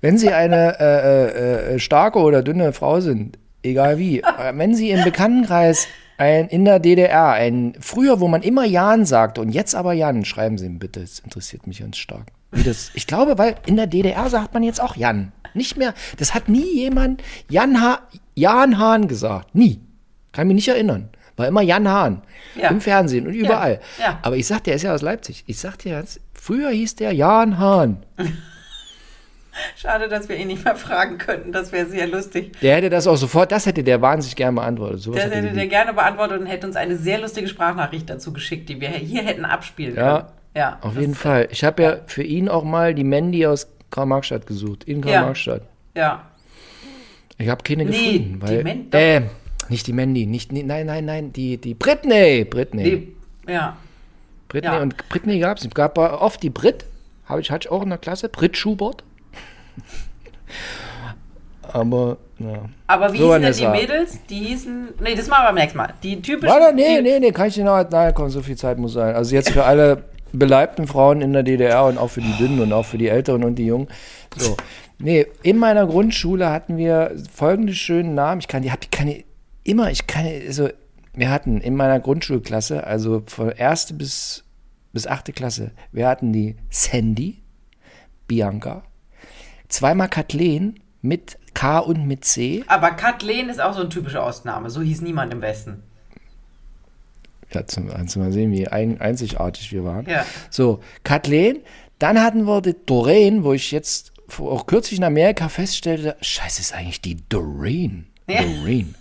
Wenn 0.00 0.18
Sie 0.18 0.32
eine 0.32 0.78
äh, 0.78 0.84
äh, 0.84 1.74
äh, 1.74 1.78
starke 1.78 2.18
oder 2.20 2.42
dünne 2.42 2.72
Frau 2.72 3.00
sind, 3.00 3.38
egal 3.62 3.98
wie, 3.98 4.22
wenn 4.54 4.74
Sie 4.74 4.90
im 4.90 5.02
Bekanntenkreis 5.02 5.88
ein, 6.18 6.48
in 6.48 6.64
der 6.64 6.78
DDR, 6.78 7.32
ein, 7.32 7.74
früher, 7.80 8.20
wo 8.20 8.28
man 8.28 8.42
immer 8.42 8.64
Jan 8.64 9.06
sagte 9.06 9.40
und 9.40 9.50
jetzt 9.50 9.74
aber 9.74 9.92
Jan, 9.92 10.24
schreiben 10.24 10.58
Sie 10.58 10.66
ihm 10.66 10.78
bitte, 10.78 11.00
das 11.00 11.18
interessiert 11.20 11.66
mich 11.66 11.80
ganz 11.80 11.96
stark. 11.96 12.26
Wie 12.50 12.62
das, 12.62 12.90
ich 12.94 13.06
glaube, 13.06 13.38
weil 13.38 13.56
in 13.66 13.76
der 13.76 13.86
DDR 13.86 14.28
sagt 14.28 14.54
man 14.54 14.62
jetzt 14.62 14.80
auch 14.80 14.96
Jan. 14.96 15.32
Nicht 15.54 15.76
mehr, 15.76 15.94
das 16.18 16.34
hat 16.34 16.48
nie 16.48 16.74
jemand 16.74 17.22
Jan, 17.48 17.80
ha 17.80 18.00
Jan 18.34 18.78
Hahn 18.78 19.08
gesagt. 19.08 19.54
Nie. 19.54 19.80
Kann 20.32 20.46
mich 20.46 20.54
nicht 20.54 20.68
erinnern. 20.68 21.08
War 21.36 21.48
immer 21.48 21.62
Jan 21.62 21.88
Hahn. 21.88 22.22
Ja. 22.60 22.68
Im 22.68 22.80
Fernsehen 22.80 23.26
und 23.26 23.34
überall. 23.34 23.80
ja. 23.98 24.18
Aber 24.22 24.36
ich 24.36 24.46
sag, 24.46 24.64
der 24.64 24.74
ist 24.74 24.82
ja 24.82 24.94
aus 24.94 25.02
Leipzig. 25.02 25.44
Ich 25.46 25.58
sag 25.58 25.78
dir 25.78 25.98
jetzt, 25.98 26.20
früher 26.32 26.70
hieß 26.70 26.96
der 26.96 27.12
Jan 27.12 27.58
Hahn. 27.58 28.04
Schade, 29.76 30.08
dass 30.08 30.28
wir 30.28 30.36
ihn 30.36 30.48
nicht 30.48 30.64
mehr 30.64 30.76
fragen 30.76 31.18
könnten, 31.18 31.52
das 31.52 31.72
wäre 31.72 31.86
sehr 31.86 32.06
lustig. 32.06 32.52
Der 32.60 32.76
hätte 32.76 32.90
das 32.90 33.06
auch 33.06 33.16
sofort, 33.16 33.52
das 33.52 33.66
hätte 33.66 33.82
der 33.84 34.00
wahnsinnig 34.02 34.36
gerne 34.36 34.56
beantwortet. 34.56 35.00
Sowas 35.00 35.22
Das 35.24 35.32
hätte 35.32 35.48
die- 35.48 35.54
der 35.54 35.66
gerne 35.66 35.92
beantwortet 35.94 36.40
und 36.40 36.46
hätte 36.46 36.66
uns 36.66 36.76
eine 36.76 36.96
sehr 36.96 37.18
lustige 37.20 37.48
Sprachnachricht 37.48 38.08
dazu 38.10 38.32
geschickt, 38.32 38.68
die 38.68 38.80
wir 38.80 38.88
hier 38.90 39.22
hätten 39.22 39.44
abspielen 39.44 39.96
Ja, 39.96 40.16
können. 40.16 40.28
Ja, 40.56 40.78
auf 40.80 40.96
jeden 40.98 41.14
Fall. 41.14 41.48
Ich 41.50 41.62
habe 41.64 41.82
ja 41.82 41.96
für 42.06 42.22
ihn 42.22 42.48
auch 42.48 42.64
mal 42.64 42.94
die 42.94 43.04
Mandy 43.04 43.46
aus 43.46 43.68
Karl-Marx-Stadt 43.90 44.46
gesucht. 44.46 44.84
In 44.84 45.02
Ja. 45.02 45.12
Karl-Marx-Stadt. 45.12 45.62
Ja. 45.94 46.24
Ich 47.38 47.48
habe 47.48 47.62
keine 47.62 47.84
Nee, 47.84 47.90
gefunden. 48.18 48.40
die 48.40 48.42
Weil, 48.48 48.64
Man- 48.64 48.90
doch. 48.90 48.98
äh, 48.98 49.22
nicht 49.68 49.86
die 49.86 49.92
Mandy, 49.92 50.26
nicht, 50.26 50.50
nee, 50.52 50.62
nein, 50.62 50.86
nein, 50.86 51.04
nein, 51.04 51.32
die, 51.32 51.56
die 51.58 51.74
Britney. 51.74 52.44
Britney. 52.44 52.82
Die, 53.46 53.52
ja. 53.52 53.76
Britney 54.48 54.70
ja. 54.72 54.80
und 54.82 54.96
Britney 55.08 55.38
gab 55.38 55.58
es. 55.58 55.64
Es 55.64 55.70
gab 55.74 55.98
oft 55.98 56.42
die 56.42 56.50
Brit, 56.50 56.84
habe 57.26 57.40
ich, 57.40 57.50
hatte 57.50 57.66
ich 57.68 57.70
auch 57.70 57.82
in 57.82 57.90
der 57.90 57.98
Klasse, 57.98 58.28
Brit 58.28 58.56
Schubert. 58.56 59.04
Aber, 61.62 62.16
ja. 62.38 62.64
Aber 62.86 63.12
wie 63.12 63.18
So, 63.18 63.34
hießen 63.34 63.42
denn 63.42 63.52
die. 63.54 63.66
Mädels? 63.66 64.18
Die 64.28 64.38
hießen. 64.44 64.88
Nee, 65.00 65.14
das 65.14 65.28
machen 65.28 65.42
wir 65.42 65.48
beim 65.48 65.54
nächsten 65.56 65.78
Mal. 65.78 65.94
Die 66.02 66.20
typischen. 66.22 66.48
Warte, 66.48 66.74
nee, 66.74 67.00
nee, 67.00 67.18
nee, 67.20 67.32
kann 67.32 67.48
ich 67.48 67.54
dir 67.54 67.64
noch, 67.64 67.88
nein, 67.90 68.12
komm, 68.14 68.30
so 68.30 68.42
viel 68.42 68.56
Zeit 68.56 68.78
muss 68.78 68.94
sein. 68.94 69.14
Also 69.14 69.34
jetzt 69.34 69.50
für 69.50 69.64
alle 69.64 70.04
beleibten 70.32 70.86
Frauen 70.86 71.20
in 71.20 71.32
der 71.32 71.42
DDR 71.42 71.84
und 71.84 71.98
auch 71.98 72.08
für 72.08 72.20
die 72.20 72.32
Dünnen 72.38 72.60
und 72.60 72.72
auch 72.72 72.84
für 72.84 72.98
die 72.98 73.08
Älteren 73.08 73.44
und 73.44 73.56
die 73.56 73.66
Jungen. 73.66 73.88
So. 74.36 74.56
Nee, 74.98 75.26
in 75.42 75.58
meiner 75.58 75.86
Grundschule 75.86 76.50
hatten 76.50 76.76
wir 76.76 77.14
folgende 77.32 77.72
schönen 77.74 78.14
Namen. 78.14 78.40
Ich 78.40 78.48
kann 78.48 78.62
die, 78.62 78.72
hab, 78.72 78.82
ich 78.82 78.90
kann 78.90 79.06
die 79.06 79.24
immer, 79.64 79.90
ich 79.90 80.06
kann, 80.06 80.26
also, 80.26 80.68
wir 81.14 81.30
hatten 81.30 81.60
in 81.60 81.76
meiner 81.76 82.00
Grundschulklasse, 82.00 82.84
also 82.84 83.22
von 83.26 83.50
erste 83.50 83.94
bis, 83.94 84.44
bis 84.92 85.06
achte 85.06 85.32
Klasse, 85.32 85.72
wir 85.92 86.08
hatten 86.08 86.32
die 86.32 86.56
Sandy, 86.70 87.42
Bianca, 88.26 88.82
zweimal 89.68 90.08
Kathleen 90.08 90.80
mit 91.02 91.38
K 91.54 91.78
und 91.78 92.06
mit 92.06 92.24
C. 92.24 92.64
Aber 92.68 92.90
Kathleen 92.92 93.48
ist 93.48 93.60
auch 93.60 93.74
so 93.74 93.80
eine 93.80 93.88
typische 93.88 94.22
Ausnahme. 94.22 94.70
So 94.70 94.80
hieß 94.80 95.00
niemand 95.00 95.32
im 95.32 95.40
Westen. 95.40 95.82
Ja, 97.52 97.66
zum, 97.66 97.90
zum 98.08 98.22
mal 98.22 98.32
sehen, 98.32 98.52
wie 98.52 98.68
ein, 98.68 99.00
einzigartig 99.00 99.72
wir 99.72 99.84
waren. 99.84 100.06
Ja. 100.06 100.26
So, 100.50 100.80
Kathleen, 101.02 101.60
dann 101.98 102.22
hatten 102.22 102.44
wir 102.44 102.60
die 102.60 102.76
Doreen, 102.84 103.42
wo 103.42 103.54
ich 103.54 103.70
jetzt 103.70 104.12
auch 104.38 104.66
kürzlich 104.66 104.98
in 104.98 105.04
Amerika 105.04 105.48
feststellte, 105.48 106.16
scheiße, 106.20 106.60
ist 106.60 106.74
eigentlich 106.74 107.00
die 107.00 107.16
Doreen. 107.28 108.06
Doreen. 108.28 108.94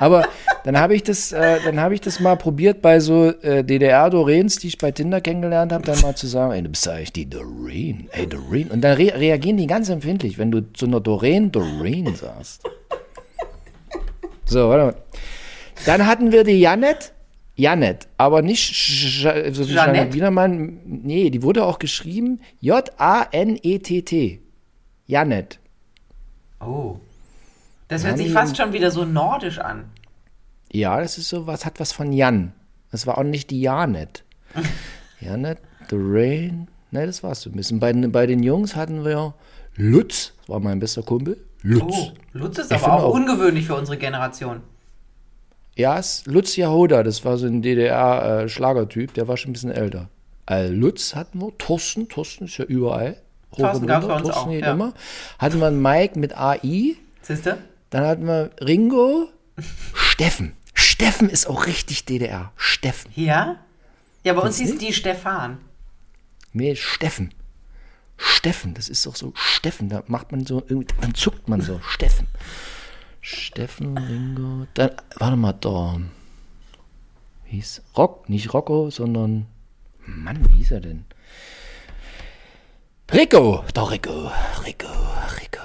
Aber 0.00 0.26
dann 0.64 0.78
habe 0.78 0.94
ich 0.94 1.02
das, 1.02 1.32
äh, 1.32 1.58
dann 1.64 1.80
habe 1.80 1.94
ich 1.94 2.00
das 2.00 2.20
mal 2.20 2.36
probiert 2.36 2.82
bei 2.82 3.00
so 3.00 3.30
äh, 3.30 3.64
DDR-Doreens, 3.64 4.56
die 4.56 4.68
ich 4.68 4.78
bei 4.78 4.90
Tinder 4.90 5.20
kennengelernt 5.20 5.72
habe, 5.72 5.84
dann 5.84 6.00
mal 6.00 6.14
zu 6.14 6.26
sagen, 6.26 6.52
ey, 6.52 6.62
du 6.62 6.68
bist 6.68 6.86
ja 6.86 6.92
eigentlich 6.92 7.12
die 7.12 7.28
Doreen, 7.28 8.08
ey, 8.12 8.26
Doreen. 8.26 8.70
Und 8.70 8.82
dann 8.82 8.96
re 8.96 9.12
reagieren 9.14 9.56
die 9.56 9.66
ganz 9.66 9.88
empfindlich, 9.88 10.38
wenn 10.38 10.50
du 10.50 10.72
zu 10.72 10.86
einer 10.86 11.00
Doreen 11.00 11.50
Doreen 11.50 12.14
sagst. 12.14 12.62
So, 14.44 14.68
warte 14.68 14.84
mal. 14.84 15.02
Dann 15.86 16.06
hatten 16.06 16.30
wir 16.32 16.44
die 16.44 16.60
Janet. 16.60 17.12
Janet, 17.54 18.08
aber 18.16 18.40
nicht 18.40 18.74
so 19.52 19.68
wie? 19.68 19.74
Jeanette 19.74 20.14
Wienermann. 20.14 20.80
Nee, 20.84 21.30
die 21.30 21.42
wurde 21.42 21.64
auch 21.64 21.78
geschrieben 21.78 22.40
J-A-N-E-T-T. 22.60 24.40
Janet. 25.06 25.58
Oh. 26.60 26.96
Das 27.92 28.04
hört 28.04 28.18
Ja, 28.18 28.24
sich 28.24 28.32
fast 28.32 28.56
schon 28.56 28.72
wieder 28.72 28.90
so 28.90 29.04
nordisch 29.04 29.58
an. 29.58 29.84
Ja, 30.72 31.00
das 31.00 31.18
ist 31.18 31.28
so 31.28 31.46
was, 31.46 31.64
hat 31.66 31.78
was 31.80 31.92
von 31.92 32.12
Jan. 32.12 32.52
Das 32.90 33.06
war 33.06 33.18
auch 33.18 33.22
nicht 33.22 33.50
die 33.50 33.60
Janet. 33.60 34.24
Janet, 35.20 35.58
The 35.90 35.96
Rain. 35.98 36.68
Ne, 36.90 37.06
das 37.06 37.22
war's 37.22 37.42
so 37.42 37.50
ein 37.50 37.56
bisschen. 37.56 37.80
Bei, 37.80 37.92
den- 37.92 38.10
bei 38.12 38.26
den 38.26 38.42
Jungs 38.42 38.76
hatten 38.76 39.04
wir 39.04 39.34
Lutz, 39.76 40.32
das 40.40 40.48
war 40.48 40.60
mein 40.60 40.78
bester 40.78 41.02
Kumpel. 41.02 41.36
Lutz. 41.62 41.94
Oh, 41.96 42.10
Lutz 42.32 42.58
ist 42.58 42.70
Ich 42.72 42.76
aber 42.82 42.92
auch 42.94 43.02
auch- 43.04 43.14
ungewöhnlich 43.14 43.66
für 43.66 43.74
unsere 43.74 43.96
Generation. 43.96 44.60
Ja, 45.76 45.98
ist 45.98 46.26
Lutz 46.26 46.56
Jahoda, 46.56 47.02
das 47.02 47.24
war 47.24 47.38
so 47.38 47.46
ein 47.46 47.62
DDR-Schlagertyp, 47.62 49.14
der 49.14 49.26
war 49.28 49.36
schon 49.38 49.50
ein 49.50 49.52
bisschen 49.54 49.70
älter. 49.72 50.08
Äh, 50.50 50.68
Lutz 50.68 51.14
hatten 51.14 51.40
wir, 51.40 51.56
Thorsten, 51.56 52.08
Thorsten 52.08 52.44
ist 52.44 52.58
ja 52.58 52.64
überall. 52.66 53.16
Thorsten 53.56 53.86
gab's 53.86 54.04
runter, 54.04 54.08
bei 54.08 54.14
uns 54.20 54.22
Thorsten 54.34 54.50
auch, 54.50 54.52
ja. 54.54 54.72
immer. 54.72 54.92
Hatten 55.38 55.60
wir 55.60 55.66
einen 55.68 55.80
Mike 55.80 56.18
mit 56.18 56.36
AI, 56.36 56.96
Siehst 57.22 57.46
du? 57.46 57.56
Dann 57.92 58.06
hatten 58.06 58.24
wir 58.24 58.50
Ringo, 58.60 59.28
Steffen. 59.94 60.54
Steffen 60.72 61.28
ist 61.28 61.46
auch 61.46 61.66
richtig 61.66 62.06
DDR. 62.06 62.52
Steffen. 62.56 63.12
Ja? 63.14 63.58
Ja, 64.24 64.32
bei 64.32 64.40
uns 64.40 64.58
hieß 64.58 64.78
die 64.78 64.94
Stefan. 64.94 65.58
Nee, 66.54 66.74
Steffen. 66.74 67.34
Steffen, 68.16 68.72
das 68.72 68.88
ist 68.88 69.04
doch 69.04 69.14
so 69.14 69.32
Steffen, 69.34 69.88
da 69.88 70.04
macht 70.06 70.32
man 70.32 70.46
so, 70.46 70.62
irgendwie, 70.66 70.94
dann 71.00 71.14
zuckt 71.14 71.48
man 71.48 71.60
so, 71.60 71.80
Steffen. 71.86 72.28
Steffen, 73.20 73.98
Ringo, 73.98 74.66
dann, 74.74 74.92
warte 75.18 75.36
mal, 75.36 75.52
da, 75.52 76.00
hieß 77.44 77.82
Rock, 77.96 78.28
nicht 78.28 78.54
Rocco, 78.54 78.90
sondern 78.90 79.46
Mann, 80.06 80.48
wie 80.48 80.56
hieß 80.56 80.70
er 80.72 80.80
denn? 80.80 81.04
Rico, 83.12 83.64
doch 83.74 83.90
Rico, 83.90 84.30
Rico, 84.64 84.88
Rico, 85.40 85.62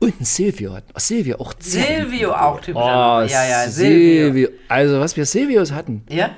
Und 0.00 0.26
Silvio, 0.26 0.72
hat- 0.74 0.84
oh, 0.94 0.98
Silvio 0.98 1.36
auch 1.38 1.52
sehr 1.58 1.84
Silvio 2.06 2.32
auch 2.32 2.58
typisch. 2.60 2.82
Oh, 2.82 3.20
ja, 3.20 3.26
ja, 3.26 3.68
Silvio. 3.68 4.24
Silvio. 4.32 4.48
Also, 4.68 4.98
was 4.98 5.16
wir 5.16 5.26
Silvios 5.26 5.72
hatten. 5.72 6.02
Ja? 6.08 6.30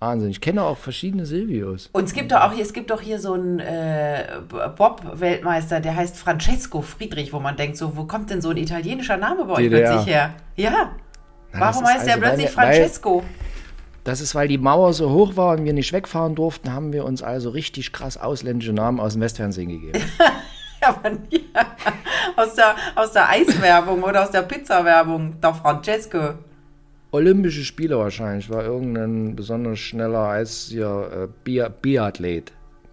Wahnsinn. 0.00 0.30
Ich 0.30 0.40
kenne 0.40 0.62
auch 0.62 0.76
verschiedene 0.78 1.26
Silvios. 1.26 1.88
Und 1.92 2.04
es 2.04 2.12
gibt 2.12 2.30
doch 2.30 2.40
auch 2.42 2.52
hier, 2.52 2.62
es 2.62 2.72
gibt 2.72 2.90
doch 2.90 3.00
hier 3.00 3.18
so 3.18 3.32
einen 3.32 3.58
äh, 3.58 4.26
Bob-Weltmeister, 4.76 5.80
der 5.80 5.96
heißt 5.96 6.16
Francesco 6.16 6.82
Friedrich, 6.82 7.32
wo 7.32 7.40
man 7.40 7.56
denkt, 7.56 7.76
so, 7.76 7.96
wo 7.96 8.04
kommt 8.04 8.30
denn 8.30 8.40
so 8.40 8.50
ein 8.50 8.58
italienischer 8.58 9.16
Name 9.16 9.44
bei 9.46 9.54
euch 9.54 9.68
plötzlich 9.68 10.06
her? 10.06 10.34
Ja. 10.56 10.90
Na, 11.52 11.60
Warum 11.60 11.84
heißt 11.84 12.06
der 12.06 12.14
also, 12.14 12.24
weil 12.26 12.30
plötzlich 12.36 12.56
weil- 12.56 12.72
Francesco? 12.74 13.24
Das 14.04 14.20
ist, 14.20 14.34
weil 14.34 14.48
die 14.48 14.56
Mauer 14.58 14.92
so 14.92 15.10
hoch 15.10 15.36
war 15.36 15.56
und 15.58 15.64
wir 15.64 15.72
nicht 15.72 15.92
wegfahren 15.92 16.34
durften, 16.34 16.72
haben 16.72 16.92
wir 16.92 17.04
uns 17.04 17.22
also 17.22 17.50
richtig 17.50 17.92
krass 17.92 18.16
ausländische 18.16 18.72
Namen 18.72 19.00
aus 19.00 19.14
dem 19.14 19.22
Westfernsehen 19.22 19.68
gegeben. 19.68 20.00
Ja, 20.82 20.88
aber 20.90 21.10
nie. 21.10 21.44
aus, 22.36 22.54
der, 22.54 22.74
aus 22.94 23.12
der 23.12 23.28
Eiswerbung 23.28 24.02
oder 24.04 24.22
aus 24.22 24.30
der 24.30 24.42
Pizza-Werbung. 24.42 25.40
Der 25.40 25.54
Francesco. 25.54 26.18
Olympische 27.10 27.64
Spiele 27.64 27.98
wahrscheinlich, 27.98 28.50
war 28.50 28.62
irgendein 28.64 29.34
besonders 29.34 29.78
schneller 29.78 30.28
Eis 30.28 30.68
hier, 30.70 31.10
äh, 31.24 31.28
Bi- 31.42 31.66
Biathlet. 31.82 32.52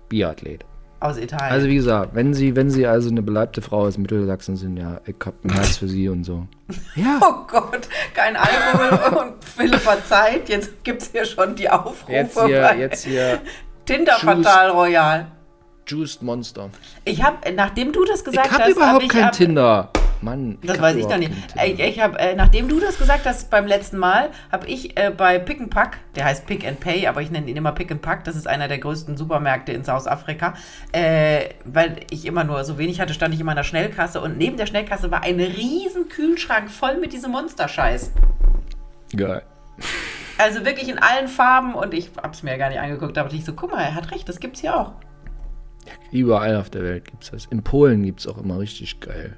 Biathlet. 0.10 0.64
Aus 1.02 1.18
Italien. 1.18 1.52
Also 1.52 1.68
wie 1.68 1.76
gesagt, 1.76 2.16
wenn 2.16 2.34
Sie, 2.34 2.56
wenn 2.56 2.70
Sie 2.70 2.88
also 2.88 3.10
eine 3.10 3.22
beleibte 3.22 3.62
Frau 3.62 3.82
aus 3.82 3.98
Mittelsachsen 3.98 4.56
sind, 4.56 4.78
ja, 4.78 5.02
ich 5.06 5.16
hab 5.26 5.44
ein 5.44 5.50
Herz 5.52 5.78
für 5.78 5.88
Sie 5.90 6.08
und 6.10 6.24
so. 6.24 6.48
Ja. 6.96 7.20
oh 7.22 7.46
Gott, 7.48 7.88
kein 8.16 8.36
Alkohol 8.38 9.18
und 9.22 9.44
Philippa 9.44 9.98
Zeit. 10.06 10.48
Jetzt 10.50 10.84
gibt 10.84 11.02
es 11.04 11.12
hier 11.12 11.26
schon 11.26 11.56
die 11.56 11.70
Aufrufe. 11.70 12.14
Jetzt 12.14 12.42
hier, 12.46 12.62
bei 12.62 12.78
jetzt 12.78 13.06
hier, 13.06 13.40
Tinder 13.86 14.14
Fatal 14.14 14.72
Royal. 14.72 15.28
Juiced 15.88 16.22
Monster. 16.24 16.70
Ich 17.04 17.22
habe, 17.24 17.52
nachdem 17.54 17.92
du 17.92 18.04
das 18.06 18.24
gesagt 18.24 18.48
Ich 18.48 18.54
hab 18.54 18.62
hast, 18.62 18.70
überhaupt 18.72 19.04
ich 19.04 19.10
kein 19.10 19.24
ab- 19.26 19.32
Tinder. 19.34 19.90
Mann, 20.22 20.58
Das 20.64 20.82
weiß 20.82 20.96
ich 20.96 21.04
doch 21.06 21.18
überhaupt 21.18 21.30
nicht. 21.56 21.58
Ich, 21.66 21.80
ich 21.80 22.00
hab, 22.00 22.20
äh, 22.20 22.36
nachdem 22.36 22.68
du 22.68 22.80
das 22.80 22.98
gesagt 22.98 23.26
hast 23.26 23.52
beim 23.52 23.68
letzten 23.68 23.98
Mal, 23.98 24.30
habe 24.52 24.66
ich 24.66 24.98
äh, 24.98 25.12
bei 25.16 25.38
Pick 25.38 25.60
and 25.60 25.70
Pack, 25.70 25.98
der 26.16 26.26
heißt 26.26 26.48
Pick 26.48 26.66
and 26.66 26.80
Pay, 26.80 27.06
aber 27.08 27.22
ich 27.22 27.30
nenne 27.30 27.48
ihn 27.52 27.58
immer 27.58 27.74
Pick 27.74 27.92
and 27.92 28.02
Pack, 28.02 28.24
das 28.24 28.36
ist 28.36 28.48
einer 28.48 28.68
der 28.68 28.80
größten 28.80 29.18
Supermärkte 29.18 29.74
in 29.74 29.84
South-Afrika, 29.84 30.56
äh, 30.94 31.50
weil 31.66 31.98
ich 32.10 32.26
immer 32.26 32.44
nur 32.46 32.64
so 32.64 32.78
wenig 32.80 33.02
hatte, 33.02 33.14
stand 33.14 33.34
ich 33.36 33.40
immer 33.42 33.52
in 33.52 33.58
der 33.58 33.64
Schnellkasse 33.66 34.22
und 34.22 34.38
neben 34.38 34.58
der 34.58 34.66
Schnellkasse 34.66 35.12
war 35.12 35.22
ein 35.24 35.40
riesen 35.40 36.08
Kühlschrank 36.10 36.72
voll 36.72 36.98
mit 36.98 37.12
diesem 37.14 37.32
Monsterscheiß. 37.32 38.12
Geil. 39.16 39.44
Also 40.38 40.66
wirklich 40.66 40.90
in 40.90 40.98
allen 40.98 41.28
Farben 41.28 41.76
und 41.76 41.94
ich 41.94 42.10
hab's 42.22 42.42
mir 42.42 42.58
gar 42.58 42.70
nicht 42.70 42.80
angeguckt, 42.80 43.18
aber 43.18 43.32
ich 43.32 43.46
so, 43.46 43.54
guck 43.54 43.72
mal, 43.72 43.82
er 43.84 43.96
hat 43.96 44.12
recht, 44.12 44.28
das 44.28 44.40
gibt's 44.40 44.62
hier 44.62 44.76
auch. 44.76 44.94
Überall 46.12 46.56
auf 46.58 46.70
der 46.70 46.84
Welt 46.84 47.06
gibt's 47.06 47.32
das. 47.32 47.46
In 47.48 47.64
Polen 47.64 48.04
gibt's 48.04 48.28
auch 48.28 48.38
immer 48.38 48.60
richtig 48.60 49.00
geil. 49.00 49.36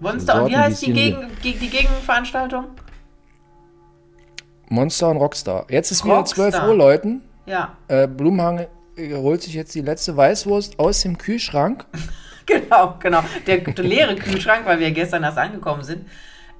Monster, 0.00 0.42
und 0.44 0.50
wie 0.50 0.56
heißt 0.56 0.84
die, 0.86 0.92
Gegen, 0.92 1.16
Geg- 1.42 1.58
die 1.58 1.68
Gegenveranstaltung? 1.70 2.64
Monster 4.68 5.08
und 5.10 5.16
Rockstar. 5.18 5.66
Jetzt 5.70 5.90
ist 5.90 6.04
wieder 6.04 6.16
Rockstar. 6.16 6.50
12 6.50 6.64
Uhr, 6.68 6.74
Leuten. 6.76 7.22
Ja, 7.46 7.76
Äh, 7.88 8.08
Blumhang 8.08 8.66
äh, 8.96 9.14
holt 9.14 9.42
sich 9.42 9.54
jetzt 9.54 9.74
die 9.74 9.80
letzte 9.80 10.16
Weißwurst 10.16 10.78
aus 10.78 11.02
dem 11.02 11.18
Kühlschrank. 11.18 11.84
Genau, 12.48 12.94
genau. 13.00 13.24
Der, 13.48 13.58
der 13.58 13.84
leere 13.84 14.14
Kühlschrank, 14.14 14.66
weil 14.66 14.78
wir 14.78 14.92
gestern 14.92 15.24
erst 15.24 15.36
angekommen 15.36 15.82
sind. 15.82 16.06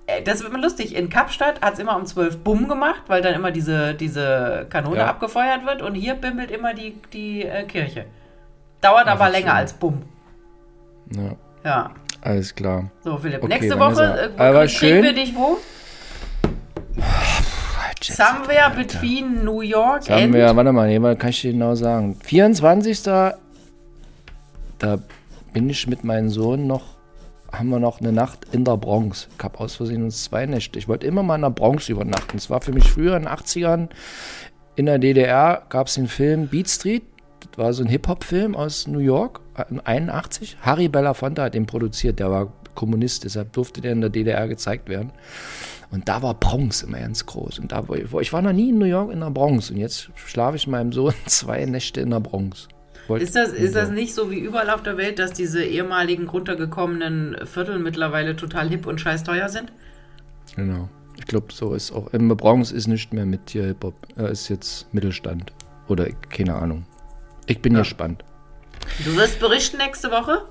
Äh, 0.09 0.21
Das 0.23 0.41
wird 0.43 0.53
immer 0.53 0.61
lustig. 0.61 0.97
In 0.97 1.09
Kapstadt 1.11 1.61
hat 1.61 1.75
es 1.75 1.79
immer 1.79 1.95
um 1.97 2.05
12 2.05 2.39
Bumm 2.39 2.67
gemacht, 2.67 3.03
weil 3.07 3.23
dann 3.23 3.35
immer 3.35 3.53
diese, 3.53 3.95
diese 3.95 4.67
Kanone 4.69 4.97
Ja. 4.97 5.07
abgefeuert 5.07 5.65
wird. 5.65 5.83
Und 5.83 5.95
hier 5.95 6.15
bimmelt 6.15 6.51
immer 6.51 6.75
die, 6.75 6.97
die 7.13 7.45
äh, 7.45 7.63
Kirche. 7.67 8.07
Dauert 8.81 9.07
aber 9.07 9.31
länger 9.31 9.51
schön. 9.51 9.57
als 9.57 9.73
Bumm. 9.73 10.03
Ja, 11.15 11.37
Ja. 11.65 11.91
alles 12.23 12.55
klar. 12.55 12.91
So, 13.03 13.17
Philipp. 13.19 13.43
Okay, 13.43 13.55
Nächste. 13.55 13.79
Woche 13.79 14.31
äh, 14.37 14.41
Aber 14.41 14.69
schön. 14.69 15.03
wir 15.03 15.13
dich 15.13 15.35
wo? 15.35 15.59
Somewhere 18.03 18.71
between 18.77 19.45
New 19.45 19.63
York 19.63 20.09
haben 20.09 20.35
and... 20.35 20.57
warte 20.57 20.73
mal, 20.73 20.87
nee, 20.87 20.99
mal 20.99 21.17
kann 21.17 21.31
ich 21.31 21.41
dir 21.41 21.53
genau 21.53 21.75
sagen. 21.75 22.17
24. 22.23 23.03
Da 23.03 23.35
bin 25.53 25.69
ich 25.71 25.87
mit 25.89 26.05
meinem 26.05 26.29
Sohn 26.29 26.67
noch, 26.67 26.85
haben 27.53 27.71
wir 27.71 27.81
noch 27.81 28.01
eine 28.01 28.13
Nacht 28.13 28.47
in 28.53 28.65
der 28.65 28.77
Bronx. 28.77 29.29
Ich 29.37 29.43
habe 29.45 29.59
aus 29.59 29.75
Versehen 29.77 30.05
uns 30.05 30.23
zwei 30.25 30.47
Nächte. 30.47 30.79
Ich 30.79 30.87
wollte 30.87 31.07
immer 31.07 31.23
mal 31.23 31.37
in 31.37 31.43
der 31.43 31.51
Bronx 31.51 31.89
übernachten. 31.89 32.37
Es 32.37 32.49
war 32.49 32.61
für 32.61 32.73
mich 32.73 32.89
früher 32.91 33.17
in 33.17 33.25
den 33.25 33.33
80ern 33.33 33.89
in 34.77 34.87
der 34.87 34.99
DDR 34.99 35.63
gab 35.71 35.87
es 35.87 35.95
den 35.95 36.07
Film 36.07 36.49
Beat 36.49 36.69
Street. 36.69 37.03
Das 37.53 37.59
war 37.59 37.73
so 37.73 37.83
ein 37.85 37.89
Hip-Hop-Film 37.89 38.55
aus 38.55 38.87
New 38.87 38.99
York, 38.99 39.41
äh, 39.57 39.65
81. 39.85 40.57
Harry 40.61 40.89
Belafonte 40.89 41.43
hat 41.43 41.55
den 41.55 41.67
produziert, 41.67 42.19
der 42.19 42.31
war 42.31 42.53
Kommunist, 42.75 43.25
deshalb 43.25 43.53
durfte 43.53 43.81
der 43.81 43.93
in 43.93 44.01
der 44.03 44.11
DDR 44.11 44.49
gezeigt 44.49 44.89
werden. 44.89 45.13
Und 45.91 46.09
da 46.09 46.21
war 46.23 46.35
Bronx 46.35 46.83
immer 46.83 46.99
ganz 46.99 47.25
groß. 47.27 47.59
Und 47.61 47.73
da 47.73 47.85
ich, 47.95 48.13
ich 48.13 48.33
war 48.33 48.43
noch 48.43 48.53
nie 48.53 48.71
in 48.71 48.79
New 48.79 48.85
York 48.87 49.13
in 49.13 49.21
der 49.21 49.31
Bronx. 49.31 49.71
Und 49.71 49.77
jetzt 49.77 50.11
schlafe 50.17 50.57
ich 50.57 50.67
meinem 50.67 50.93
Sohn 50.93 51.15
zwei 51.27 51.65
Nächte 51.65 52.01
in 52.01 52.11
der 52.11 52.21
Bronx. 52.21 52.69
Wollt- 53.09 53.23
Ist 53.23 53.37
das, 53.37 53.51
ist 53.53 53.77
das 53.77 53.91
nicht 53.91 54.13
so 54.13 54.31
wie 54.31 54.39
überall 54.41 54.69
auf 54.71 54.83
der 54.83 54.97
Welt, 54.97 55.19
dass 55.21 55.33
diese 55.33 55.65
ehemaligen 55.65 56.27
runtergekommenen 56.29 57.37
Viertel 57.47 57.79
mittlerweile 57.79 58.35
total 58.35 58.69
hip 58.69 58.85
und 58.87 59.01
scheiß 59.01 59.23
teuer 59.23 59.49
sind? 59.49 59.73
Genau. 60.57 60.89
Ich 61.17 61.25
glaube, 61.27 61.47
so 61.53 61.73
ist 61.73 61.93
auch. 61.93 62.13
In 62.13 62.29
der 62.29 62.35
Bronx 62.35 62.73
ist 62.73 62.89
nicht 62.89 63.13
mehr 63.15 63.25
mit 63.25 63.51
hier 63.51 63.65
Hip-Hop. 63.67 63.95
Er 64.17 64.29
ist 64.29 64.49
jetzt 64.49 64.93
Mittelstand. 64.93 65.53
Oder 65.89 66.09
keine 66.29 66.57
Ahnung. 66.57 66.85
Ich 67.47 67.61
bin 67.63 67.75
gespannt. 67.75 68.25
Du 69.05 69.17
wirst 69.17 69.39
berichten 69.41 69.79
nächste 69.79 70.11
Woche? 70.11 70.43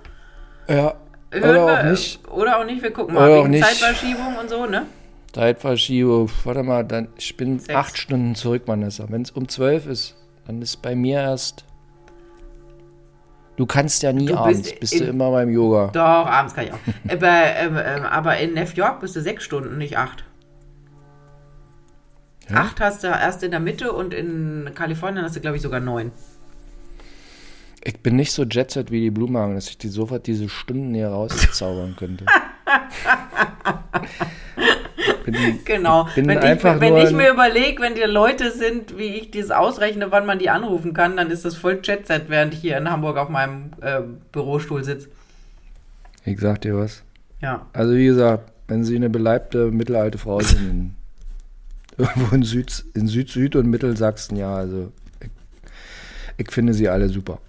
Ja. 0.67 0.95
Hören 1.31 1.43
Oder 1.49 1.65
wir, 1.67 1.79
auch 1.79 1.83
nicht. 1.91 2.27
Oder 2.29 2.59
auch 2.59 2.65
nicht, 2.65 2.81
wir 2.81 2.91
gucken 2.91 3.15
mal. 3.15 3.25
Oder 3.29 3.39
auch 3.39 3.43
Wegen 3.43 3.51
nicht. 3.51 3.63
Zeitverschiebung 3.65 4.35
und 4.41 4.49
so, 4.49 4.65
ne? 4.65 4.85
Zeitverschiebung. 5.33 6.29
Warte 6.43 6.63
mal, 6.63 6.83
dann, 6.85 7.09
ich 7.17 7.35
bin 7.35 7.59
Sechs. 7.59 7.75
acht 7.75 7.97
Stunden 7.97 8.35
zurück, 8.35 8.63
Vanessa. 8.65 9.05
Wenn 9.09 9.21
es 9.23 9.31
um 9.31 9.47
zwölf 9.49 9.85
ist, 9.85 10.15
dann 10.47 10.61
ist 10.61 10.81
bei 10.81 10.95
mir 10.95 11.19
erst. 11.19 11.65
Du 13.57 13.65
kannst 13.65 14.03
ja 14.03 14.11
nie 14.11 14.25
Du 14.27 14.33
bist 14.33 14.39
abends, 14.39 14.79
bist, 14.79 14.93
du 14.93 15.03
in- 15.03 15.09
immer 15.11 15.31
beim 15.31 15.49
Yoga. 15.49 15.87
Doch, 15.93 16.01
abends 16.01 16.53
kann 16.53 16.65
ich 16.65 16.73
auch. 16.73 16.77
äh, 17.07 17.15
bei, 17.15 17.53
ähm, 17.57 17.77
ähm, 17.83 18.03
aber 18.03 18.37
in 18.37 18.53
New 18.53 18.61
York 18.75 18.99
bist 18.99 19.15
du 19.15 19.21
sechs 19.21 19.43
Stunden, 19.43 19.77
nicht 19.77 19.97
acht. 19.97 20.25
Ja? 22.49 22.57
Acht 22.57 22.79
hast 22.79 23.03
du 23.03 23.07
erst 23.07 23.43
in 23.43 23.51
der 23.51 23.59
Mitte 23.59 23.91
und 23.93 24.13
in 24.13 24.71
Kalifornien 24.75 25.23
hast 25.23 25.35
du, 25.35 25.39
glaube 25.41 25.55
ich, 25.57 25.63
sogar 25.63 25.79
neun. 25.79 26.11
Ich 27.87 27.99
bin 27.99 28.15
nicht 28.15 28.31
so 28.31 28.43
jetset 28.43 28.89
wie 28.89 28.99
die 28.99 29.11
Blumenhagen, 29.11 29.53
dass 29.53 29.69
ich 29.69 29.77
die 29.77 29.89
sofort 29.89 30.25
diese 30.25 30.49
Stunden 30.49 30.95
hier 30.95 31.09
rauszaubern 31.09 31.95
könnte. 31.95 32.25
bin, 35.23 35.59
Genau. 35.65 36.07
bin 36.15 36.27
wenn 36.27 36.37
ich, 36.37 36.63
wenn 36.63 36.97
ich 36.97 37.11
mir 37.11 37.29
überlege, 37.29 37.81
wenn 37.83 37.93
die 37.93 38.01
Leute 38.01 38.51
sind, 38.51 38.97
wie 38.97 39.15
ich 39.15 39.29
dieses 39.29 39.51
ausrechne, 39.51 40.11
wann 40.11 40.25
man 40.25 40.39
die 40.39 40.49
anrufen 40.49 40.93
kann, 40.93 41.15
dann 41.15 41.29
ist 41.29 41.45
das 41.45 41.55
voll 41.55 41.79
Jet-Set, 41.83 42.23
während 42.27 42.55
ich 42.55 42.61
hier 42.61 42.77
in 42.77 42.89
Hamburg 42.89 43.17
auf 43.17 43.29
meinem 43.29 43.71
äh, 43.81 44.01
Bürostuhl 44.31 44.83
sitze. 44.83 45.09
Ich 46.25 46.39
sag 46.39 46.61
dir 46.61 46.75
was. 46.75 47.03
Ja. 47.39 47.67
Also 47.73 47.93
wie 47.93 48.05
gesagt, 48.05 48.51
wenn 48.67 48.83
Sie 48.83 48.95
eine 48.95 49.11
beleibte 49.11 49.69
mittelalte 49.69 50.17
Frau 50.17 50.39
sind, 50.39 50.59
in, 50.59 50.95
irgendwo 51.97 52.35
in 52.35 52.41
Süd, 52.41 52.83
in 52.95 53.07
Süd, 53.07 53.29
Süd 53.29 53.55
und 53.55 53.69
Mittelsachsen, 53.69 54.37
ja, 54.37 54.55
also 54.55 54.91
ich, 55.19 55.29
ich 56.37 56.51
finde 56.51 56.73
sie 56.73 56.89
alle 56.89 57.09
super. 57.09 57.39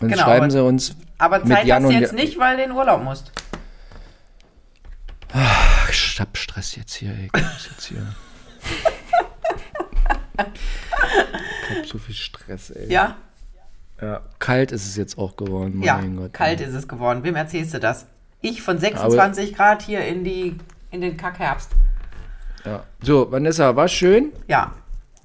Und 0.00 0.08
Genau, 0.08 0.22
schreiben 0.22 0.44
aber- 0.44 0.50
Sie 0.50 0.62
uns 0.62 0.96
Aber 1.18 1.38
mit 1.40 1.48
Zeit 1.48 1.66
Jan 1.66 1.82
hast 1.84 1.92
du 1.92 1.98
jetzt 1.98 2.12
nicht, 2.14 2.38
weil 2.38 2.56
du 2.56 2.62
in 2.64 2.72
Urlaub 2.72 3.02
musst. 3.02 3.32
Ach, 5.32 5.90
ich 5.90 6.20
hab 6.20 6.36
Stress 6.36 6.76
jetzt 6.76 6.94
hier, 6.94 7.10
ey. 7.10 7.30
Jetzt 7.34 7.84
hier. 7.86 8.06
ich 11.70 11.78
hab 11.78 11.86
so 11.86 11.98
viel 11.98 12.14
Stress, 12.14 12.70
ey. 12.70 12.90
Ja? 12.90 13.16
Ja, 14.00 14.20
Kalt 14.38 14.70
ist 14.72 14.86
es 14.86 14.96
jetzt 14.96 15.18
auch 15.18 15.36
geworden, 15.36 15.82
Ja, 15.82 15.96
mein 15.96 16.16
Gott. 16.16 16.32
kalt 16.32 16.60
ist 16.60 16.72
es 16.74 16.86
geworden. 16.86 17.24
Wem 17.24 17.34
erzählst 17.34 17.74
du 17.74 17.80
das? 17.80 18.06
Ich 18.40 18.62
von 18.62 18.78
26 18.78 19.54
Grad 19.56 19.82
hier 19.82 20.04
in, 20.06 20.22
die, 20.22 20.56
in 20.92 21.00
den 21.00 21.16
Kackherbst. 21.16 21.70
Ja. 22.64 22.84
So, 23.02 23.30
Vanessa, 23.32 23.74
war 23.74 23.88
schön. 23.88 24.32
Ja. 24.46 24.72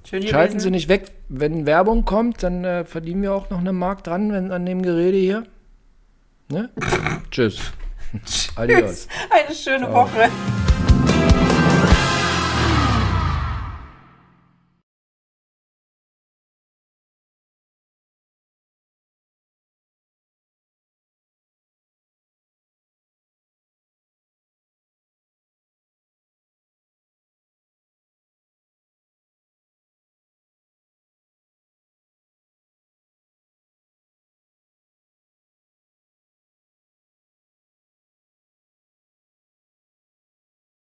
Schön 0.04 0.20
gewesen. 0.20 0.32
Schalten 0.34 0.60
Sie 0.60 0.70
nicht 0.72 0.88
weg. 0.88 1.12
Wenn 1.28 1.66
Werbung 1.66 2.04
kommt, 2.04 2.42
dann 2.42 2.64
äh, 2.64 2.84
verdienen 2.84 3.22
wir 3.22 3.34
auch 3.34 3.50
noch 3.50 3.58
eine 3.58 3.72
Mark 3.72 4.04
dran 4.04 4.32
wenn, 4.32 4.52
an 4.52 4.66
dem 4.66 4.82
Gerede 4.82 5.16
hier. 5.16 5.44
Ne? 6.48 6.70
Tschüss. 7.30 7.72
Adios. 8.56 9.08
Eine 9.30 9.54
schöne 9.54 9.92
Woche. 9.92 10.30